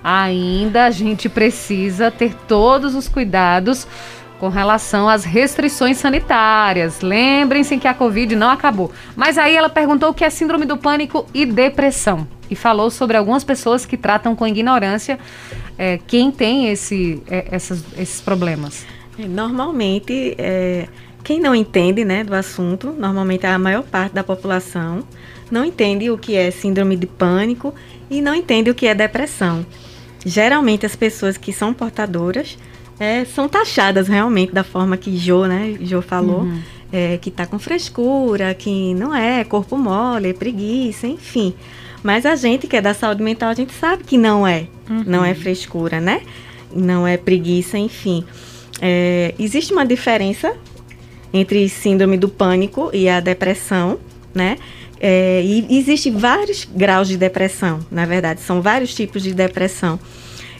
ainda 0.07 0.85
a 0.85 0.91
gente 0.91 1.27
precisa 1.27 2.11
ter 2.11 2.35
todos 2.47 2.93
os 2.93 3.07
cuidados 3.07 3.87
com 4.39 4.49
relação 4.49 5.09
às 5.09 5.23
restrições 5.23 5.97
sanitárias. 5.97 7.01
Lembrem-se 7.01 7.75
que 7.79 7.87
a 7.87 7.93
Covid 7.93 8.35
não 8.35 8.51
acabou. 8.51 8.91
Mas 9.15 9.39
aí 9.39 9.55
ela 9.55 9.67
perguntou 9.67 10.09
o 10.09 10.13
que 10.13 10.23
é 10.23 10.29
síndrome 10.29 10.67
do 10.67 10.77
pânico 10.77 11.25
e 11.33 11.43
depressão. 11.43 12.27
E 12.51 12.55
falou 12.55 12.91
sobre 12.91 13.17
algumas 13.17 13.43
pessoas 13.43 13.83
que 13.83 13.97
tratam 13.97 14.35
com 14.35 14.45
ignorância 14.45 15.17
é, 15.75 15.97
quem 16.05 16.29
tem 16.29 16.69
esse, 16.69 17.23
é, 17.27 17.47
essas, 17.49 17.83
esses 17.97 18.21
problemas. 18.21 18.85
Normalmente, 19.17 20.35
é, 20.37 20.87
quem 21.23 21.39
não 21.39 21.55
entende 21.55 22.05
né, 22.05 22.23
do 22.23 22.35
assunto, 22.35 22.91
normalmente 22.91 23.47
a 23.47 23.57
maior 23.57 23.81
parte 23.81 24.13
da 24.13 24.23
população, 24.23 25.03
não 25.49 25.65
entende 25.65 26.11
o 26.11 26.17
que 26.17 26.35
é 26.35 26.51
síndrome 26.51 26.95
de 26.95 27.07
pânico 27.07 27.73
e 28.07 28.21
não 28.21 28.35
entende 28.35 28.69
o 28.69 28.75
que 28.75 28.85
é 28.85 28.93
depressão. 28.93 29.65
Geralmente 30.25 30.85
as 30.85 30.95
pessoas 30.95 31.37
que 31.37 31.53
são 31.53 31.73
portadoras 31.73 32.57
é, 32.99 33.23
são 33.25 33.47
taxadas 33.47 34.07
realmente 34.07 34.51
da 34.53 34.63
forma 34.63 34.97
que 34.97 35.15
Jo, 35.17 35.45
né, 35.45 35.75
Jo 35.81 36.01
falou, 36.01 36.41
Uhum. 36.41 36.59
é, 36.91 37.17
que 37.17 37.29
está 37.29 37.45
com 37.45 37.59
frescura, 37.59 38.53
que 38.53 38.93
não 38.95 39.13
é 39.15 39.43
corpo 39.43 39.77
mole, 39.77 40.29
é 40.29 40.33
preguiça, 40.33 41.05
enfim. 41.05 41.53
Mas 42.03 42.25
a 42.25 42.35
gente 42.35 42.67
que 42.67 42.75
é 42.77 42.81
da 42.81 42.93
saúde 42.93 43.21
mental, 43.23 43.49
a 43.49 43.53
gente 43.53 43.73
sabe 43.73 44.03
que 44.03 44.17
não 44.17 44.45
é. 44.47 44.67
Não 45.07 45.25
é 45.25 45.33
frescura, 45.33 45.99
né? 45.99 46.21
Não 46.73 47.07
é 47.07 47.17
preguiça, 47.17 47.77
enfim. 47.77 48.23
É, 48.81 49.33
existe 49.39 49.73
uma 49.73 49.85
diferença 49.85 50.53
entre 51.33 51.67
síndrome 51.67 52.17
do 52.17 52.29
pânico 52.29 52.89
e 52.93 53.09
a 53.09 53.19
depressão, 53.19 53.97
né? 54.33 54.57
É, 54.99 55.41
e 55.43 55.77
existe 55.77 56.09
vários 56.09 56.65
graus 56.65 57.07
de 57.07 57.17
depressão, 57.17 57.79
na 57.91 58.05
verdade, 58.05 58.41
são 58.41 58.61
vários 58.61 58.93
tipos 58.93 59.21
de 59.21 59.33
depressão. 59.33 59.99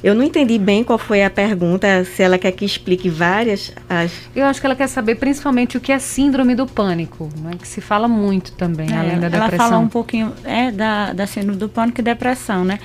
Eu 0.03 0.13
não 0.13 0.23
entendi 0.23 0.59
bem 0.59 0.83
qual 0.83 0.99
foi 0.99 1.23
a 1.23 1.29
pergunta, 1.31 2.03
se 2.03 2.21
ela 2.21 2.37
quer 2.37 2.51
que 2.51 2.63
explique 2.63 3.09
várias. 3.09 3.71
As... 3.89 4.11
Eu 4.35 4.45
acho 4.45 4.59
que 4.59 4.67
ela 4.67 4.75
quer 4.75 4.87
saber 4.87 5.15
principalmente 5.15 5.77
o 5.77 5.79
que 5.81 5.91
é 5.91 5.97
síndrome 5.97 6.53
do 6.53 6.67
pânico, 6.67 7.27
né, 7.41 7.51
que 7.59 7.67
se 7.67 7.81
fala 7.81 8.07
muito 8.07 8.51
também, 8.51 8.87
É, 8.91 8.97
além 8.97 9.19
da 9.19 9.27
ela 9.27 9.39
depressão. 9.45 9.57
fala 9.57 9.77
um 9.79 9.87
pouquinho 9.87 10.31
é, 10.43 10.69
da, 10.69 11.11
da 11.11 11.25
síndrome 11.25 11.57
do 11.57 11.67
pânico 11.67 12.01
e 12.01 12.03
depressão, 12.03 12.63
né? 12.63 12.77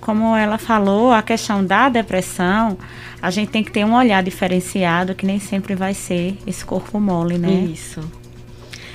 Como 0.00 0.36
ela 0.36 0.58
falou, 0.58 1.10
a 1.12 1.22
questão 1.22 1.64
da 1.64 1.88
depressão, 1.88 2.76
a 3.20 3.30
gente 3.30 3.50
tem 3.50 3.64
que 3.64 3.72
ter 3.72 3.84
um 3.84 3.94
olhar 3.94 4.22
diferenciado, 4.22 5.14
que 5.14 5.24
nem 5.26 5.40
sempre 5.40 5.74
vai 5.74 5.94
ser 5.94 6.36
esse 6.46 6.64
corpo 6.64 7.00
mole, 7.00 7.38
né? 7.38 7.50
Isso. 7.50 8.00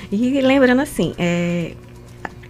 E 0.10 0.39
lembrando 0.41 0.82
assim, 0.82 1.14
é, 1.18 1.72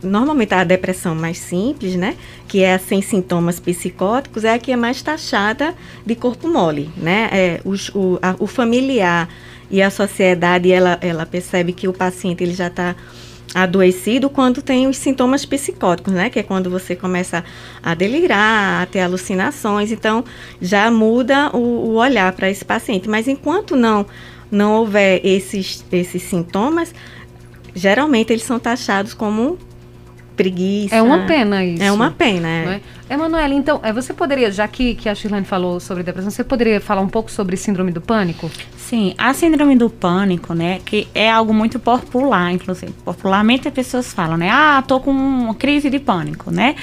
normalmente 0.04 0.54
a 0.54 0.64
depressão 0.64 1.16
mais 1.16 1.38
simples, 1.38 1.96
né, 1.96 2.16
que 2.48 2.62
é 2.62 2.74
a 2.76 2.80
sem 2.80 3.02
sintomas 3.02 3.60
psicóticos, 3.60 4.44
é 4.44 4.54
a 4.54 4.60
que 4.60 4.72
é 4.72 4.76
mais 4.76 5.02
taxada 5.02 5.74
de 6.06 6.16
corpo 6.16 6.48
mole, 6.48 6.90
né? 6.98 7.30
É, 7.32 7.62
o, 7.66 7.74
a- 8.22 8.36
o 8.40 8.48
familiar 8.48 9.28
e 9.70 9.82
a 9.82 9.90
sociedade, 9.90 10.72
ela, 10.72 10.98
ela 11.02 11.26
percebe 11.26 11.74
que 11.74 11.88
o 11.88 11.94
paciente 11.94 12.44
ele 12.44 12.54
já 12.54 12.68
está 12.68 12.96
adoecido 13.54 14.30
quando 14.30 14.62
tem 14.62 14.88
os 14.88 14.98
sintomas 14.98 15.46
psicóticos, 15.46 16.14
né? 16.14 16.30
Que 16.30 16.40
é 16.40 16.44
quando 16.44 16.70
você 16.70 16.96
começa 16.96 17.44
a 17.82 17.94
delirar, 17.94 18.84
a 18.84 18.86
ter 18.86 19.00
alucinações. 19.02 19.92
Então, 19.92 20.24
já 20.62 20.92
muda 20.92 21.50
o, 21.56 21.58
o 21.60 21.94
olhar 21.96 22.32
para 22.34 22.50
esse 22.50 22.64
paciente. 22.64 23.10
Mas 23.10 23.28
enquanto 23.28 23.76
não 23.76 24.06
não 24.50 24.76
houver 24.76 25.20
esses, 25.26 25.84
esses 25.92 26.24
sintomas, 26.24 26.94
geralmente 27.76 28.32
eles 28.32 28.44
são 28.44 28.58
taxados 28.60 29.14
como 29.14 29.58
preguiça. 30.38 30.96
É 30.96 31.02
uma 31.02 31.26
pena 31.26 31.66
isso. 31.66 31.84
É 31.84 31.92
uma 31.92 32.12
pena. 32.12 32.48
É. 32.48 32.82
é? 33.10 33.14
Emanuele, 33.14 33.56
então, 33.56 33.80
é, 33.84 33.92
você 33.92 34.14
poderia, 34.14 34.52
já 34.52 34.68
que, 34.68 34.94
que 34.94 35.10
a 35.10 35.16
Shirlene 35.16 35.46
falou 35.46 35.80
sobre 35.80 36.04
depressão, 36.04 36.30
você 36.30 36.44
poderia 36.44 36.80
falar 36.80 37.02
um 37.02 37.08
pouco 37.08 37.32
sobre 37.32 37.58
síndrome 37.58 37.92
do 37.92 38.00
pânico? 38.00 38.50
Sim, 38.78 39.16
a 39.18 39.34
síndrome 39.34 39.76
do 39.76 39.90
pânico, 39.90 40.54
né, 40.54 40.80
que 40.86 41.08
é 41.16 41.30
algo 41.30 41.54
muito 41.54 41.80
popular, 41.80 42.52
inclusive. 42.52 42.94
Popularmente 43.04 43.68
as 43.68 43.74
pessoas 43.74 44.14
falam, 44.14 44.38
né, 44.38 44.50
ah, 44.52 44.84
tô 44.86 45.00
com 45.00 45.12
uma 45.12 45.56
crise 45.56 45.90
de 45.90 46.00
pânico, 46.00 46.52
né, 46.52 46.76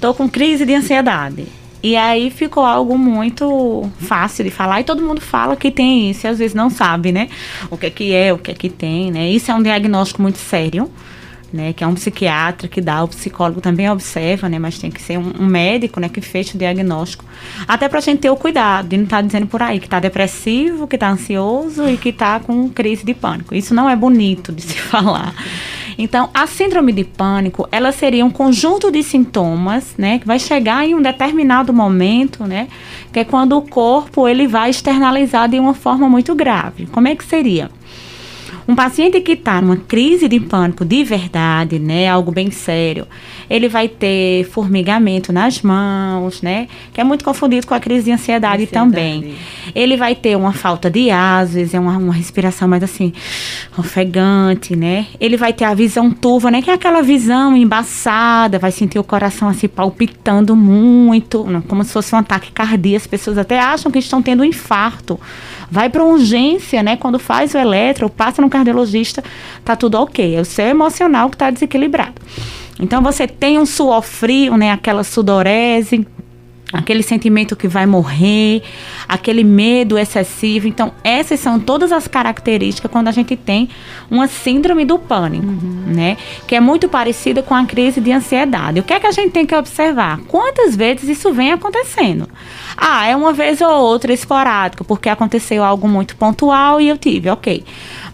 tô 0.00 0.14
com 0.14 0.28
crise 0.28 0.64
de 0.64 0.74
ansiedade. 0.74 1.46
E 1.82 1.96
aí 1.96 2.30
ficou 2.30 2.64
algo 2.64 2.96
muito 2.96 3.90
fácil 3.98 4.44
de 4.44 4.50
falar 4.50 4.80
e 4.80 4.84
todo 4.84 5.02
mundo 5.02 5.20
fala 5.20 5.56
que 5.56 5.68
tem 5.68 6.10
isso 6.10 6.26
e 6.26 6.28
às 6.28 6.38
vezes 6.38 6.54
não 6.54 6.70
sabe, 6.70 7.10
né? 7.10 7.28
O 7.68 7.76
que 7.76 7.86
é 7.86 7.90
que 7.90 8.14
é, 8.14 8.32
o 8.32 8.38
que 8.38 8.52
é 8.52 8.54
que 8.54 8.68
tem, 8.68 9.10
né? 9.10 9.28
Isso 9.28 9.50
é 9.50 9.54
um 9.54 9.60
diagnóstico 9.60 10.22
muito 10.22 10.38
sério 10.38 10.88
né, 11.52 11.72
que 11.72 11.84
é 11.84 11.86
um 11.86 11.94
psiquiatra 11.94 12.68
que 12.68 12.80
dá, 12.80 13.02
o 13.02 13.08
psicólogo 13.08 13.60
também 13.60 13.90
observa, 13.90 14.48
né, 14.48 14.58
mas 14.58 14.78
tem 14.78 14.90
que 14.90 15.00
ser 15.00 15.18
um, 15.18 15.32
um 15.40 15.46
médico, 15.46 16.00
né, 16.00 16.08
que 16.08 16.20
feche 16.20 16.56
o 16.56 16.58
diagnóstico, 16.58 17.24
até 17.66 17.88
para 17.88 17.98
a 17.98 18.02
gente 18.02 18.20
ter 18.20 18.30
o 18.30 18.36
cuidado 18.36 18.88
de 18.88 18.96
não 18.96 19.04
estar 19.04 19.16
tá 19.16 19.22
dizendo 19.22 19.46
por 19.46 19.62
aí 19.62 19.78
que 19.78 19.86
está 19.86 20.00
depressivo, 20.00 20.86
que 20.86 20.96
está 20.96 21.10
ansioso 21.10 21.88
e 21.88 21.96
que 21.96 22.10
está 22.10 22.40
com 22.40 22.68
crise 22.68 23.04
de 23.04 23.14
pânico. 23.14 23.54
Isso 23.54 23.74
não 23.74 23.88
é 23.88 23.96
bonito 23.96 24.52
de 24.52 24.62
se 24.62 24.78
falar. 24.80 25.34
Então, 25.98 26.30
a 26.32 26.46
síndrome 26.46 26.92
de 26.92 27.04
pânico, 27.04 27.68
ela 27.70 27.92
seria 27.92 28.24
um 28.24 28.30
conjunto 28.30 28.90
de 28.90 29.02
sintomas, 29.02 29.94
né, 29.98 30.18
que 30.18 30.26
vai 30.26 30.38
chegar 30.38 30.86
em 30.86 30.94
um 30.94 31.02
determinado 31.02 31.72
momento, 31.72 32.44
né, 32.44 32.68
que 33.12 33.20
é 33.20 33.24
quando 33.24 33.56
o 33.56 33.62
corpo 33.62 34.26
ele 34.26 34.46
vai 34.46 34.70
externalizar 34.70 35.48
de 35.48 35.58
uma 35.60 35.74
forma 35.74 36.08
muito 36.08 36.34
grave. 36.34 36.86
Como 36.86 37.08
é 37.08 37.14
que 37.14 37.24
seria? 37.24 37.70
Um 38.72 38.74
paciente 38.74 39.20
que 39.20 39.32
está 39.32 39.60
numa 39.60 39.76
crise 39.76 40.26
de 40.26 40.40
pânico 40.40 40.82
de 40.82 41.04
verdade, 41.04 41.78
né, 41.78 42.08
algo 42.08 42.32
bem 42.32 42.50
sério, 42.50 43.06
ele 43.50 43.68
vai 43.68 43.86
ter 43.86 44.44
formigamento 44.44 45.30
nas 45.30 45.60
mãos, 45.60 46.40
né, 46.40 46.68
que 46.90 46.98
é 46.98 47.04
muito 47.04 47.22
confundido 47.22 47.66
com 47.66 47.74
a 47.74 47.78
crise 47.78 48.06
de 48.06 48.12
ansiedade, 48.12 48.62
ansiedade. 48.62 48.90
também. 48.90 49.34
Ele 49.74 49.94
vai 49.94 50.14
ter 50.14 50.38
uma 50.38 50.54
falta 50.54 50.90
de 50.90 51.10
ar, 51.10 51.42
às 51.42 51.52
vezes 51.52 51.74
é 51.74 51.78
uma, 51.78 51.98
uma 51.98 52.14
respiração 52.14 52.66
mais 52.66 52.82
assim, 52.82 53.12
ofegante, 53.76 54.74
né. 54.74 55.06
Ele 55.20 55.36
vai 55.36 55.52
ter 55.52 55.66
a 55.66 55.74
visão 55.74 56.10
turva, 56.10 56.50
né, 56.50 56.62
que 56.62 56.70
é 56.70 56.72
aquela 56.72 57.02
visão 57.02 57.54
embaçada, 57.54 58.58
vai 58.58 58.70
sentir 58.70 58.98
o 58.98 59.04
coração 59.04 59.50
assim 59.50 59.68
palpitando 59.68 60.56
muito, 60.56 61.44
como 61.68 61.84
se 61.84 61.92
fosse 61.92 62.14
um 62.14 62.18
ataque 62.18 62.50
cardíaco. 62.50 63.02
As 63.02 63.06
pessoas 63.06 63.36
até 63.36 63.60
acham 63.60 63.92
que 63.92 63.98
estão 63.98 64.22
tendo 64.22 64.40
um 64.40 64.46
infarto 64.46 65.20
vai 65.72 65.88
para 65.88 66.04
urgência, 66.04 66.82
né? 66.82 66.96
Quando 66.96 67.18
faz 67.18 67.54
o 67.54 67.58
eletro, 67.58 68.10
passa 68.10 68.42
no 68.42 68.50
cardiologista, 68.50 69.24
tá 69.64 69.74
tudo 69.74 69.94
ok. 69.94 70.36
É 70.36 70.38
o 70.38 70.44
seu 70.44 70.66
emocional 70.66 71.30
que 71.30 71.34
está 71.34 71.48
desequilibrado. 71.48 72.20
Então 72.78 73.02
você 73.02 73.26
tem 73.26 73.58
um 73.58 73.64
suor 73.64 74.02
frio, 74.02 74.54
né? 74.58 74.70
Aquela 74.70 75.02
sudorese, 75.02 76.06
aquele 76.72 77.02
sentimento 77.02 77.54
que 77.54 77.68
vai 77.68 77.84
morrer, 77.86 78.62
aquele 79.08 79.44
medo 79.44 79.98
excessivo. 79.98 80.66
Então, 80.66 80.92
essas 81.04 81.38
são 81.38 81.60
todas 81.60 81.92
as 81.92 82.08
características 82.08 82.90
quando 82.90 83.08
a 83.08 83.12
gente 83.12 83.36
tem 83.36 83.68
uma 84.10 84.26
síndrome 84.26 84.84
do 84.84 84.98
pânico, 84.98 85.46
uhum. 85.46 85.84
né? 85.86 86.16
Que 86.46 86.56
é 86.56 86.60
muito 86.60 86.88
parecida 86.88 87.42
com 87.42 87.54
a 87.54 87.64
crise 87.64 88.00
de 88.00 88.10
ansiedade. 88.10 88.80
O 88.80 88.82
que 88.82 88.92
é 88.92 89.00
que 89.00 89.06
a 89.06 89.12
gente 89.12 89.32
tem 89.32 89.44
que 89.44 89.54
observar? 89.54 90.20
Quantas 90.28 90.74
vezes 90.74 91.08
isso 91.08 91.32
vem 91.32 91.52
acontecendo? 91.52 92.28
Ah, 92.76 93.06
é 93.06 93.14
uma 93.14 93.32
vez 93.32 93.60
ou 93.60 93.70
outra 93.70 94.12
esporádico, 94.12 94.84
porque 94.84 95.08
aconteceu 95.08 95.62
algo 95.62 95.86
muito 95.86 96.16
pontual 96.16 96.80
e 96.80 96.88
eu 96.88 96.96
tive, 96.96 97.28
ok. 97.28 97.64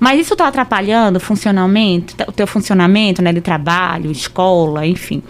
Mas 0.01 0.21
isso 0.21 0.35
está 0.35 0.49
atrapalhando 0.49 1.21
funcionalmente, 1.21 2.15
o 2.27 2.33
teu 2.33 2.47
funcionamento, 2.47 3.23
né, 3.23 3.33
de 3.33 3.41
trabalho, 3.41 4.11
escola, 4.11 4.87
enfim. 4.87 5.23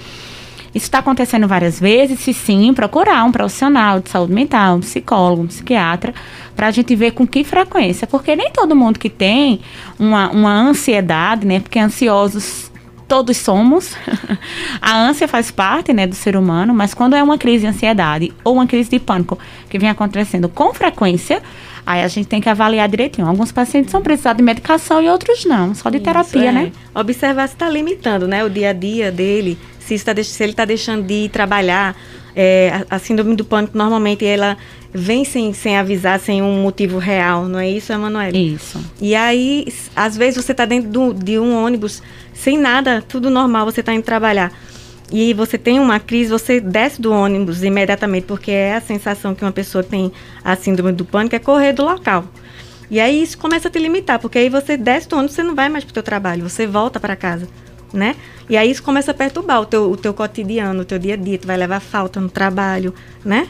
Isso 0.79 0.87
está 0.87 1.01
acontecendo 1.01 1.49
várias 1.49 1.81
vezes, 1.81 2.21
se 2.21 2.33
sim, 2.33 2.73
procurar 2.73 3.25
um 3.25 3.33
profissional 3.33 3.99
de 3.99 4.09
saúde 4.11 4.33
mental, 4.33 4.77
um 4.77 4.81
psicólogo, 4.81 5.43
um 5.43 5.47
psiquiatra, 5.49 6.15
para 6.55 6.69
a 6.69 6.71
gente 6.71 6.95
ver 6.95 7.11
com 7.11 7.27
que 7.27 7.43
frequência. 7.43 8.07
Porque 8.07 8.37
nem 8.37 8.53
todo 8.53 8.77
mundo 8.77 8.97
que 8.97 9.11
tem 9.11 9.61
uma, 9.99 10.31
uma 10.31 10.55
ansiedade, 10.55 11.45
né? 11.45 11.59
Porque 11.59 11.81
ansiosos 11.81 12.71
todos 13.09 13.37
somos. 13.39 13.95
a 14.81 14.97
ânsia 14.97 15.27
faz 15.27 15.51
parte, 15.51 15.93
né, 15.93 16.07
do 16.07 16.15
ser 16.15 16.37
humano, 16.37 16.75
mas 16.75 16.93
quando 16.93 17.17
é 17.17 17.23
uma 17.23 17.39
crise 17.39 17.63
de 17.63 17.67
ansiedade 17.67 18.33
ou 18.45 18.55
uma 18.55 18.67
crise 18.67 18.91
de 18.91 19.01
pânico 19.01 19.39
que 19.69 19.79
vem 19.79 19.89
acontecendo 19.89 20.49
com 20.49 20.73
frequência, 20.75 21.43
aí 21.87 22.03
a 22.03 22.09
gente 22.09 22.29
tem 22.29 22.41
que 22.41 22.49
avaliar 22.49 22.89
direitinho. 22.89 23.27
Alguns 23.27 23.51
pacientes 23.51 23.91
são 23.91 24.03
precisados 24.03 24.37
de 24.37 24.45
medicação 24.45 25.03
e 25.03 25.09
outros 25.09 25.45
não, 25.47 25.75
só 25.75 25.89
de 25.89 25.97
Isso, 25.97 26.05
terapia, 26.05 26.51
é. 26.51 26.53
né? 26.53 26.73
Observar 26.95 27.49
se 27.49 27.55
está 27.55 27.69
limitando, 27.69 28.29
né, 28.29 28.45
o 28.45 28.51
dia 28.51 28.71
a 28.71 28.73
dia 28.75 29.11
dele, 29.11 29.59
se, 29.81 29.95
está, 29.95 30.15
se 30.23 30.43
ele 30.43 30.53
está 30.53 30.67
deixando 30.67 31.03
de 31.05 31.29
trabalhar. 31.31 31.97
É, 32.41 32.85
a, 32.89 32.95
a, 32.95 32.99
síndrome 33.01 33.35
do 33.35 33.45
pânico, 33.45 33.77
normalmente, 33.77 34.25
ela 34.25 34.57
vem 34.95 35.25
sem, 35.25 35.53
sem 35.53 35.77
avisar, 35.77 36.21
sem 36.21 36.41
um 36.41 36.63
motivo 36.63 36.97
real, 36.97 37.47
não 37.47 37.59
é 37.59 37.69
isso, 37.69 37.93
Emanuel? 37.93 38.33
Isso. 38.33 38.79
E 39.01 39.13
aí, 39.13 39.67
às 39.97 40.17
vezes, 40.17 40.45
você 40.45 40.53
está 40.53 40.65
dentro 40.65 40.89
do, 40.89 41.13
de 41.13 41.37
um 41.37 41.61
ônibus 41.61 42.01
sem 42.33 42.57
nada, 42.57 43.03
tudo 43.03 43.29
normal, 43.29 43.65
você 43.65 43.81
está 43.81 43.93
indo 43.93 44.05
trabalhar. 44.05 44.53
E 45.11 45.35
você 45.35 45.59
tem 45.59 45.81
uma 45.81 45.99
crise, 45.99 46.31
você 46.31 46.61
desce 46.61 47.03
do 47.03 47.11
ônibus 47.11 47.65
imediatamente, 47.65 48.27
porque 48.29 48.53
é 48.53 48.77
a 48.77 48.81
sensação 48.81 49.35
que 49.35 49.45
uma 49.45 49.51
pessoa 49.51 49.83
tem 49.83 50.13
a 50.45 50.55
síndrome 50.55 50.93
do 50.93 51.05
pânico, 51.05 51.35
é 51.35 51.41
correr 51.41 51.73
do 51.73 51.85
local. 51.85 52.25
E 52.89 53.01
aí 53.01 53.21
isso 53.21 53.37
começa 53.37 53.67
a 53.67 53.71
te 53.71 53.81
limitar, 53.81 54.21
porque 54.21 54.39
aí 54.39 54.49
você 54.49 54.77
desce 54.77 55.09
do 55.09 55.17
ônibus, 55.17 55.35
você 55.35 55.43
não 55.43 55.57
vai 55.57 55.69
mais 55.69 55.83
para 55.83 55.91
o 55.91 55.95
teu 55.95 56.05
trabalho, 56.05 56.49
você 56.49 56.69
volta 56.69 57.01
para 57.01 57.17
casa 57.17 57.49
né? 57.93 58.17
E 58.49 58.57
aí 58.57 58.71
isso 58.71 58.83
começa 58.83 59.11
a 59.11 59.15
perturbar 59.15 59.61
o 59.61 59.67
teu, 59.67 59.91
o 59.91 59.97
teu 59.97 60.15
cotidiano, 60.15 60.83
o 60.83 60.85
teu 60.85 60.99
dia 60.99 61.15
a 61.15 61.17
dia, 61.17 61.39
tu 61.39 61.47
vai 61.47 61.57
levar 61.57 61.81
falta 61.81 62.21
no 62.21 62.29
trabalho, 62.29 62.95
né? 63.25 63.49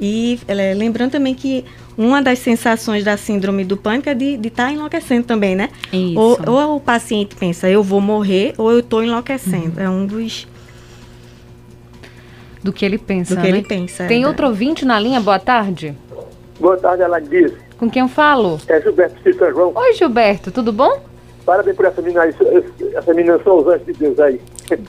E 0.00 0.40
é, 0.48 0.74
lembrando 0.74 1.12
também 1.12 1.34
que 1.34 1.64
uma 1.96 2.20
das 2.20 2.40
sensações 2.40 3.04
da 3.04 3.16
síndrome 3.16 3.64
do 3.64 3.76
pânico 3.76 4.08
é 4.08 4.14
de 4.14 4.34
estar 4.34 4.66
tá 4.66 4.72
enlouquecendo 4.72 5.26
também, 5.26 5.54
né? 5.54 5.70
Isso. 5.92 6.18
Ou, 6.18 6.38
ou 6.46 6.76
o 6.76 6.80
paciente 6.80 7.36
pensa, 7.36 7.68
eu 7.68 7.82
vou 7.82 8.00
morrer, 8.00 8.54
ou 8.58 8.70
eu 8.70 8.80
estou 8.80 9.02
enlouquecendo. 9.02 9.78
Uhum. 9.78 9.84
É 9.84 9.88
um 9.88 10.06
dos. 10.06 10.48
Do 12.62 12.72
que 12.72 12.84
ele 12.84 12.98
pensa. 12.98 13.34
Do 13.34 13.40
que 13.40 13.50
né? 13.50 13.58
ele 13.58 13.66
pensa. 13.66 14.06
Tem 14.06 14.24
é. 14.24 14.26
outro 14.26 14.46
ouvinte 14.48 14.84
na 14.84 14.98
linha, 14.98 15.20
boa 15.20 15.38
tarde. 15.38 15.94
Boa 16.58 16.76
tarde, 16.76 17.02
ela 17.02 17.20
diz. 17.20 17.52
Com 17.78 17.90
quem 17.90 18.02
eu 18.02 18.08
falo? 18.08 18.58
É 18.66 18.80
Gilberto 18.80 19.22
Cícero 19.22 19.54
João. 19.54 19.72
Oi, 19.74 19.92
Gilberto, 19.94 20.50
tudo 20.50 20.72
bom? 20.72 21.13
Parabéns 21.44 21.76
por 21.76 21.84
essa 21.84 22.00
menina, 22.00 22.24
essa 22.26 23.14
menina 23.14 23.38
são 23.44 23.58
os 23.58 23.66
anjos 23.66 23.86
de 23.86 23.92
Deus 23.92 24.18
aí. 24.18 24.40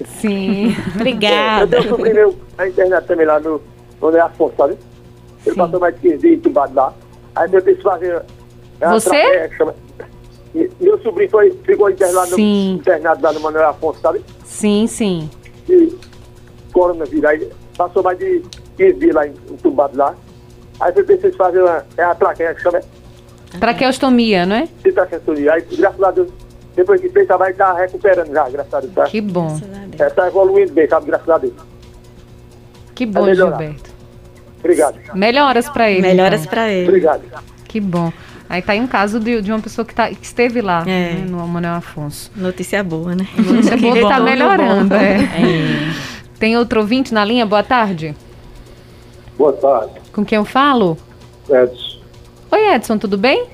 Sim, 0.06 0.74
obrigada. 0.96 1.76
É, 1.76 1.80
eu 1.80 1.82
tenho 1.82 1.94
um 1.94 1.98
sobrinho 1.98 2.16
meu 2.16 2.36
na 2.58 2.68
internet 2.68 3.06
também 3.06 3.26
lá 3.26 3.40
no, 3.40 3.62
onde 4.02 4.18
é 4.18 4.22
Afonso, 4.22 4.54
sabe? 4.56 4.78
Ele 5.46 5.54
Sim. 5.54 5.56
passou 5.56 5.80
mais 5.80 5.96
de 5.96 6.02
15 6.02 6.18
dias 6.18 6.34
entubado 6.34 6.74
lá. 6.74 6.94
aí 7.36 7.50
eu 7.52 7.62
disse 7.62 7.82
fazer. 7.82 8.24
Você? 8.80 9.16
É, 9.16 9.50
chama, 9.58 9.76
meu 10.80 10.98
sobrinho 11.02 11.30
foi, 11.30 11.52
ficou 11.66 11.90
internado, 11.90 12.32
no, 12.32 12.40
internado 12.40 13.22
lá 13.22 13.34
no 13.34 13.40
Manuel 13.42 13.70
Afonso, 13.70 14.00
sabe? 14.00 14.22
Sim, 14.46 14.88
sim. 14.88 15.30
E 15.68 15.94
coronavírus. 16.72 17.26
Aí 17.26 17.50
passou 17.78 18.02
mais 18.02 18.18
de 18.18 18.42
15 18.78 18.94
dias 18.94 19.16
lá 19.16 19.28
entubado 19.28 19.98
lá. 19.98 20.16
Aí 20.80 20.94
eu 20.96 21.06
pensei 21.06 21.32
fazer 21.34 21.62
uma, 21.62 21.86
é 21.98 22.04
a 22.04 22.16
traqueia 22.16 22.54
que 22.56 22.62
chama. 22.62 22.80
Traqueostomia, 23.60 24.46
não 24.46 24.56
é? 24.56 24.68
Traqueostomia. 24.84 25.54
Aí, 25.54 25.62
graças 25.78 26.04
a 26.04 26.12
Deus, 26.12 26.30
depois 26.76 27.00
que 27.00 27.10
fez, 27.10 27.28
vai 27.28 27.52
estar 27.52 27.74
recuperando 27.74 28.32
já, 28.32 28.50
graças 28.50 28.74
a 28.74 28.80
Deus. 28.82 28.94
Tá? 28.94 29.04
Que 29.06 29.22
bom. 29.22 29.60
Está 29.92 30.06
é, 30.06 30.10
tá 30.10 30.28
evoluindo 30.28 30.74
bem, 30.74 30.88
sabe? 30.88 31.08
Graças 31.08 31.30
a 31.30 31.38
Deus. 31.38 31.54
Que 32.94 33.06
bom, 33.06 33.34
Gilberto. 33.34 33.96
Obrigado. 34.60 34.96
Melhoras 35.14 35.70
para 35.70 35.92
ele. 35.92 36.02
Melhoras 36.02 36.42
então. 36.42 36.52
para 36.52 36.70
ele. 36.70 36.88
Obrigado. 36.88 37.22
Que 37.68 37.80
bom. 37.80 38.12
Aí 38.50 38.62
tá 38.62 38.74
aí 38.74 38.80
um 38.80 38.88
caso 38.88 39.20
de, 39.20 39.42
de 39.42 39.52
uma 39.52 39.60
pessoa 39.60 39.86
que, 39.86 39.94
tá, 39.94 40.10
que 40.10 40.24
esteve 40.24 40.62
lá, 40.62 40.82
é. 40.82 40.86
né, 40.86 41.26
no 41.28 41.48
Manuel 41.48 41.76
Afonso. 41.76 42.32
Notícia 42.36 42.84
boa, 42.84 43.16
né? 43.16 43.28
Notícia 43.38 43.78
boa, 43.78 44.00
tá 44.10 44.20
melhorando. 44.20 44.94
É. 44.94 45.16
é. 45.16 46.16
Tem 46.40 46.58
outro 46.58 46.82
ouvinte 46.82 47.14
na 47.14 47.24
linha? 47.24 47.46
Boa 47.46 47.64
tarde. 47.64 48.16
Boa 49.38 49.54
tarde. 49.54 49.94
Com 50.14 50.24
quem 50.24 50.38
eu 50.38 50.46
falo? 50.46 50.98
Edson. 51.50 52.00
Oi, 52.52 52.74
Edson, 52.74 52.98
tudo 52.98 53.18
bem? 53.18 53.48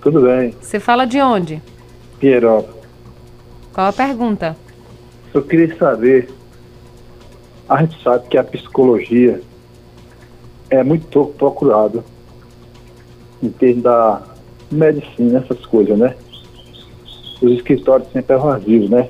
Tudo 0.00 0.22
bem. 0.22 0.54
Você 0.60 0.80
fala 0.80 1.06
de 1.06 1.20
onde? 1.20 1.62
Pierópolis. 2.18 2.82
Qual 3.72 3.88
a 3.88 3.92
pergunta? 3.92 4.56
Eu 5.32 5.42
queria 5.42 5.76
saber, 5.76 6.30
a 7.68 7.82
gente 7.82 8.00
sabe 8.02 8.28
que 8.28 8.38
a 8.38 8.44
psicologia 8.44 9.40
é 10.70 10.82
muito 10.82 11.06
pouco 11.08 11.32
procurada 11.34 12.04
em 13.42 13.48
termos 13.50 13.82
da 13.82 14.22
medicina, 14.70 15.38
essas 15.40 15.64
coisas, 15.66 15.98
né? 15.98 16.16
Os 17.42 17.52
escritórios 17.52 18.10
sempre 18.12 18.36
é 18.36 18.38
vazios, 18.38 18.88
né? 18.88 19.08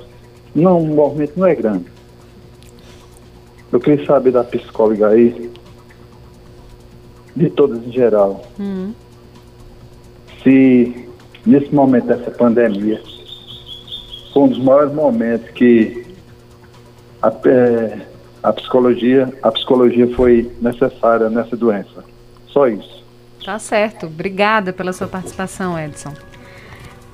Não, 0.53 0.81
o 0.81 0.87
movimento 0.87 1.33
não 1.39 1.47
é 1.47 1.55
grande. 1.55 1.85
Eu 3.71 3.79
queria 3.79 4.05
saber 4.05 4.31
da 4.31 4.43
psicóloga 4.43 5.09
aí, 5.09 5.51
de 7.35 7.49
todas 7.49 7.85
em 7.85 7.91
geral. 7.91 8.43
Hum 8.59 8.93
se 10.45 11.04
nesse 11.45 11.73
momento 11.73 12.07
dessa 12.07 12.31
pandemia 12.31 13.01
foi 14.33 14.43
um 14.43 14.47
dos 14.49 14.59
maiores 14.59 14.93
momentos 14.93 15.49
que 15.51 16.05
a, 17.21 17.31
é, 17.45 17.99
a 18.43 18.51
psicologia, 18.53 19.33
a 19.41 19.51
psicologia 19.51 20.13
foi 20.15 20.51
necessária 20.61 21.29
nessa 21.29 21.55
doença. 21.55 22.03
Só 22.47 22.67
isso. 22.67 23.05
Tá 23.45 23.57
certo. 23.59 24.07
Obrigada 24.07 24.73
pela 24.73 24.91
sua 24.91 25.07
participação, 25.07 25.79
Edson. 25.79 26.13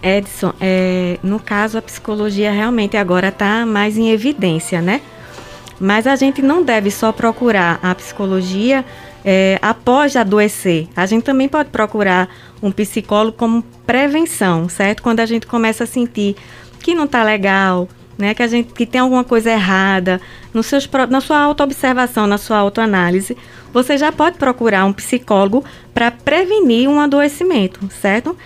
Edson, 0.02 0.54
é, 0.60 1.20
no 1.22 1.40
caso 1.40 1.78
a 1.78 1.82
psicologia 1.82 2.52
realmente 2.52 2.98
agora 2.98 3.28
está 3.28 3.66
mais 3.66 3.98
em 3.98 4.10
evidência, 4.10 4.82
né? 4.82 5.02
Mas 5.80 6.08
a 6.08 6.16
gente 6.16 6.42
não 6.42 6.64
deve 6.64 6.90
só 6.90 7.12
procurar 7.12 7.80
a 7.84 7.94
psicologia 7.94 8.84
é, 9.24 9.60
após 9.62 10.16
adoecer. 10.16 10.88
A 10.96 11.06
gente 11.06 11.24
também 11.24 11.48
pode 11.48 11.70
procurar 11.70 12.30
um 12.62 12.72
psicólogo 12.72 13.38
como 13.38 13.64
prevenção, 13.86 14.70
certo? 14.70 15.01
Quando 15.01 15.20
a 15.20 15.26
gente 15.26 15.47
começa 15.47 15.84
a 15.84 15.88
sentir 15.88 16.36
que 16.80 16.93
não 16.93 17.05
está 17.05 17.24
legal, 17.24 17.88
né? 18.18 18.34
Que 18.34 18.43
a 18.43 18.47
gente 18.47 18.74
que 18.74 18.86
tem 18.86 19.01
alguma 19.01 19.24
coisa 19.24 19.51
errada 19.51 20.22
nos 20.53 20.68
seus, 20.68 20.89
na 21.09 21.22
sua 21.22 21.39
autoobservação, 21.39 22.28
na 22.28 22.38
sua 22.38 22.57
autoanálise, 22.57 23.36
você 23.74 23.97
já 23.97 24.12
pode 24.12 24.38
procurar 24.38 24.86
um 24.86 24.93
psicólogo 24.93 25.64
para 25.93 26.12
prevenir 26.12 26.89
um 26.89 26.99
adoecimento, 26.99 27.88
certo? 27.89 28.38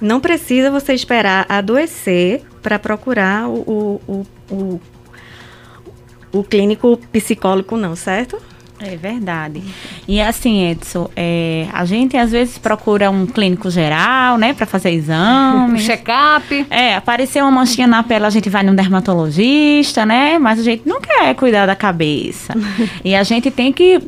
Não 0.00 0.20
precisa 0.20 0.70
você 0.70 0.92
esperar 0.92 1.46
adoecer 1.48 2.42
para 2.62 2.78
procurar 2.78 3.48
o, 3.48 4.00
o, 4.06 4.26
o, 4.50 4.80
o, 6.32 6.44
clínico 6.44 6.96
psicólogo, 7.12 7.76
não, 7.76 7.94
certo? 7.96 8.38
É 8.80 8.96
verdade. 8.96 9.62
E 10.06 10.20
assim, 10.20 10.68
Edson, 10.68 11.08
é, 11.14 11.68
a 11.72 11.84
gente 11.84 12.16
às 12.16 12.32
vezes 12.32 12.58
procura 12.58 13.08
um 13.10 13.24
clínico 13.24 13.70
geral, 13.70 14.36
né, 14.36 14.52
para 14.52 14.66
fazer 14.66 14.90
exame. 14.90 15.74
Um 15.74 15.76
check-up. 15.78 16.66
É, 16.68 16.96
aparecer 16.96 17.40
uma 17.40 17.52
manchinha 17.52 17.86
na 17.86 18.02
pele, 18.02 18.26
a 18.26 18.30
gente 18.30 18.50
vai 18.50 18.62
num 18.64 18.74
dermatologista, 18.74 20.04
né, 20.04 20.38
mas 20.38 20.58
a 20.58 20.62
gente 20.62 20.82
não 20.86 21.00
quer 21.00 21.34
cuidar 21.34 21.66
da 21.66 21.76
cabeça. 21.76 22.52
e 23.04 23.14
a 23.14 23.22
gente 23.22 23.50
tem 23.50 23.72
que 23.72 24.00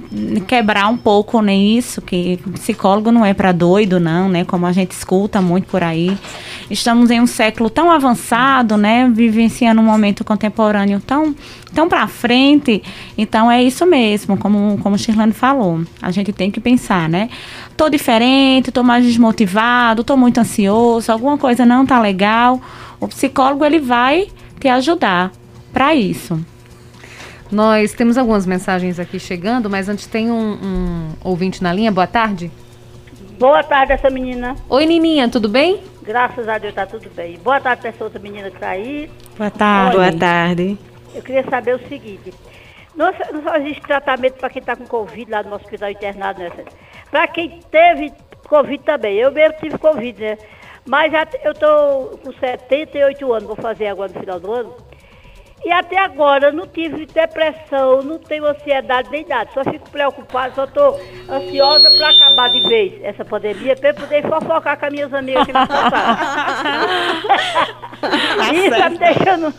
quebrar 0.48 0.88
um 0.88 0.96
pouco 0.96 1.40
nisso, 1.40 2.02
que 2.02 2.38
psicólogo 2.54 3.12
não 3.12 3.24
é 3.24 3.32
para 3.32 3.52
doido, 3.52 4.00
não, 4.00 4.28
né, 4.28 4.44
como 4.44 4.66
a 4.66 4.72
gente 4.72 4.90
escuta 4.90 5.40
muito 5.40 5.68
por 5.68 5.82
aí. 5.82 6.16
Estamos 6.70 7.10
em 7.10 7.20
um 7.20 7.26
século 7.26 7.70
tão 7.70 7.90
avançado, 7.90 8.76
né, 8.76 9.08
vivenciando 9.08 9.80
um 9.80 9.84
momento 9.84 10.24
contemporâneo 10.24 11.00
tão, 11.00 11.34
tão 11.72 11.88
para 11.88 12.06
frente. 12.08 12.82
Então 13.16 13.50
é 13.50 13.62
isso 13.62 13.86
mesmo, 13.86 14.36
como 14.36 14.78
como, 14.82 14.96
o 14.96 14.98
Shirlane 14.98 15.32
falou, 15.32 15.82
a 16.02 16.10
gente 16.10 16.32
tem 16.32 16.50
que 16.50 16.60
pensar, 16.60 17.08
né? 17.08 17.28
Tô 17.76 17.88
diferente, 17.88 18.72
tô 18.72 18.82
mais 18.82 19.04
desmotivado, 19.04 20.02
tô 20.02 20.16
muito 20.16 20.38
ansioso, 20.38 21.12
alguma 21.12 21.38
coisa 21.38 21.64
não 21.64 21.86
tá 21.86 22.00
legal. 22.00 22.60
O 22.98 23.06
psicólogo 23.06 23.64
ele 23.64 23.78
vai 23.78 24.28
te 24.58 24.68
ajudar 24.68 25.30
para 25.72 25.94
isso. 25.94 26.38
Nós 27.50 27.92
temos 27.92 28.18
algumas 28.18 28.44
mensagens 28.44 28.98
aqui 28.98 29.20
chegando, 29.20 29.70
mas 29.70 29.88
antes 29.88 30.06
tem 30.06 30.30
um, 30.30 30.58
um 30.60 31.08
ouvinte 31.22 31.62
na 31.62 31.72
linha. 31.72 31.92
Boa 31.92 32.06
tarde, 32.06 32.50
essa 33.92 34.10
menina. 34.10 34.56
Oi, 34.68 34.86
Nininha, 34.86 35.28
tudo 35.28 35.48
bem? 35.48 35.82
Graças 36.02 36.48
a 36.48 36.58
Deus 36.58 36.74
tá 36.74 36.86
tudo 36.86 37.10
bem. 37.14 37.38
Boa 37.38 37.60
tarde 37.60 37.82
para 37.82 37.90
essa 37.90 38.04
outra 38.04 38.20
menina 38.20 38.50
que 38.50 38.58
tá 38.58 38.70
aí. 38.70 39.10
Boa 39.36 39.50
tarde. 39.50 39.96
Olha, 39.96 40.10
Boa 40.10 40.20
tarde. 40.20 40.78
Eu 41.14 41.22
queria 41.22 41.44
saber 41.44 41.74
o 41.74 41.88
seguinte: 41.88 42.32
não, 42.94 43.12
não 43.32 43.42
só 43.42 43.56
existe 43.56 43.82
tratamento 43.82 44.34
para 44.34 44.50
quem 44.50 44.60
está 44.60 44.76
com 44.76 44.86
Covid 44.86 45.30
lá 45.30 45.42
no 45.42 45.54
hospital 45.54 45.90
internado, 45.90 46.40
né? 46.40 46.50
Para 47.10 47.26
quem 47.26 47.60
teve 47.70 48.12
Covid 48.48 48.82
também. 48.84 49.16
Eu 49.16 49.32
mesmo 49.32 49.58
tive 49.58 49.78
Covid, 49.78 50.20
né? 50.20 50.38
Mas 50.86 51.12
eu 51.42 51.52
estou 51.52 52.18
com 52.18 52.32
78 52.32 53.32
anos, 53.32 53.48
vou 53.48 53.56
fazer 53.56 53.88
agora 53.88 54.12
no 54.12 54.20
final 54.20 54.38
do 54.38 54.52
ano. 54.52 54.74
E 55.66 55.72
até 55.72 55.98
agora 55.98 56.52
não 56.52 56.64
tive 56.64 57.06
depressão, 57.06 58.00
não 58.00 58.20
tenho 58.20 58.46
ansiedade 58.46 59.10
nem 59.10 59.26
nada. 59.26 59.50
Só 59.52 59.64
fico 59.64 59.90
preocupada, 59.90 60.54
só 60.54 60.62
estou 60.62 61.00
ansiosa 61.28 61.90
para 61.90 62.10
acabar 62.10 62.50
de 62.50 62.60
vez 62.68 63.02
essa 63.02 63.24
pandemia, 63.24 63.74
para 63.74 63.88
eu 63.88 63.94
poder 63.96 64.22
fofocar 64.22 64.78
com 64.78 64.86
as 64.86 64.92
minhas 64.92 65.12
amigas 65.12 65.44
que 65.44 65.52
me 65.52 65.66
faltaram. 65.66 66.18
Isso 68.54 68.74
está 68.74 68.90
me 68.90 68.98
deixando 68.98 69.52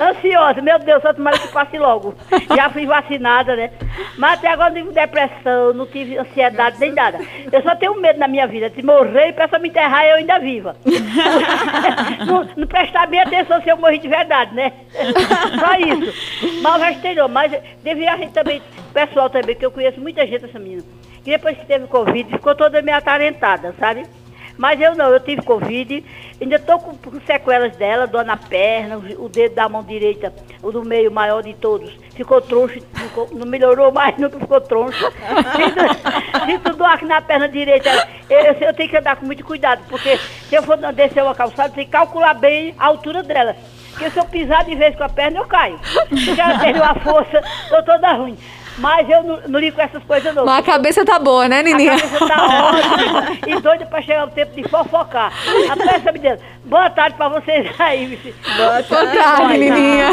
ansiosa. 0.00 0.60
Meu 0.60 0.78
Deus, 0.78 1.02
só 1.02 1.12
tomara 1.12 1.38
que 1.38 1.48
passe 1.48 1.78
logo. 1.78 2.14
Já 2.54 2.70
fui 2.70 2.86
vacinada, 2.86 3.54
né? 3.54 3.70
Mas 4.16 4.38
até 4.38 4.48
agora 4.48 4.70
não 4.70 4.80
tive 4.80 4.94
depressão, 4.94 5.72
não 5.74 5.86
tive 5.86 6.18
ansiedade 6.18 6.78
nem 6.78 6.92
nada. 6.92 7.18
Eu 7.50 7.62
só 7.62 7.74
tenho 7.76 7.94
medo 8.00 8.18
na 8.18 8.28
minha 8.28 8.46
vida 8.46 8.70
de 8.70 8.82
morrer 8.82 9.28
e 9.28 9.32
para 9.32 9.58
me 9.58 9.68
enterrar 9.68 10.04
eu 10.06 10.16
ainda 10.16 10.38
viva. 10.38 10.76
não, 12.26 12.48
não 12.56 12.66
prestar 12.66 13.06
bem 13.06 13.20
atenção 13.20 13.60
se 13.62 13.68
eu 13.68 13.76
morrer 13.76 13.98
de 13.98 14.08
verdade, 14.08 14.54
né? 14.54 14.72
Só 15.58 15.74
isso. 15.74 16.60
Mas 16.62 16.74
o 16.74 16.78
resto 16.78 17.14
não. 17.14 17.28
Mas 17.28 17.52
devia 17.82 18.12
a 18.12 18.16
gente 18.16 18.32
também, 18.32 18.62
pessoal 18.92 19.30
também, 19.30 19.54
que 19.54 19.64
eu 19.64 19.70
conheço 19.70 20.00
muita 20.00 20.26
gente 20.26 20.44
essa 20.44 20.58
menina, 20.58 20.82
que 21.24 21.30
depois 21.30 21.56
que 21.56 21.66
teve 21.66 21.86
Covid 21.86 22.30
ficou 22.30 22.54
toda 22.54 22.82
meio 22.82 22.96
atarentada, 22.96 23.74
sabe? 23.78 24.06
Mas 24.58 24.80
eu 24.80 24.96
não, 24.96 25.10
eu 25.10 25.20
tive 25.20 25.40
Covid, 25.42 26.04
ainda 26.40 26.56
estou 26.56 26.80
com, 26.80 26.96
com, 26.96 27.20
sequelas 27.20 27.76
dela, 27.76 28.08
dor 28.08 28.24
na 28.24 28.36
perna, 28.36 28.96
o 28.96 29.28
dedo 29.28 29.54
da 29.54 29.68
mão 29.68 29.84
direita, 29.84 30.34
o 30.60 30.72
do 30.72 30.84
meio 30.84 31.12
maior 31.12 31.44
de 31.44 31.54
todos, 31.54 31.96
ficou 32.16 32.40
troncho, 32.40 32.80
ficou, 32.92 33.28
não 33.32 33.46
melhorou 33.46 33.92
mais, 33.92 34.18
nunca 34.18 34.36
ficou 34.36 34.60
troncho. 34.60 35.12
Sinto 36.44 36.76
dor 36.76 36.88
aqui 36.88 37.04
na 37.04 37.22
perna 37.22 37.48
direita, 37.48 37.88
eu, 38.28 38.36
eu, 38.36 38.52
eu, 38.54 38.74
tenho 38.74 38.90
que 38.90 38.96
andar 38.96 39.14
com 39.14 39.26
muito 39.26 39.44
cuidado, 39.44 39.84
porque 39.88 40.16
se 40.16 40.56
eu 40.56 40.62
for 40.64 40.76
descer 40.92 41.22
uma 41.22 41.36
calçada, 41.36 41.72
tem 41.72 41.84
que 41.84 41.92
calcular 41.92 42.34
bem 42.34 42.74
a 42.76 42.86
altura 42.86 43.22
dela. 43.22 43.54
Porque 43.98 44.12
se 44.12 44.18
eu 44.20 44.24
pisar 44.26 44.64
de 44.64 44.76
vez 44.76 44.94
com 44.94 45.02
a 45.02 45.08
perna, 45.08 45.40
eu 45.40 45.44
caio. 45.44 45.78
Já 46.36 46.56
tenho 46.60 46.84
a 46.84 46.94
força, 46.94 47.42
estou 47.64 47.82
toda 47.82 48.12
ruim. 48.12 48.38
Mas 48.78 49.08
eu 49.08 49.22
não, 49.22 49.40
não 49.48 49.60
ligo 49.60 49.76
com 49.76 49.82
essas 49.82 50.02
coisas 50.04 50.34
não. 50.34 50.44
Mas 50.44 50.58
a 50.58 50.62
cabeça 50.62 51.04
tá 51.04 51.18
boa, 51.18 51.48
né, 51.48 51.62
Nininha? 51.62 51.94
A 51.94 52.00
cabeça 52.00 52.26
tá 52.26 52.46
ótima. 52.70 53.38
e 53.46 53.60
doida 53.60 53.86
pra 53.86 54.02
chegar 54.02 54.26
o 54.26 54.30
tempo 54.30 54.54
de 54.54 54.68
fofocar. 54.68 55.32
A 55.70 55.76
peça 55.76 56.12
me 56.12 56.18
diz, 56.18 56.38
boa 56.64 56.90
tarde 56.90 57.16
pra 57.16 57.28
vocês 57.28 57.68
aí. 57.78 58.18
Boa 58.56 58.82
tarde, 58.82 58.88
boa 58.88 59.06
tarde 59.06 59.58
Nininha. 59.58 60.10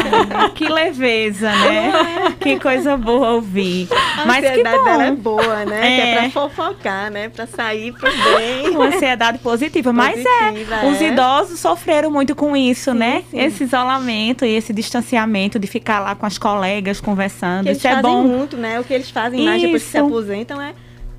Que 0.54 0.68
leveza, 0.68 1.50
né? 1.50 1.92
que 2.40 2.58
coisa 2.58 2.96
boa 2.96 3.32
ouvir. 3.32 3.88
A 4.18 4.26
Mas 4.26 4.44
ansiedade 4.44 4.84
dela 4.84 5.04
é 5.04 5.10
boa, 5.12 5.64
né? 5.64 5.76
É. 5.76 5.96
Que 5.96 6.00
é 6.02 6.20
pra 6.20 6.30
fofocar, 6.30 7.10
né? 7.10 7.28
Pra 7.28 7.46
sair 7.46 7.92
pro 7.92 8.10
bem. 8.10 8.70
Uma 8.70 8.86
ansiedade 8.86 9.38
positiva. 9.38 9.66
positiva 9.66 9.92
Mas 9.92 10.24
é, 10.24 10.84
é, 10.84 10.90
os 10.90 11.00
idosos 11.00 11.60
sofreram 11.60 12.10
muito 12.10 12.34
com 12.34 12.56
isso, 12.56 12.92
sim, 12.92 12.98
né? 12.98 13.22
Sim. 13.30 13.40
Esse 13.40 13.64
isolamento 13.64 14.44
e 14.44 14.54
esse 14.54 14.72
distanciamento 14.72 15.58
de 15.58 15.66
ficar 15.66 16.00
lá 16.00 16.14
com 16.14 16.26
as 16.26 16.38
colegas 16.38 17.00
conversando. 17.00 17.70
Isso 17.70 17.86
é 17.86 18.00
bom. 18.00 18.22
muito 18.22 18.55
né? 18.56 18.80
O 18.80 18.84
que 18.84 18.92
eles 18.92 19.10
fazem 19.10 19.44
mais 19.44 19.62
depois 19.62 19.82
que 19.84 19.90
se 19.90 19.98
aposentam 19.98 20.60
é 20.60 20.74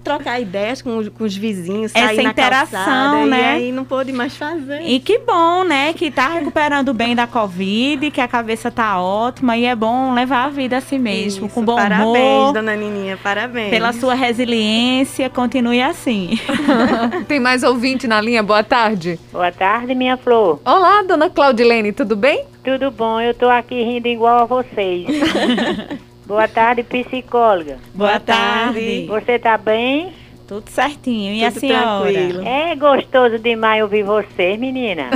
trocar 0.07 0.39
ideias 0.39 0.81
com, 0.81 1.09
com 1.11 1.23
os 1.25 1.35
vizinhos, 1.35 1.91
sair 1.91 2.13
Essa 2.13 2.23
na 2.23 2.29
interação, 2.29 2.79
calçada, 2.79 3.25
né? 3.25 3.39
E 3.39 3.43
aí 3.43 3.71
não 3.73 3.83
pôde 3.83 4.13
mais 4.13 4.37
fazer. 4.37 4.81
E 4.83 4.99
que 5.01 5.19
bom, 5.19 5.65
né? 5.65 5.91
Que 5.91 6.09
tá 6.09 6.29
recuperando 6.29 6.93
bem 6.93 7.13
da 7.13 7.27
Covid, 7.27 8.09
que 8.09 8.21
a 8.21 8.27
cabeça 8.27 8.71
tá 8.71 9.01
ótima 9.01 9.57
e 9.57 9.65
é 9.65 9.75
bom 9.75 10.13
levar 10.13 10.45
a 10.45 10.49
vida 10.49 10.77
assim 10.77 10.97
mesmo, 10.97 11.47
Isso, 11.47 11.53
com 11.53 11.63
bom 11.63 11.75
parabéns, 11.75 12.03
humor. 12.03 12.13
Parabéns, 12.13 12.53
dona 12.53 12.75
Nininha, 12.75 13.17
parabéns. 13.17 13.69
Pela 13.69 13.91
sua 13.91 14.13
resiliência, 14.13 15.29
continue 15.29 15.81
assim. 15.81 16.39
Tem 17.27 17.39
mais 17.39 17.63
ouvinte 17.63 18.07
na 18.07 18.21
linha, 18.21 18.41
boa 18.41 18.63
tarde. 18.63 19.19
Boa 19.31 19.51
tarde, 19.51 19.93
minha 19.93 20.15
flor. 20.15 20.61
Olá, 20.63 21.03
dona 21.03 21.29
Claudilene, 21.29 21.91
tudo 21.91 22.15
bem? 22.15 22.45
Tudo 22.63 22.91
bom, 22.91 23.19
eu 23.19 23.33
tô 23.33 23.49
aqui 23.49 23.75
rindo 23.83 24.07
igual 24.07 24.39
a 24.39 24.45
vocês. 24.45 25.07
Boa 26.27 26.45
tarde, 26.45 26.83
psicóloga. 26.83 27.77
Boa 27.95 28.19
tarde. 28.19 29.05
Você 29.07 29.39
tá 29.39 29.57
bem? 29.57 30.11
Tudo 30.45 30.69
certinho. 30.69 31.33
E 31.33 31.37
Tudo 31.37 31.47
a 31.47 31.51
senhora? 31.51 32.11
Tranquilo. 32.11 32.45
É 32.45 32.75
gostoso 32.75 33.39
demais 33.39 33.81
ouvir 33.81 34.03
você, 34.03 34.57
menina. 34.57 35.09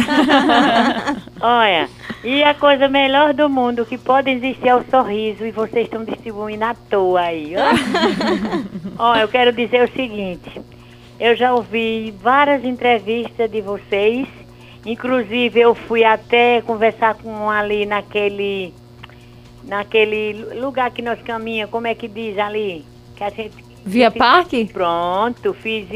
Olha, 1.41 1.89
e 2.23 2.41
a 2.41 2.53
coisa 2.53 2.87
melhor 2.87 3.33
do 3.33 3.49
mundo 3.49 3.85
que 3.85 3.97
pode 3.97 4.31
existir 4.31 4.69
é 4.69 4.75
o 4.75 4.85
sorriso 4.89 5.45
e 5.45 5.51
vocês 5.51 5.83
estão 5.83 6.05
distribuindo 6.05 6.63
à 6.63 6.73
toa 6.73 7.19
aí. 7.19 7.55
Olha, 8.97 9.19
eu 9.23 9.27
quero 9.27 9.51
dizer 9.51 9.83
o 9.83 9.91
seguinte. 9.91 10.61
Eu 11.19 11.35
já 11.35 11.53
ouvi 11.53 12.15
várias 12.21 12.63
entrevistas 12.63 13.51
de 13.51 13.59
vocês. 13.59 14.29
Inclusive, 14.85 15.59
eu 15.59 15.75
fui 15.75 16.05
até 16.05 16.61
conversar 16.61 17.15
com 17.15 17.29
um 17.29 17.49
ali 17.49 17.85
naquele 17.85 18.73
naquele 19.63 20.33
lugar 20.59 20.91
que 20.91 21.01
nós 21.01 21.21
caminhamos, 21.21 21.71
como 21.71 21.87
é 21.87 21.95
que 21.95 22.07
diz 22.07 22.37
ali? 22.37 22.85
Que 23.15 23.23
a 23.23 23.29
gente, 23.29 23.63
Via 23.85 24.11
Parque? 24.11 24.65
Pronto, 24.65 25.53
fiz 25.53 25.87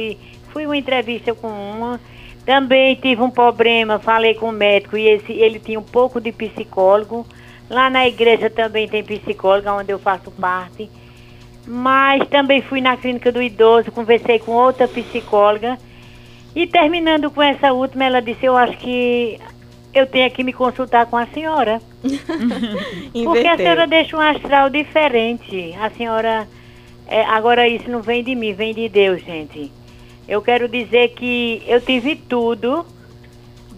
fui 0.52 0.66
uma 0.66 0.78
entrevista 0.78 1.34
com 1.34 1.48
uma. 1.48 2.00
Também 2.46 2.96
tive 2.96 3.22
um 3.22 3.30
problema, 3.30 4.00
falei 4.00 4.36
com 4.36 4.50
o 4.50 4.52
médico 4.52 4.98
e 4.98 5.08
esse, 5.08 5.34
ele 5.34 5.60
tinha 5.60 5.80
um 5.80 5.84
pouco 5.84 6.22
de 6.22 6.32
psicólogo. 6.32 7.26
Lá 7.70 7.90
na 7.90 8.08
igreja 8.08 8.50
também 8.50 8.88
tem 8.88 9.04
psicóloga, 9.04 9.74
onde 9.74 9.92
eu 9.92 10.00
faço 10.00 10.32
parte. 10.32 10.90
Mas 11.68 12.28
também 12.30 12.62
fui 12.62 12.80
na 12.80 12.96
clínica 12.96 13.32
do 13.32 13.42
idoso, 13.42 13.92
conversei 13.92 14.38
com 14.38 14.52
outra 14.52 14.88
psicóloga. 14.88 15.78
E 16.56 16.68
terminando 16.68 17.30
com 17.32 17.42
essa 17.42 17.74
última, 17.74 18.06
ela 18.06 18.22
disse, 18.22 18.46
eu 18.46 18.56
acho 18.56 18.78
que 18.78 19.40
eu 19.96 20.06
tenho 20.06 20.30
que 20.30 20.44
me 20.44 20.52
consultar 20.52 21.06
com 21.06 21.16
a 21.16 21.26
senhora. 21.28 21.82
Porque 23.24 23.48
a 23.48 23.56
senhora 23.56 23.88
deixa 23.88 24.18
um 24.18 24.22
astral 24.22 24.70
diferente. 24.70 25.74
A 25.80 25.90
senhora. 25.90 26.48
é, 27.08 27.24
agora 27.24 27.68
isso 27.68 27.90
não 27.90 28.02
vem 28.02 28.24
de 28.24 28.36
mim, 28.36 28.54
vem 28.54 28.74
de 28.74 28.90
Deus, 28.90 29.24
gente. 29.24 29.72
Eu 30.28 30.42
quero 30.42 30.68
dizer 30.68 31.10
que 31.10 31.64
eu 31.66 31.80
tive 31.80 32.16
tudo 32.16 32.86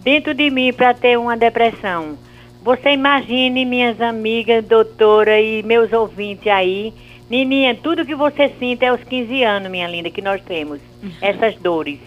dentro 0.02 0.34
de 0.34 0.50
mim 0.50 0.72
para 0.72 0.92
ter 0.92 1.16
uma 1.18 1.36
depressão. 1.36 2.18
Você 2.62 2.90
imagine, 2.90 3.64
minhas 3.64 4.00
amigas, 4.00 4.64
doutora 4.64 5.40
e 5.40 5.62
meus 5.62 5.92
ouvintes 5.92 6.48
aí. 6.48 6.92
Nininha, 7.30 7.74
tudo 7.74 8.04
que 8.04 8.14
você 8.14 8.52
sinta 8.58 8.86
é 8.86 8.88
aos 8.88 9.04
15 9.04 9.42
anos, 9.42 9.70
minha 9.70 9.86
linda, 9.86 10.10
que 10.10 10.22
nós 10.22 10.42
temos. 10.42 10.80
Essas 11.20 11.54
dores. 11.56 12.00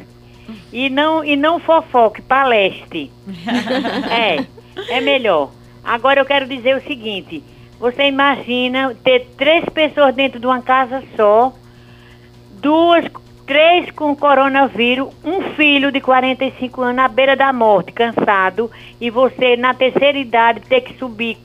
E 0.72 0.90
não, 0.90 1.24
e 1.24 1.36
não 1.36 1.60
fofoque, 1.60 2.22
palestre. 2.22 3.12
É, 4.12 4.46
é 4.90 5.02
melhor. 5.02 5.52
Agora 5.84 6.20
eu 6.20 6.26
quero 6.26 6.48
dizer 6.48 6.76
o 6.76 6.82
seguinte: 6.82 7.44
você 7.80 8.04
imagina 8.04 8.96
ter 9.04 9.28
três 9.38 9.66
pessoas 9.66 10.14
dentro 10.14 10.40
de 10.40 10.46
uma 10.46 10.62
casa 10.62 11.04
só, 11.16 11.54
duas, 12.62 13.06
três 13.46 13.90
com 13.92 14.16
coronavírus, 14.16 15.10
um 15.24 15.42
filho 15.56 15.92
de 15.92 16.00
45 16.00 16.82
anos 16.82 17.04
à 17.04 17.08
beira 17.08 17.36
da 17.36 17.52
morte, 17.52 17.92
cansado, 17.92 18.70
e 19.00 19.10
você 19.10 19.58
na 19.58 19.74
terceira 19.74 20.18
idade 20.18 20.62
ter 20.62 20.82
que 20.82 20.98
subir 20.98 21.38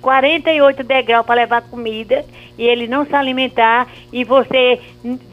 48 0.00 0.82
degraus 0.82 1.26
para 1.26 1.36
levar 1.36 1.62
comida 1.62 2.24
e 2.56 2.64
ele 2.64 2.86
não 2.86 3.04
se 3.04 3.14
alimentar 3.14 3.88
e 4.12 4.24
você 4.24 4.80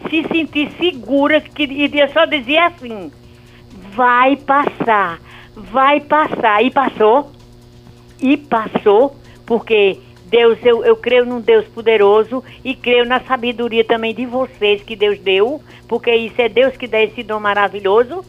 se 0.09 0.23
sentir 0.27 0.71
segura 0.77 1.41
que 1.41 1.63
e 1.63 2.07
só 2.09 2.25
dizia 2.25 2.67
assim 2.67 3.11
vai 3.95 4.35
passar 4.35 5.19
vai 5.55 6.01
passar. 6.01 6.63
E 6.63 6.69
passou 6.69 7.31
e 8.21 8.37
passou 8.37 9.15
porque 9.45 9.99
Deus 10.25 10.57
eu, 10.63 10.83
eu 10.83 10.95
creio 10.95 11.25
num 11.25 11.39
Deus 11.39 11.65
poderoso 11.67 12.43
e 12.63 12.75
creio 12.75 13.05
na 13.05 13.19
sabedoria 13.21 13.83
também 13.83 14.13
de 14.13 14.25
vocês 14.25 14.81
que 14.81 14.95
Deus 14.95 15.19
deu 15.19 15.61
porque 15.87 16.13
isso 16.13 16.41
é 16.41 16.49
Deus 16.49 16.75
que 16.75 16.87
dá 16.87 17.01
esse 17.01 17.23
dom 17.23 17.39
maravilhoso. 17.39 18.23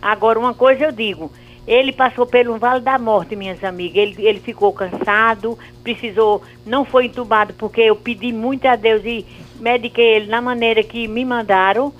Agora 0.00 0.38
uma 0.38 0.54
coisa 0.54 0.84
eu 0.84 0.92
digo 0.92 1.30
ele 1.66 1.92
passou 1.92 2.26
pelo 2.26 2.58
vale 2.58 2.80
da 2.80 2.98
morte, 2.98 3.36
minhas 3.36 3.62
amigas. 3.62 3.96
Ele, 3.96 4.26
ele 4.26 4.40
ficou 4.40 4.72
cansado, 4.72 5.58
precisou, 5.82 6.42
não 6.66 6.84
foi 6.84 7.06
entubado 7.06 7.54
porque 7.54 7.80
eu 7.82 7.96
pedi 7.96 8.32
muito 8.32 8.66
a 8.66 8.76
Deus 8.76 9.04
e 9.04 9.24
mediquei 9.60 10.16
ele 10.16 10.26
na 10.26 10.40
maneira 10.40 10.82
que 10.82 11.06
me 11.06 11.24
mandaram. 11.24 11.92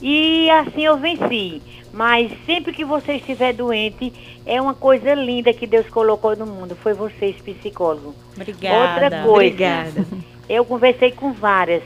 E 0.00 0.48
assim 0.50 0.84
eu 0.84 0.96
venci. 0.96 1.60
Mas 1.92 2.30
sempre 2.46 2.72
que 2.72 2.84
você 2.84 3.14
estiver 3.14 3.52
doente, 3.52 4.12
é 4.46 4.60
uma 4.60 4.74
coisa 4.74 5.14
linda 5.14 5.52
que 5.52 5.66
Deus 5.66 5.88
colocou 5.88 6.36
no 6.36 6.46
mundo. 6.46 6.76
Foi 6.76 6.92
vocês, 6.92 7.34
psicólogo. 7.36 8.14
Obrigada. 8.36 8.76
Outra 8.76 9.22
coisa. 9.22 9.30
Obrigada. 9.30 10.06
Eu 10.48 10.64
conversei 10.64 11.10
com 11.10 11.32
várias. 11.32 11.82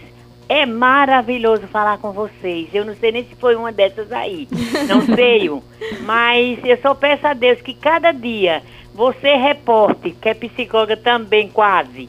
É 0.52 0.66
maravilhoso 0.66 1.66
falar 1.68 1.96
com 1.96 2.12
vocês. 2.12 2.68
Eu 2.74 2.84
não 2.84 2.94
sei 2.94 3.10
nem 3.10 3.24
se 3.24 3.34
foi 3.36 3.56
uma 3.56 3.72
dessas 3.72 4.12
aí. 4.12 4.46
Não 4.86 5.00
sei. 5.16 5.48
Mas 6.02 6.58
eu 6.62 6.76
só 6.82 6.94
peço 6.94 7.26
a 7.26 7.32
Deus 7.32 7.62
que 7.62 7.72
cada 7.72 8.12
dia 8.12 8.62
você 8.94 9.34
reporte, 9.34 10.10
que 10.10 10.28
é 10.28 10.34
psicóloga 10.34 10.94
também 10.94 11.48
quase. 11.48 12.06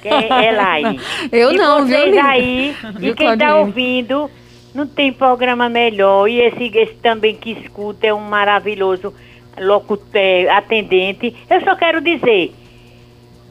Que 0.00 0.06
é 0.08 0.28
Elaine. 0.54 1.00
Eu 1.32 1.50
e 1.50 1.56
não, 1.56 1.84
viu, 1.84 1.96
vocês 1.96 2.04
Lívia? 2.06 2.24
aí, 2.24 2.76
Viu, 2.98 3.10
e 3.10 3.14
quem 3.16 3.32
está 3.32 3.56
ouvindo, 3.56 4.30
não 4.72 4.86
tem 4.86 5.12
programa 5.12 5.68
melhor. 5.68 6.28
E 6.28 6.38
esse, 6.38 6.66
esse 6.78 6.94
também 6.94 7.34
que 7.34 7.50
escuta 7.50 8.06
é 8.06 8.14
um 8.14 8.20
maravilhoso 8.20 9.12
locutor, 9.58 10.48
atendente. 10.56 11.34
Eu 11.50 11.60
só 11.62 11.74
quero 11.74 12.00
dizer, 12.00 12.52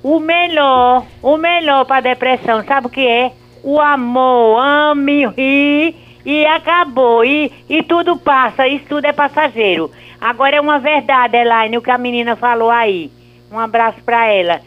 o 0.02 0.22
melhor, 0.22 1.06
o 1.22 1.36
melhor 1.36 1.84
para 1.84 2.00
depressão, 2.00 2.64
sabe 2.64 2.88
o 2.88 2.90
que 2.90 3.06
é? 3.06 3.34
O 3.64 3.80
amor, 3.80 4.60
ame, 4.60 5.28
ri 5.28 5.96
e 6.26 6.46
acabou. 6.46 7.24
E, 7.24 7.52
e 7.70 7.84
tudo 7.84 8.18
passa, 8.18 8.68
isso 8.68 8.86
tudo 8.88 9.06
é 9.06 9.14
passageiro. 9.14 9.92
Agora 10.20 10.56
é 10.56 10.62
uma 10.62 10.80
verdade, 10.80 11.38
Elaine, 11.38 11.78
o 11.78 11.82
que 11.82 11.92
a 11.92 11.98
menina 11.98 12.36
falou 12.36 12.70
aí. 12.70 13.12
Um 13.52 13.60
abraço 13.60 14.02
para 14.04 14.28
ela. 14.28 14.62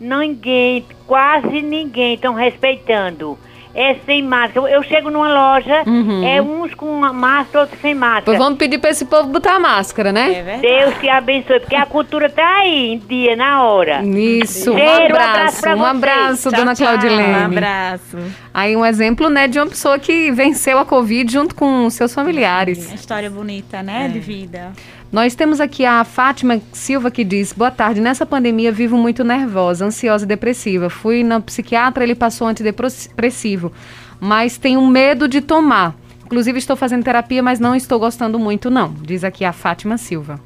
Ninguém, 0.00 0.84
quase 1.06 1.60
ninguém 1.60 2.14
estão 2.14 2.32
respeitando. 2.32 3.38
É 3.74 3.94
sem 4.04 4.22
máscara. 4.22 4.68
Eu 4.70 4.82
chego 4.82 5.10
numa 5.10 5.28
loja, 5.28 5.82
Uhum. 5.86 6.26
é 6.26 6.42
uns 6.42 6.74
com 6.74 6.86
uma 6.86 7.12
máscara, 7.12 7.60
outros 7.60 7.80
sem 7.80 7.94
máscara. 7.94 8.24
Pois 8.24 8.38
vamos 8.38 8.58
pedir 8.58 8.78
pra 8.78 8.90
esse 8.90 9.04
povo 9.04 9.28
botar 9.28 9.54
a 9.56 9.60
máscara, 9.60 10.12
né? 10.12 10.32
É. 10.32 10.58
Deus 10.58 10.98
te 10.98 11.08
abençoe, 11.08 11.60
porque 11.60 11.76
a 11.76 11.86
cultura 11.86 12.28
tá 12.28 12.58
aí 12.58 12.94
em 12.94 12.98
dia, 12.98 13.36
na 13.36 13.62
hora. 13.62 14.02
Isso, 14.04 14.72
um 14.72 14.76
Cheiro, 14.76 14.90
um 15.00 15.04
abraço, 15.04 15.30
abraço 15.38 15.60
pra 15.60 15.76
um 15.76 15.84
abraço, 15.84 16.50
Tchau, 16.50 16.58
dona 16.60 16.74
tchau. 16.74 16.86
Claudilene. 16.88 17.32
Um 17.32 17.44
abraço. 17.46 18.18
Aí 18.52 18.76
um 18.76 18.84
exemplo, 18.84 19.30
né, 19.30 19.46
de 19.46 19.58
uma 19.60 19.66
pessoa 19.68 19.98
que 19.98 20.30
venceu 20.32 20.78
a 20.78 20.84
Covid 20.84 21.32
junto 21.32 21.54
com 21.54 21.88
seus 21.90 22.12
familiares. 22.12 22.86
Uma 22.86 22.94
história 22.96 23.30
bonita, 23.30 23.82
né? 23.82 24.08
De 24.08 24.18
vida. 24.18 24.72
Nós 25.12 25.34
temos 25.34 25.60
aqui 25.60 25.84
a 25.84 26.04
Fátima 26.04 26.60
Silva 26.72 27.10
que 27.10 27.24
diz: 27.24 27.52
Boa 27.52 27.70
tarde. 27.70 28.00
Nessa 28.00 28.24
pandemia 28.24 28.70
vivo 28.70 28.96
muito 28.96 29.24
nervosa, 29.24 29.84
ansiosa 29.84 30.24
e 30.24 30.28
depressiva. 30.28 30.88
Fui 30.88 31.24
na 31.24 31.40
psiquiatra, 31.40 32.04
ele 32.04 32.14
passou 32.14 32.46
antidepressivo, 32.46 33.72
mas 34.20 34.56
tenho 34.56 34.86
medo 34.86 35.26
de 35.26 35.40
tomar. 35.40 35.96
Inclusive, 36.24 36.58
estou 36.58 36.76
fazendo 36.76 37.02
terapia, 37.02 37.42
mas 37.42 37.58
não 37.58 37.74
estou 37.74 37.98
gostando 37.98 38.38
muito, 38.38 38.70
não. 38.70 38.94
Diz 39.02 39.24
aqui 39.24 39.44
a 39.44 39.52
Fátima 39.52 39.98
Silva. 39.98 40.40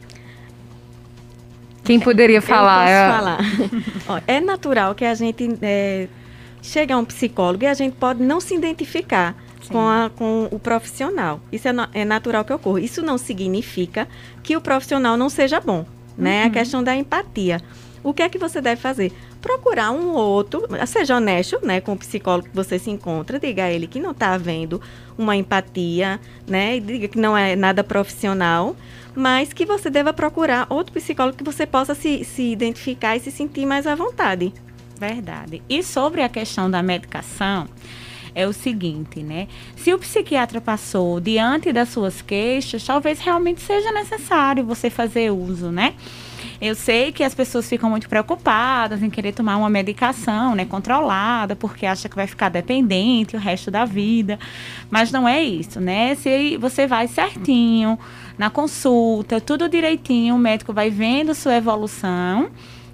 Quem 1.85 2.01
poderia 2.01 2.41
falar? 2.43 2.89
Eu 2.89 2.97
É- 2.97 3.11
falar. 3.13 3.39
Ó, 4.09 4.21
é 4.27 4.41
natural 4.41 4.95
que 4.95 5.05
a 5.05 5.15
gente 5.15 5.59
é, 5.61 6.09
chegue 6.63 6.91
a 6.91 6.97
um 6.97 7.05
psicólogo 7.05 7.65
e 7.65 7.67
a 7.67 7.75
gente 7.75 7.95
pode 7.97 8.23
não 8.23 8.41
se 8.41 8.55
identificar 8.55 9.37
com, 9.69 9.81
a- 9.89 10.11
com 10.15 10.49
o 10.51 10.59
profissional. 10.59 11.41
Isso 11.53 11.69
é, 11.69 11.73
na- 11.73 11.89
é 11.93 12.05
natural 12.05 12.45
que 12.45 12.53
ocorra. 12.53 12.81
Isso 12.81 13.03
não 13.03 13.19
significa 13.19 14.09
que 14.43 14.57
o 14.57 14.61
profissional 14.61 15.17
não 15.17 15.29
seja 15.29 15.61
bom, 15.61 15.85
né? 16.17 16.43
Uhum. 16.43 16.47
A 16.49 16.51
questão 16.51 16.83
da 16.85 16.95
empatia. 16.97 17.61
O 18.03 18.13
que 18.13 18.23
é 18.23 18.29
que 18.29 18.39
você 18.39 18.61
deve 18.61 18.81
fazer? 18.81 19.13
Procurar 19.41 19.91
um 19.91 20.11
outro, 20.13 20.63
seja 20.87 21.17
honesto, 21.17 21.59
né, 21.65 21.81
com 21.81 21.93
o 21.93 21.97
psicólogo 21.97 22.49
que 22.49 22.55
você 22.55 22.79
se 22.79 22.91
encontra, 22.91 23.39
diga 23.39 23.65
a 23.65 23.71
ele 23.71 23.87
que 23.87 23.99
não 24.01 24.11
está 24.11 24.33
havendo 24.35 24.81
uma 25.17 25.35
empatia, 25.37 26.21
né, 26.47 26.77
e 26.77 26.81
diga 26.81 27.09
que 27.09 27.19
não 27.19 27.37
é 27.37 27.57
nada 27.57 27.83
profissional, 27.83 28.77
mas 29.15 29.53
que 29.55 29.65
você 29.65 29.89
deva 29.89 30.13
procurar 30.13 30.67
outro 30.71 30.93
psicólogo 30.93 31.37
que 31.39 31.45
você 31.45 31.65
possa 31.67 31.95
se, 31.95 32.25
se 32.25 32.43
identificar 32.53 33.17
e 33.17 33.21
se 33.21 33.31
sentir 33.31 33.65
mais 33.67 33.87
à 33.87 33.95
vontade. 33.95 34.53
Verdade. 34.99 35.63
E 35.69 35.83
sobre 35.83 36.23
a 36.23 36.29
questão 36.29 36.71
da 36.71 36.83
medicação, 36.83 37.67
é 38.35 38.47
o 38.47 38.53
seguinte, 38.53 39.23
né? 39.23 39.49
Se 39.77 39.93
o 39.93 39.99
psiquiatra 39.99 40.61
passou 40.61 41.21
diante 41.21 41.73
das 41.73 41.89
suas 41.91 42.21
queixas, 42.21 42.85
talvez 42.85 43.21
realmente 43.21 43.61
seja 43.61 43.93
necessário 43.93 44.65
você 44.65 44.91
fazer 44.91 45.31
uso, 45.31 45.71
né? 45.71 45.95
Eu 46.61 46.75
sei 46.75 47.13
que 47.13 47.23
as 47.23 47.35
pessoas 47.35 47.69
ficam 47.69 47.91
muito 47.91 48.09
preocupadas 48.09 49.03
em 49.03 49.11
querer 49.11 49.33
tomar 49.33 49.57
uma 49.57 49.69
medicação, 49.69 50.55
né, 50.55 50.65
controlada, 50.65 51.57
porque 51.57 51.85
acha 51.85 52.09
que 52.09 52.17
vai 52.17 52.27
ficar 52.27 52.49
dependente 52.49 53.37
o 53.37 53.39
resto 53.39 53.71
da 53.71 53.85
vida, 53.85 54.39
mas 54.91 55.11
não 55.11 55.29
é 55.29 55.43
isso, 55.43 55.81
né? 55.81 56.15
Se 56.15 56.57
você 56.57 56.87
vai 56.87 57.09
certinho 57.09 57.99
na 58.39 58.51
consulta, 58.51 59.41
tudo 59.41 59.69
direitinho, 59.69 60.35
o 60.35 60.39
médico 60.39 60.73
vai 60.73 60.91
vendo 60.91 61.35
sua 61.35 61.57
evolução. 61.57 62.51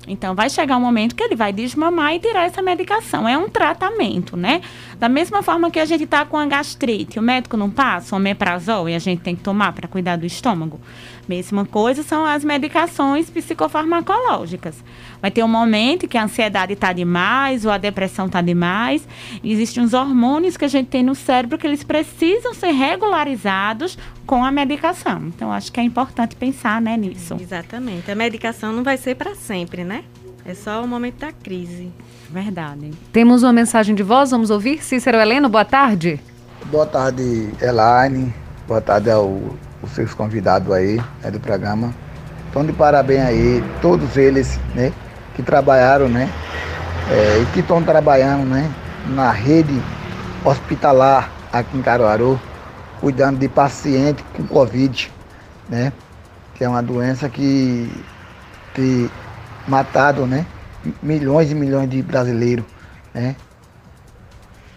Então, 0.08 0.34
vai 0.34 0.48
chegar 0.48 0.76
um 0.76 0.80
momento 0.80 1.14
que 1.14 1.22
ele 1.22 1.36
vai 1.36 1.52
desmamar 1.52 2.14
e 2.14 2.18
tirar 2.18 2.46
essa 2.46 2.62
medicação. 2.62 3.28
É 3.28 3.36
um 3.36 3.48
tratamento, 3.48 4.36
né? 4.36 4.62
Da 4.98 5.08
mesma 5.08 5.42
forma 5.42 5.70
que 5.70 5.78
a 5.78 5.84
gente 5.84 6.04
está 6.04 6.24
com 6.24 6.36
a 6.36 6.46
gastrite, 6.46 7.18
o 7.18 7.22
médico 7.22 7.56
não 7.56 7.70
passa 7.70 8.16
omeprazol 8.16 8.88
e 8.88 8.94
a 8.94 8.98
gente 8.98 9.20
tem 9.20 9.36
que 9.36 9.42
tomar 9.42 9.72
para 9.72 9.86
cuidar 9.86 10.16
do 10.16 10.26
estômago. 10.26 10.80
Mesma 11.28 11.64
coisa 11.64 12.02
são 12.02 12.24
as 12.24 12.42
medicações 12.44 13.30
psicofarmacológicas. 13.30 14.82
Vai 15.20 15.30
ter 15.30 15.44
um 15.44 15.48
momento 15.48 16.08
que 16.08 16.18
a 16.18 16.24
ansiedade 16.24 16.72
está 16.72 16.92
demais 16.92 17.64
ou 17.64 17.70
a 17.70 17.78
depressão 17.78 18.26
está 18.26 18.40
demais. 18.40 19.06
Existem 19.44 19.82
uns 19.82 19.94
hormônios 19.94 20.56
que 20.56 20.64
a 20.64 20.68
gente 20.68 20.88
tem 20.88 21.02
no 21.02 21.14
cérebro 21.14 21.56
que 21.56 21.66
eles 21.66 21.84
precisam 21.84 22.52
ser 22.52 22.72
regularizados 22.72 23.96
com 24.30 24.44
a 24.44 24.52
medicação. 24.52 25.22
Então, 25.26 25.50
acho 25.50 25.72
que 25.72 25.80
é 25.80 25.82
importante 25.82 26.36
pensar 26.36 26.80
né, 26.80 26.96
nisso. 26.96 27.36
Exatamente. 27.40 28.08
A 28.12 28.14
medicação 28.14 28.72
não 28.72 28.84
vai 28.84 28.96
ser 28.96 29.16
para 29.16 29.34
sempre, 29.34 29.82
né? 29.82 30.04
É 30.46 30.54
só 30.54 30.84
o 30.84 30.86
momento 30.86 31.18
da 31.18 31.32
crise. 31.32 31.90
Verdade. 32.30 32.92
Temos 33.12 33.42
uma 33.42 33.52
mensagem 33.52 33.92
de 33.92 34.04
voz, 34.04 34.30
vamos 34.30 34.50
ouvir? 34.50 34.84
Cícero 34.84 35.18
Heleno, 35.18 35.48
boa 35.48 35.64
tarde. 35.64 36.20
Boa 36.66 36.86
tarde, 36.86 37.50
Elaine. 37.60 38.32
Boa 38.68 38.80
tarde 38.80 39.10
ao, 39.10 39.36
aos 39.82 39.90
seus 39.96 40.14
convidados 40.14 40.72
aí 40.72 41.02
né, 41.24 41.30
do 41.32 41.40
programa. 41.40 41.92
Estão 42.46 42.64
de 42.64 42.72
parabéns 42.72 43.22
aí, 43.22 43.64
todos 43.82 44.16
eles, 44.16 44.60
né, 44.76 44.92
que 45.34 45.42
trabalharam, 45.42 46.08
né, 46.08 46.30
é, 47.10 47.42
e 47.42 47.46
que 47.46 47.58
estão 47.58 47.82
trabalhando, 47.82 48.44
né, 48.44 48.70
na 49.08 49.32
rede 49.32 49.82
hospitalar 50.44 51.28
aqui 51.52 51.76
em 51.76 51.82
Caruaru, 51.82 52.40
cuidando 53.00 53.38
de 53.38 53.48
paciente 53.48 54.22
com 54.34 54.46
Covid, 54.46 55.10
né, 55.68 55.92
que 56.54 56.64
é 56.64 56.68
uma 56.68 56.82
doença 56.82 57.28
que 57.28 57.90
ter 58.74 59.10
matado, 59.66 60.26
né? 60.26 60.46
Milhões 61.02 61.50
e 61.50 61.54
milhões 61.54 61.88
de 61.88 62.02
brasileiros, 62.02 62.64
né? 63.14 63.36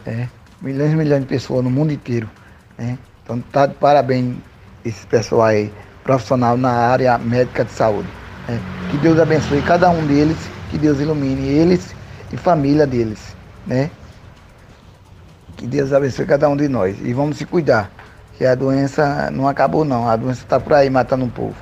É, 0.06 0.28
milhões 0.62 0.92
e 0.92 0.96
milhões 0.96 1.22
de 1.22 1.28
pessoas 1.28 1.64
no 1.64 1.70
mundo 1.70 1.92
inteiro, 1.92 2.30
né? 2.78 2.98
Então 3.24 3.40
tá 3.40 3.66
de 3.66 3.74
parabéns 3.76 4.36
esse 4.84 5.06
pessoal 5.08 5.44
aí, 5.44 5.74
profissional 6.04 6.58
na 6.58 6.72
área 6.72 7.18
médica 7.18 7.64
de 7.64 7.72
saúde. 7.72 8.10
Né? 8.48 8.60
Que 8.92 8.98
Deus 8.98 9.20
abençoe 9.20 9.62
cada 9.62 9.90
um 9.90 10.06
deles, 10.06 10.38
que 10.70 10.78
Deus 10.78 11.00
ilumine 11.00 11.48
eles 11.48 11.96
e 12.32 12.38
família 12.38 12.86
deles, 12.86 13.36
né? 13.66 13.90
Que 15.56 15.66
Deus 15.66 15.94
abençoe 15.94 16.26
cada 16.26 16.50
um 16.50 16.58
de 16.58 16.68
nós. 16.68 16.98
E 17.02 17.14
vamos 17.14 17.38
se 17.38 17.46
cuidar, 17.46 17.90
que 18.38 18.46
a 18.46 18.56
doença 18.56 19.30
não 19.32 19.48
acabou 19.48 19.86
não, 19.86 20.08
a 20.08 20.16
doença 20.16 20.44
está 20.44 20.60
por 20.60 20.74
aí 20.74 20.90
matando 20.90 21.26
o 21.26 21.30
povo. 21.30 21.56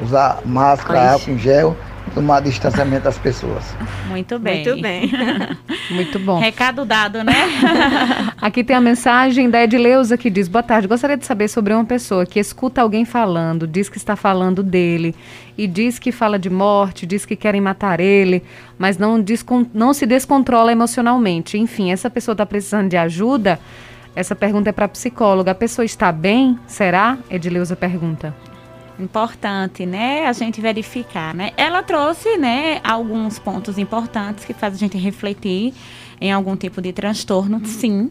Usar 0.00 0.40
máscara, 0.44 1.12
álcool 1.12 1.32
em 1.32 1.38
gel 1.38 1.76
tomar 2.14 2.40
distanciamento 2.40 3.04
das 3.04 3.18
pessoas. 3.18 3.64
Muito 4.08 4.38
bem. 4.38 4.64
Muito 4.64 4.82
bem. 4.82 5.10
Muito 5.90 6.18
bom. 6.18 6.38
Recado 6.38 6.84
dado, 6.84 7.22
né? 7.22 7.32
Aqui 8.40 8.62
tem 8.62 8.76
a 8.76 8.80
mensagem 8.80 9.48
da 9.48 9.62
Edileuza 9.62 10.16
que 10.16 10.28
diz: 10.28 10.48
Boa 10.48 10.62
tarde, 10.62 10.88
gostaria 10.88 11.16
de 11.16 11.24
saber 11.24 11.48
sobre 11.48 11.72
uma 11.72 11.84
pessoa 11.84 12.26
que 12.26 12.38
escuta 12.38 12.82
alguém 12.82 13.04
falando, 13.04 13.66
diz 13.66 13.88
que 13.88 13.96
está 13.96 14.16
falando 14.16 14.62
dele 14.62 15.14
e 15.56 15.66
diz 15.66 15.98
que 15.98 16.12
fala 16.12 16.38
de 16.38 16.50
morte, 16.50 17.06
diz 17.06 17.24
que 17.24 17.36
querem 17.36 17.60
matar 17.60 18.00
ele, 18.00 18.42
mas 18.78 18.98
não, 18.98 19.22
não 19.72 19.94
se 19.94 20.06
descontrola 20.06 20.72
emocionalmente. 20.72 21.58
Enfim, 21.58 21.92
essa 21.92 22.10
pessoa 22.10 22.32
está 22.32 22.44
precisando 22.44 22.88
de 22.88 22.96
ajuda. 22.96 23.58
Essa 24.14 24.34
pergunta 24.34 24.70
é 24.70 24.72
para 24.72 24.84
a 24.84 24.88
psicóloga. 24.88 25.52
A 25.52 25.54
pessoa 25.54 25.84
está 25.84 26.12
bem? 26.12 26.58
Será? 26.66 27.18
Edileuza 27.30 27.76
pergunta 27.76 28.34
importante, 28.98 29.84
né, 29.84 30.26
a 30.26 30.32
gente 30.32 30.60
verificar, 30.60 31.34
né? 31.34 31.52
Ela 31.56 31.82
trouxe, 31.82 32.36
né, 32.36 32.78
alguns 32.84 33.38
pontos 33.38 33.76
importantes 33.78 34.44
que 34.44 34.52
faz 34.52 34.74
a 34.74 34.76
gente 34.76 34.96
refletir 34.96 35.74
em 36.20 36.30
algum 36.30 36.54
tipo 36.54 36.80
de 36.80 36.92
transtorno, 36.92 37.64
sim 37.66 38.10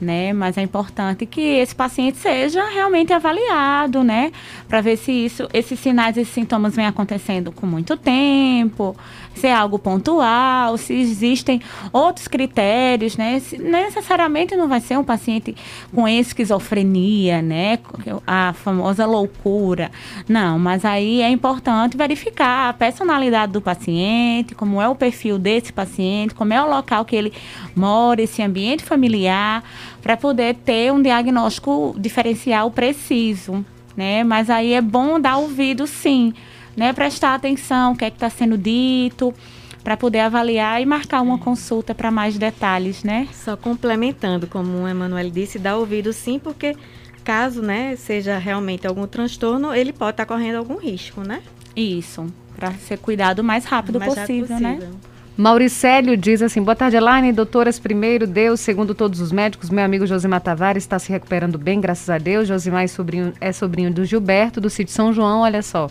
né? 0.00 0.32
Mas 0.32 0.56
é 0.56 0.62
importante 0.62 1.26
que 1.26 1.40
esse 1.40 1.74
paciente 1.74 2.18
seja 2.18 2.64
realmente 2.68 3.12
avaliado, 3.12 4.02
né? 4.02 4.32
Para 4.68 4.80
ver 4.80 4.96
se 4.96 5.12
isso, 5.12 5.48
esses 5.52 5.78
sinais, 5.78 6.16
esses 6.16 6.32
sintomas 6.32 6.74
vêm 6.74 6.86
acontecendo 6.86 7.52
com 7.52 7.66
muito 7.66 7.96
tempo, 7.96 8.96
se 9.34 9.46
é 9.46 9.54
algo 9.54 9.78
pontual, 9.78 10.76
se 10.76 10.94
existem 10.94 11.60
outros 11.92 12.28
critérios, 12.28 13.16
né? 13.16 13.40
Se, 13.40 13.58
necessariamente 13.58 14.56
não 14.56 14.68
vai 14.68 14.80
ser 14.80 14.98
um 14.98 15.04
paciente 15.04 15.54
com 15.94 16.06
esquizofrenia, 16.06 17.40
né? 17.40 17.78
A 18.26 18.52
famosa 18.52 19.06
loucura. 19.06 19.90
Não, 20.28 20.58
mas 20.58 20.84
aí 20.84 21.22
é 21.22 21.30
importante 21.30 21.96
verificar 21.96 22.68
a 22.68 22.72
personalidade 22.72 23.52
do 23.52 23.60
paciente, 23.60 24.54
como 24.54 24.80
é 24.80 24.88
o 24.88 24.94
perfil 24.94 25.38
desse 25.38 25.72
paciente, 25.72 26.34
como 26.34 26.52
é 26.52 26.62
o 26.62 26.68
local 26.68 27.04
que 27.04 27.16
ele 27.16 27.32
mora, 27.74 28.22
esse 28.22 28.42
ambiente 28.42 28.82
familiar 28.84 29.64
para 30.02 30.16
poder 30.16 30.54
ter 30.56 30.92
um 30.92 31.02
diagnóstico 31.02 31.94
diferencial 31.98 32.70
preciso, 32.70 33.64
né? 33.96 34.24
Mas 34.24 34.50
aí 34.50 34.72
é 34.72 34.80
bom 34.80 35.20
dar 35.20 35.36
ouvido, 35.36 35.86
sim, 35.86 36.32
né? 36.76 36.92
Prestar 36.92 37.34
atenção, 37.34 37.92
o 37.92 37.96
que 37.96 38.04
é 38.04 38.10
que 38.10 38.16
está 38.16 38.30
sendo 38.30 38.56
dito, 38.56 39.34
para 39.82 39.96
poder 39.96 40.20
avaliar 40.20 40.80
e 40.80 40.86
marcar 40.86 41.20
uma 41.20 41.38
consulta 41.38 41.94
para 41.94 42.10
mais 42.10 42.38
detalhes, 42.38 43.02
né? 43.02 43.28
Só 43.32 43.56
complementando, 43.56 44.46
como 44.46 44.82
o 44.82 44.88
Emanuel 44.88 45.30
disse, 45.30 45.58
dar 45.58 45.76
ouvido 45.76 46.12
sim, 46.12 46.38
porque 46.38 46.76
caso, 47.24 47.62
né, 47.62 47.96
seja 47.96 48.38
realmente 48.38 48.86
algum 48.86 49.06
transtorno, 49.06 49.74
ele 49.74 49.92
pode 49.92 50.12
estar 50.12 50.26
tá 50.26 50.34
correndo 50.34 50.56
algum 50.56 50.76
risco, 50.76 51.20
né? 51.20 51.42
Isso, 51.76 52.26
para 52.56 52.72
ser 52.72 52.98
cuidado 52.98 53.40
o 53.40 53.44
mais 53.44 53.64
rápido, 53.64 53.98
mais 53.98 54.14
possível, 54.14 54.56
rápido 54.56 54.60
possível, 54.60 54.88
né? 54.90 55.00
Mauricélio 55.40 56.18
diz 56.18 56.42
assim: 56.42 56.62
boa 56.62 56.76
tarde, 56.76 56.98
Elaine. 56.98 57.32
Doutoras, 57.32 57.78
primeiro, 57.78 58.26
Deus, 58.26 58.60
segundo 58.60 58.94
todos 58.94 59.22
os 59.22 59.32
médicos, 59.32 59.70
meu 59.70 59.82
amigo 59.82 60.06
Josimar 60.06 60.42
Tavares 60.42 60.82
está 60.82 60.98
se 60.98 61.10
recuperando 61.10 61.56
bem, 61.56 61.80
graças 61.80 62.10
a 62.10 62.18
Deus. 62.18 62.46
Josimar 62.46 62.84
é 62.84 62.86
sobrinho, 62.86 63.32
é 63.40 63.50
sobrinho 63.50 63.90
do 63.90 64.04
Gilberto, 64.04 64.60
do 64.60 64.68
sítio 64.68 64.92
São 64.92 65.14
João, 65.14 65.40
olha 65.40 65.62
só. 65.62 65.88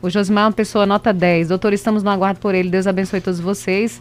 O 0.00 0.08
Josimar 0.08 0.44
é 0.44 0.46
uma 0.46 0.52
pessoa 0.52 0.86
nota 0.86 1.12
10. 1.12 1.48
Doutor, 1.48 1.72
estamos 1.72 2.04
no 2.04 2.10
aguardo 2.10 2.38
por 2.38 2.54
ele. 2.54 2.70
Deus 2.70 2.86
abençoe 2.86 3.20
todos 3.20 3.40
vocês. 3.40 4.00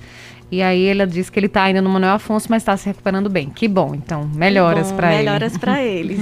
E 0.51 0.61
aí 0.61 0.85
ela 0.85 1.07
diz 1.07 1.31
que 1.31 1.39
ele 1.39 1.47
está 1.47 1.63
ainda 1.63 1.81
no 1.81 1.89
Manuel 1.89 2.13
Afonso, 2.13 2.45
mas 2.51 2.61
está 2.61 2.77
se 2.77 2.85
recuperando 2.85 3.27
bem. 3.27 3.49
Que 3.49 3.67
bom, 3.67 3.95
então, 3.95 4.29
melhoras 4.35 4.91
para 4.91 5.15
ele. 5.15 5.23
Melhoras 5.23 5.57
para 5.57 5.81
ele. 5.83 6.19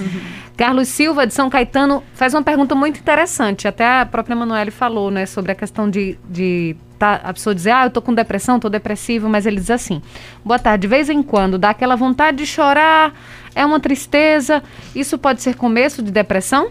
Carlos 0.55 0.87
Silva, 0.87 1.25
de 1.25 1.33
São 1.33 1.49
Caetano, 1.49 2.03
faz 2.13 2.33
uma 2.33 2.43
pergunta 2.43 2.75
muito 2.75 2.99
interessante. 2.99 3.67
Até 3.67 4.01
a 4.01 4.05
própria 4.05 4.35
Manuele 4.35 4.71
falou, 4.71 5.09
né, 5.09 5.25
sobre 5.25 5.51
a 5.51 5.55
questão 5.55 5.89
de, 5.89 6.17
de 6.29 6.75
tá, 6.99 7.19
a 7.23 7.33
pessoa 7.33 7.55
dizer, 7.55 7.71
ah, 7.71 7.85
eu 7.85 7.89
tô 7.89 8.01
com 8.01 8.13
depressão, 8.13 8.59
tô 8.59 8.69
depressivo, 8.69 9.27
mas 9.27 9.45
ele 9.45 9.57
diz 9.57 9.71
assim: 9.71 10.01
boa 10.45 10.59
tarde, 10.59 10.83
de 10.83 10.87
vez 10.87 11.09
em 11.09 11.23
quando 11.23 11.57
dá 11.57 11.71
aquela 11.71 11.95
vontade 11.95 12.37
de 12.37 12.45
chorar, 12.45 13.13
é 13.55 13.65
uma 13.65 13.79
tristeza, 13.79 14.63
isso 14.95 15.17
pode 15.17 15.41
ser 15.41 15.55
começo 15.55 16.01
de 16.03 16.11
depressão? 16.11 16.69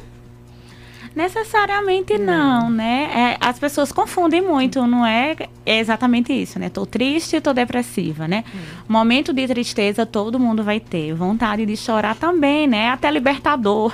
Necessariamente 1.15 2.17
não, 2.19 2.63
não 2.63 2.71
né? 2.71 3.11
É, 3.15 3.47
as 3.47 3.59
pessoas 3.59 3.93
confundem 3.93 4.41
muito, 4.41 4.87
não 4.87 5.05
é? 5.05 5.37
É 5.65 5.79
exatamente 5.79 6.33
isso, 6.33 6.59
né? 6.59 6.69
Tô 6.69 6.87
triste, 6.87 7.41
tô 7.41 7.53
depressiva, 7.53 8.27
né? 8.27 8.45
Hum. 8.55 8.59
Momento 8.89 9.33
de 9.33 9.47
tristeza 9.47 10.07
todo 10.07 10.39
mundo 10.39 10.65
vai 10.65 10.81
ter. 10.81 11.15
Vontade 11.15 11.67
de 11.67 11.77
chorar 11.77 12.17
também, 12.17 12.67
né? 12.67 12.91
Até 12.91 13.11
libertador. 13.11 13.93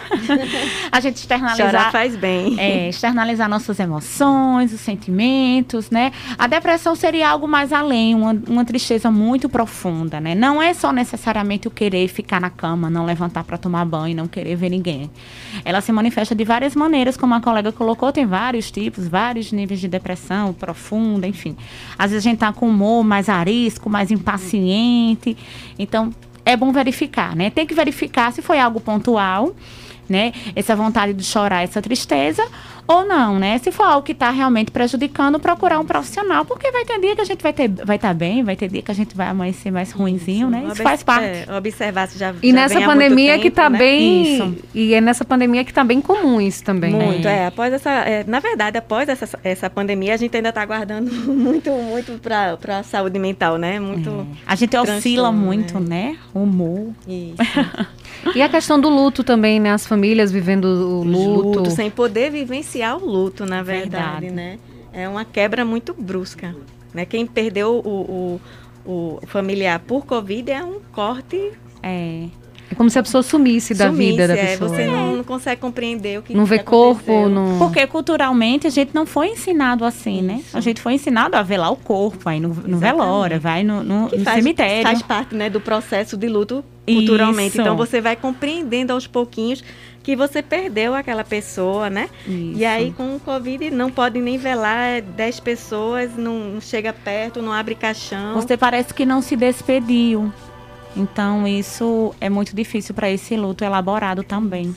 a 0.90 1.00
gente 1.00 1.16
externalizar. 1.16 1.66
Chorar 1.70 1.92
faz 1.92 2.16
bem. 2.16 2.58
É, 2.58 2.88
externalizar 2.88 3.48
nossas 3.48 3.78
emoções, 3.80 4.72
os 4.72 4.80
sentimentos, 4.80 5.90
né? 5.90 6.12
A 6.38 6.46
depressão 6.46 6.94
seria 6.94 7.28
algo 7.28 7.46
mais 7.46 7.72
além, 7.72 8.14
uma, 8.14 8.36
uma 8.48 8.64
tristeza 8.64 9.10
muito 9.10 9.48
profunda, 9.48 10.20
né? 10.20 10.34
Não 10.34 10.62
é 10.62 10.72
só 10.72 10.92
necessariamente 10.92 11.68
o 11.68 11.70
querer 11.70 12.08
ficar 12.08 12.40
na 12.40 12.50
cama, 12.50 12.88
não 12.88 13.04
levantar 13.04 13.44
para 13.44 13.58
tomar 13.58 13.84
banho, 13.84 14.16
não 14.16 14.28
querer 14.28 14.56
ver 14.56 14.70
ninguém. 14.70 15.10
Ela 15.64 15.80
se 15.80 15.92
manifesta 15.92 16.34
de 16.34 16.44
várias 16.44 16.74
maneiras 16.74 17.07
maneiras, 17.08 17.16
como 17.16 17.34
a 17.34 17.40
colega 17.40 17.72
colocou, 17.72 18.12
tem 18.12 18.26
vários 18.26 18.70
tipos, 18.70 19.08
vários 19.08 19.50
níveis 19.50 19.80
de 19.80 19.88
depressão, 19.88 20.52
profunda, 20.52 21.26
enfim. 21.26 21.56
Às 21.98 22.10
vezes 22.10 22.26
a 22.26 22.28
gente 22.28 22.36
está 22.36 22.52
com 22.52 22.68
humor 22.68 23.02
mais 23.02 23.28
arisco, 23.28 23.88
mais 23.88 24.10
impaciente. 24.10 25.36
Então, 25.78 26.12
é 26.44 26.56
bom 26.56 26.70
verificar, 26.72 27.34
né? 27.34 27.50
Tem 27.50 27.66
que 27.66 27.74
verificar 27.74 28.32
se 28.32 28.42
foi 28.42 28.58
algo 28.58 28.80
pontual, 28.80 29.54
né? 30.08 30.32
Essa 30.54 30.74
vontade 30.74 31.12
de 31.12 31.24
chorar, 31.24 31.62
essa 31.62 31.80
tristeza, 31.82 32.42
ou 32.88 33.04
não, 33.04 33.38
né? 33.38 33.58
Se 33.58 33.70
for 33.70 33.84
algo 33.84 34.02
que 34.02 34.12
está 34.12 34.30
realmente 34.30 34.70
prejudicando, 34.70 35.38
procurar 35.38 35.78
um 35.78 35.84
profissional, 35.84 36.46
porque 36.46 36.70
vai 36.72 36.86
ter 36.86 36.98
dia 36.98 37.14
que 37.14 37.20
a 37.20 37.24
gente 37.24 37.42
vai 37.42 37.52
ter, 37.52 37.68
vai 37.68 37.96
estar 37.96 38.08
tá 38.08 38.14
bem, 38.14 38.42
vai 38.42 38.56
ter 38.56 38.66
dia 38.66 38.80
que 38.80 38.90
a 38.90 38.94
gente 38.94 39.14
vai 39.14 39.28
amanhecer 39.28 39.70
mais 39.70 39.92
ruinzinho, 39.92 40.48
né? 40.48 40.64
Isso 40.72 40.82
faz 40.82 41.02
parte. 41.02 41.44
É, 41.46 41.54
observar 41.54 42.08
se 42.08 42.18
já 42.18 42.34
E 42.42 42.48
já 42.48 42.54
nessa 42.54 42.80
pandemia 42.80 43.32
tempo, 43.32 43.42
que 43.42 43.48
está 43.48 43.68
né? 43.68 43.78
bem, 43.78 44.34
isso. 44.34 44.56
e 44.74 44.94
é 44.94 45.02
nessa 45.02 45.22
pandemia 45.22 45.64
que 45.64 45.70
está 45.70 45.84
bem 45.84 46.00
comum 46.00 46.40
isso 46.40 46.64
também. 46.64 46.90
Muito, 46.90 47.28
é. 47.28 47.40
é 47.40 47.46
após 47.46 47.74
essa, 47.74 47.90
é, 47.90 48.24
na 48.26 48.40
verdade, 48.40 48.78
após 48.78 49.06
essa, 49.06 49.38
essa 49.44 49.68
pandemia, 49.68 50.14
a 50.14 50.16
gente 50.16 50.34
ainda 50.34 50.48
está 50.48 50.62
aguardando 50.62 51.12
muito, 51.30 51.70
muito 51.70 52.18
para 52.22 52.78
a 52.78 52.82
saúde 52.82 53.18
mental, 53.18 53.58
né? 53.58 53.78
Muito. 53.78 54.08
É. 54.08 54.24
A 54.46 54.54
gente 54.54 54.74
oscila 54.74 55.30
muito, 55.30 55.78
né? 55.78 55.88
né? 55.88 56.18
O 56.32 56.40
humor. 56.40 56.94
Isso. 57.06 57.36
e 58.34 58.42
a 58.42 58.48
questão 58.48 58.80
do 58.80 58.88
luto 58.88 59.22
também, 59.22 59.60
né? 59.60 59.72
As 59.72 59.86
famílias 59.86 60.30
vivendo 60.30 60.64
o 60.64 61.04
luto. 61.04 61.58
luto 61.60 61.70
sem 61.70 61.90
poder 61.90 62.30
vivenciar 62.30 62.96
o 62.96 63.06
luto, 63.06 63.44
na 63.46 63.62
verdade, 63.62 64.26
verdade. 64.26 64.30
né? 64.30 64.58
É 64.92 65.08
uma 65.08 65.24
quebra 65.24 65.64
muito 65.64 65.94
brusca. 65.94 66.54
Né? 66.92 67.04
Quem 67.04 67.26
perdeu 67.26 67.80
o, 67.84 68.40
o, 68.86 69.20
o 69.20 69.26
familiar 69.26 69.78
por 69.80 70.06
Covid 70.06 70.50
é 70.50 70.64
um 70.64 70.80
corte. 70.92 71.52
É. 71.82 72.26
É 72.70 72.74
como 72.74 72.90
se 72.90 72.98
a 72.98 73.02
pessoa 73.02 73.22
sumisse 73.22 73.74
da 73.74 73.86
sumisse, 73.86 74.10
vida 74.10 74.28
da 74.28 74.36
é, 74.36 74.46
pessoa. 74.46 74.68
Você 74.68 74.86
não, 74.86 75.16
não, 75.16 75.24
consegue 75.24 75.60
compreender 75.60 76.18
o 76.18 76.22
que 76.22 76.34
Não 76.34 76.44
que 76.44 76.50
vê 76.50 76.58
corpo, 76.58 77.28
não... 77.28 77.58
Porque 77.58 77.86
culturalmente 77.86 78.66
a 78.66 78.70
gente 78.70 78.94
não 78.94 79.06
foi 79.06 79.28
ensinado 79.28 79.84
assim, 79.84 80.20
né? 80.20 80.34
Isso. 80.34 80.54
né? 80.54 80.58
A 80.58 80.60
gente 80.60 80.80
foi 80.80 80.94
ensinado 80.94 81.36
a 81.36 81.42
velar 81.42 81.72
o 81.72 81.76
corpo, 81.76 82.18
vai 82.22 82.38
no, 82.38 82.48
no 82.48 82.78
velório, 82.78 83.40
vai 83.40 83.64
no, 83.64 83.82
no, 83.82 84.02
no 84.02 84.24
faz, 84.24 84.36
cemitério. 84.36 84.82
Faz 84.82 85.02
parte 85.02 85.34
né, 85.34 85.48
do 85.48 85.60
processo 85.60 86.16
de 86.16 86.28
luto 86.28 86.64
culturalmente. 86.86 87.50
Isso. 87.50 87.60
Então 87.60 87.76
você 87.76 88.00
vai 88.00 88.16
compreendendo 88.16 88.92
aos 88.92 89.06
pouquinhos 89.06 89.62
que 90.02 90.16
você 90.16 90.42
perdeu 90.42 90.94
aquela 90.94 91.22
pessoa, 91.22 91.90
né? 91.90 92.08
Isso. 92.26 92.58
E 92.58 92.64
aí 92.64 92.92
com 92.92 93.16
o 93.16 93.20
Covid 93.20 93.70
não 93.70 93.90
pode 93.90 94.18
nem 94.20 94.38
velar 94.38 95.02
10 95.02 95.40
pessoas, 95.40 96.16
não 96.16 96.58
chega 96.60 96.92
perto, 96.92 97.42
não 97.42 97.52
abre 97.52 97.74
caixão. 97.74 98.34
Você 98.34 98.56
parece 98.56 98.94
que 98.94 99.04
não 99.04 99.20
se 99.20 99.36
despediu. 99.36 100.32
Então 100.98 101.46
isso 101.46 102.12
é 102.20 102.28
muito 102.28 102.54
difícil 102.56 102.92
para 102.92 103.08
esse 103.08 103.36
luto 103.36 103.64
elaborado 103.64 104.24
também. 104.24 104.74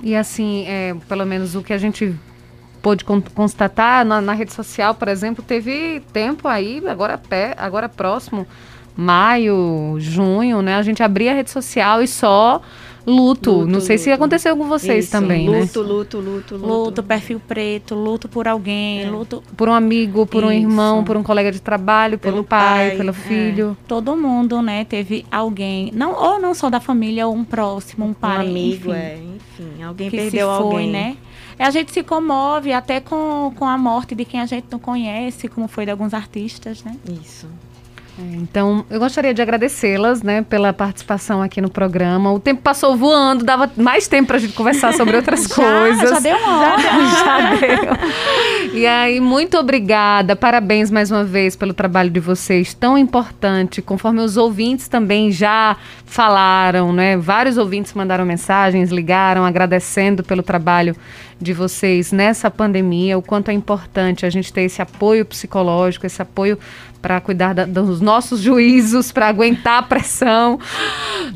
E 0.00 0.14
assim, 0.14 0.64
é, 0.66 0.94
pelo 1.08 1.26
menos 1.26 1.56
o 1.56 1.62
que 1.62 1.72
a 1.72 1.78
gente 1.78 2.14
pôde 2.80 3.04
constatar 3.04 4.04
na, 4.04 4.20
na, 4.20 4.32
rede 4.32 4.52
social, 4.52 4.94
por 4.94 5.08
exemplo, 5.08 5.44
teve 5.44 6.00
tempo 6.12 6.46
aí, 6.48 6.82
agora, 6.88 7.18
pé, 7.18 7.54
agora 7.56 7.88
próximo, 7.88 8.46
maio, 8.96 9.96
junho, 9.98 10.62
né? 10.62 10.76
A 10.76 10.82
gente 10.82 11.02
abria 11.02 11.32
a 11.32 11.34
rede 11.34 11.50
social 11.50 12.00
e 12.00 12.06
só 12.06 12.62
luto. 13.06 13.50
Luto, 13.52 13.66
Não 13.66 13.80
sei 13.80 13.98
se 13.98 14.08
luto. 14.10 14.14
aconteceu 14.22 14.56
com 14.56 14.64
vocês 14.68 15.04
Isso, 15.04 15.12
também, 15.12 15.48
né? 15.48 15.60
luto, 15.60 15.80
luto, 15.82 16.18
luto, 16.18 16.56
luto, 16.56 16.66
Luto, 16.66 17.02
perfil 17.02 17.40
preto, 17.46 17.94
luto 17.94 18.28
por 18.28 18.46
alguém, 18.48 19.02
É. 19.04 19.10
luto 19.10 19.42
Por 19.56 19.68
um 19.68 19.72
amigo, 19.72 20.26
por 20.26 20.44
um 20.44 20.50
Isso. 20.52 20.60
irmão, 20.62 21.02
por 21.04 21.16
um 21.16 21.22
colega 21.22 21.50
de 21.50 21.60
trabalho, 21.60 22.18
pelo 22.18 22.34
Pelo 22.36 22.44
pai, 22.44 22.88
pai, 22.88 22.96
pelo 22.96 23.10
é. 23.10 23.12
filho. 23.12 23.76
todo 23.88 24.16
mundo, 24.16 24.60
né? 24.62 24.84
Teve 24.84 25.24
alguém, 25.30 25.90
não 25.94 26.12
ou 26.14 26.40
não 26.40 26.54
só 26.54 26.70
da 26.70 26.80
família, 26.80 27.26
ou 27.26 27.34
um 27.34 27.44
próximo, 27.44 28.04
um 28.06 28.10
Um 28.10 28.14
pai, 28.14 28.46
amigo, 28.46 28.90
enfim, 28.90 28.98
é, 28.98 29.18
enfim, 29.36 29.82
alguém 29.82 30.10
que 30.10 30.16
perdeu 30.16 30.48
se 30.50 30.56
foi, 30.56 30.64
alguém, 30.72 30.90
né? 30.90 31.16
E 31.58 31.62
a 31.62 31.70
gente 31.70 31.92
se 31.92 32.02
comove 32.02 32.72
até 32.72 32.98
com, 33.00 33.52
com 33.56 33.64
a 33.66 33.76
morte 33.76 34.14
de 34.14 34.24
quem 34.24 34.40
a 34.40 34.46
gente 34.46 34.66
não 34.70 34.78
conhece, 34.78 35.48
como 35.48 35.68
foi 35.68 35.84
de 35.84 35.90
alguns 35.90 36.14
artistas, 36.14 36.82
né? 36.82 36.96
Isso. 37.22 37.46
Então, 38.18 38.84
eu 38.90 39.00
gostaria 39.00 39.32
de 39.32 39.40
agradecê-las, 39.40 40.22
né, 40.22 40.42
pela 40.42 40.72
participação 40.72 41.42
aqui 41.42 41.60
no 41.62 41.70
programa. 41.70 42.30
O 42.30 42.38
tempo 42.38 42.60
passou 42.60 42.94
voando, 42.94 43.44
dava 43.44 43.70
mais 43.76 44.06
tempo 44.06 44.28
pra 44.28 44.38
gente 44.38 44.52
conversar 44.52 44.92
sobre 44.92 45.16
outras 45.16 45.46
coisas. 45.48 46.10
Já 46.10 46.20
deu 46.20 46.36
uma 46.36 46.60
hora. 46.60 46.82
Já 47.24 47.54
deu. 47.54 48.74
E 48.74 48.86
aí, 48.86 49.18
muito 49.18 49.56
obrigada. 49.56 50.36
Parabéns 50.36 50.90
mais 50.90 51.10
uma 51.10 51.24
vez 51.24 51.56
pelo 51.56 51.72
trabalho 51.72 52.10
de 52.10 52.20
vocês, 52.20 52.74
tão 52.74 52.98
importante. 52.98 53.80
Conforme 53.80 54.20
os 54.20 54.36
ouvintes 54.36 54.88
também 54.88 55.32
já 55.32 55.76
falaram, 56.04 56.92
né? 56.92 57.16
Vários 57.16 57.56
ouvintes 57.56 57.94
mandaram 57.94 58.26
mensagens, 58.26 58.90
ligaram, 58.90 59.44
agradecendo 59.44 60.22
pelo 60.22 60.42
trabalho 60.42 60.94
de 61.42 61.52
vocês 61.52 62.12
nessa 62.12 62.50
pandemia, 62.50 63.18
o 63.18 63.22
quanto 63.22 63.50
é 63.50 63.54
importante 63.54 64.24
a 64.24 64.30
gente 64.30 64.52
ter 64.52 64.62
esse 64.62 64.80
apoio 64.80 65.24
psicológico, 65.24 66.06
esse 66.06 66.22
apoio 66.22 66.58
para 67.02 67.20
cuidar 67.20 67.52
da- 67.52 67.64
dos 67.66 68.00
nossos 68.00 68.40
juízos, 68.40 69.10
para 69.10 69.26
aguentar 69.26 69.78
a 69.80 69.82
pressão. 69.82 70.58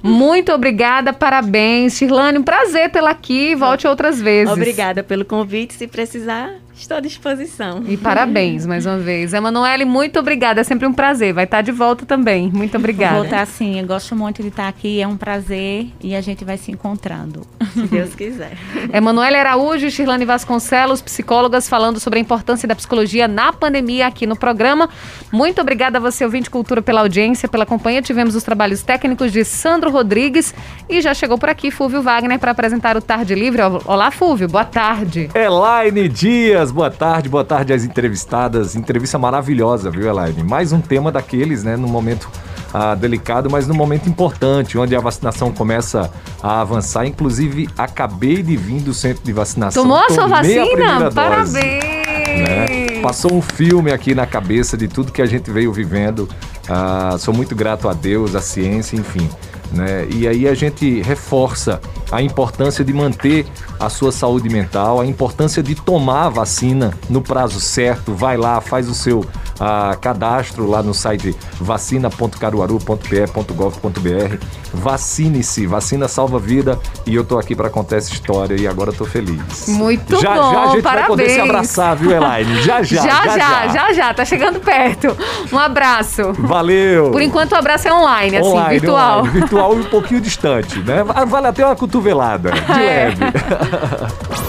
Muito 0.02 0.52
obrigada, 0.52 1.12
parabéns. 1.12 1.94
Shirlane, 1.98 2.38
um 2.38 2.42
prazer 2.42 2.90
tê-la 2.90 3.10
aqui. 3.10 3.54
Volte 3.56 3.86
outras 3.86 4.20
vezes. 4.20 4.52
Obrigada 4.52 5.02
pelo 5.02 5.24
convite. 5.24 5.74
Se 5.74 5.86
precisar, 5.88 6.50
estou 6.76 6.96
à 6.96 7.00
disposição. 7.00 7.82
E 7.86 7.96
parabéns 7.96 8.66
mais 8.66 8.86
uma 8.86 8.98
vez. 8.98 9.32
Emanuele, 9.32 9.84
muito 9.84 10.18
obrigada. 10.18 10.60
É 10.60 10.64
sempre 10.64 10.86
um 10.86 10.92
prazer. 10.92 11.32
Vai 11.32 11.44
estar 11.44 11.62
de 11.62 11.72
volta 11.72 12.04
também. 12.04 12.50
Muito 12.52 12.76
obrigada. 12.76 13.14
Vou 13.14 13.24
estar 13.24 13.40
assim, 13.40 13.80
eu 13.80 13.86
gosto 13.86 14.14
muito 14.14 14.42
de 14.42 14.48
estar 14.48 14.68
aqui, 14.68 15.00
é 15.00 15.06
um 15.06 15.16
prazer 15.16 15.88
e 16.00 16.14
a 16.14 16.20
gente 16.20 16.44
vai 16.44 16.56
se 16.56 16.70
encontrando. 16.70 17.46
Se 17.72 17.82
Deus 17.82 18.14
quiser. 18.14 18.56
Emanuele 18.92 19.36
Araújo 19.36 19.86
e 19.86 19.90
Shirlane 19.90 20.24
Vasconcelos, 20.24 21.00
psicólogas, 21.02 21.68
falando 21.68 21.98
sobre 21.98 22.18
a 22.18 22.22
importância 22.22 22.68
da 22.68 22.74
psicologia 22.74 23.26
na 23.26 23.52
pandemia 23.52 24.06
aqui 24.06 24.26
no 24.26 24.36
programa. 24.36 24.88
Muito 25.32 25.60
obrigada 25.60 25.98
a 25.98 26.00
você, 26.00 26.24
ouvinte 26.24 26.50
Cultura, 26.50 26.82
pela 26.82 27.00
audiência, 27.00 27.48
pela 27.48 27.66
companhia. 27.66 28.02
Tivemos 28.02 28.34
os 28.34 28.42
trabalhos 28.42 28.82
técnicos 28.82 29.32
de 29.32 29.44
Sandro 29.44 29.90
Rodrigues 29.90 30.54
e 30.88 31.00
já 31.00 31.14
chegou 31.14 31.38
por 31.38 31.48
aqui 31.48 31.70
Fúvio 31.70 32.02
Wagner 32.02 32.38
para 32.38 32.50
apresentar 32.50 32.96
o 32.96 33.02
Tarde 33.02 33.34
Livre. 33.34 33.62
Olá, 33.84 34.10
Fúvio, 34.10 34.48
boa 34.48 34.64
tarde. 34.64 35.28
Elaine 35.34 36.08
Dias, 36.08 36.65
boa 36.70 36.90
tarde, 36.90 37.28
boa 37.28 37.44
tarde 37.44 37.72
às 37.72 37.84
entrevistadas. 37.84 38.76
Entrevista 38.76 39.18
maravilhosa, 39.18 39.90
viu, 39.90 40.08
Elaine? 40.08 40.42
Mais 40.42 40.72
um 40.72 40.80
tema 40.80 41.10
daqueles, 41.10 41.64
né, 41.64 41.76
no 41.76 41.88
momento 41.88 42.28
ah, 42.72 42.94
delicado, 42.94 43.48
mas 43.50 43.66
no 43.66 43.74
momento 43.74 44.08
importante, 44.08 44.76
onde 44.76 44.94
a 44.94 45.00
vacinação 45.00 45.52
começa 45.52 46.10
a 46.42 46.60
avançar. 46.60 47.06
Inclusive, 47.06 47.68
acabei 47.76 48.42
de 48.42 48.56
vir 48.56 48.80
do 48.80 48.92
centro 48.92 49.24
de 49.24 49.32
vacinação. 49.32 49.82
Tomou 49.82 49.98
a 49.98 50.10
sua 50.10 50.26
vacina? 50.26 50.66
primeira 50.66 50.98
dose, 50.98 51.14
Parabéns! 51.14 51.96
né? 52.38 53.00
Passou 53.02 53.32
um 53.32 53.42
filme 53.42 53.92
aqui 53.92 54.14
na 54.14 54.26
cabeça 54.26 54.76
de 54.76 54.88
tudo 54.88 55.12
que 55.12 55.22
a 55.22 55.26
gente 55.26 55.50
veio 55.50 55.72
vivendo. 55.72 56.28
Ah, 56.68 57.16
sou 57.18 57.32
muito 57.32 57.54
grato 57.54 57.88
a 57.88 57.92
Deus, 57.92 58.34
à 58.34 58.40
ciência, 58.40 58.96
enfim. 58.96 59.28
Né? 59.72 60.06
E 60.10 60.28
aí 60.28 60.48
a 60.48 60.54
gente 60.54 61.00
reforça 61.02 61.80
a 62.10 62.22
importância 62.22 62.84
de 62.84 62.92
manter 62.92 63.46
a 63.78 63.88
sua 63.88 64.12
saúde 64.12 64.48
mental, 64.48 65.00
a 65.00 65.06
importância 65.06 65.62
de 65.62 65.74
tomar 65.74 66.26
a 66.26 66.28
vacina 66.28 66.94
no 67.10 67.20
prazo 67.20 67.60
certo. 67.60 68.14
Vai 68.14 68.36
lá, 68.36 68.60
faz 68.60 68.88
o 68.88 68.94
seu 68.94 69.24
ah, 69.58 69.96
cadastro 70.00 70.68
lá 70.68 70.82
no 70.82 70.92
site 70.94 71.34
vacina.caruaru.pe.gov.br. 71.60 74.36
Vacine-se, 74.72 75.66
vacina 75.66 76.08
salva 76.08 76.38
vida. 76.38 76.78
E 77.06 77.14
eu 77.14 77.24
tô 77.24 77.38
aqui 77.38 77.54
para 77.54 77.70
contar 77.70 77.96
essa 77.96 78.12
história 78.12 78.60
e 78.60 78.66
agora 78.66 78.92
tô 78.92 79.04
feliz. 79.04 79.68
Muito 79.68 80.20
já, 80.20 80.34
bom, 80.34 80.52
já 80.52 80.62
a 80.62 80.66
gente 80.68 80.82
parabéns. 80.82 81.08
vai 81.08 81.16
poder 81.16 81.30
se 81.30 81.40
abraçar, 81.40 81.96
viu, 81.96 82.10
Elaine? 82.12 82.56
Já, 82.66 82.82
já, 82.82 83.02
já, 83.02 83.38
já, 83.38 83.68
já, 83.68 83.92
já, 83.92 84.14
tá 84.14 84.24
chegando 84.24 84.58
perto. 84.60 85.16
Um 85.52 85.58
abraço. 85.58 86.32
Valeu! 86.32 87.12
Por 87.12 87.22
enquanto 87.22 87.52
o 87.52 87.54
abraço 87.54 87.86
é 87.86 87.94
online, 87.94 88.38
assim, 88.38 88.48
Online, 88.48 88.78
virtual. 88.78 89.18
online, 89.20 89.40
virtual 89.40 89.55
e 89.58 89.80
um 89.80 89.84
pouquinho 89.84 90.20
distante, 90.20 90.78
né? 90.80 91.02
Vale 91.26 91.46
até 91.46 91.64
uma 91.64 91.76
cotovelada, 91.76 92.50
de 92.52 92.72
É. 92.72 92.76
leve. 93.08 93.24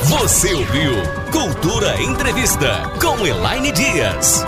Você 0.03 0.53
ouviu 0.53 0.93
Cultura 1.31 2.01
Entrevista 2.01 2.83
com 3.01 3.25
Elaine 3.25 3.71
Dias. 3.71 4.45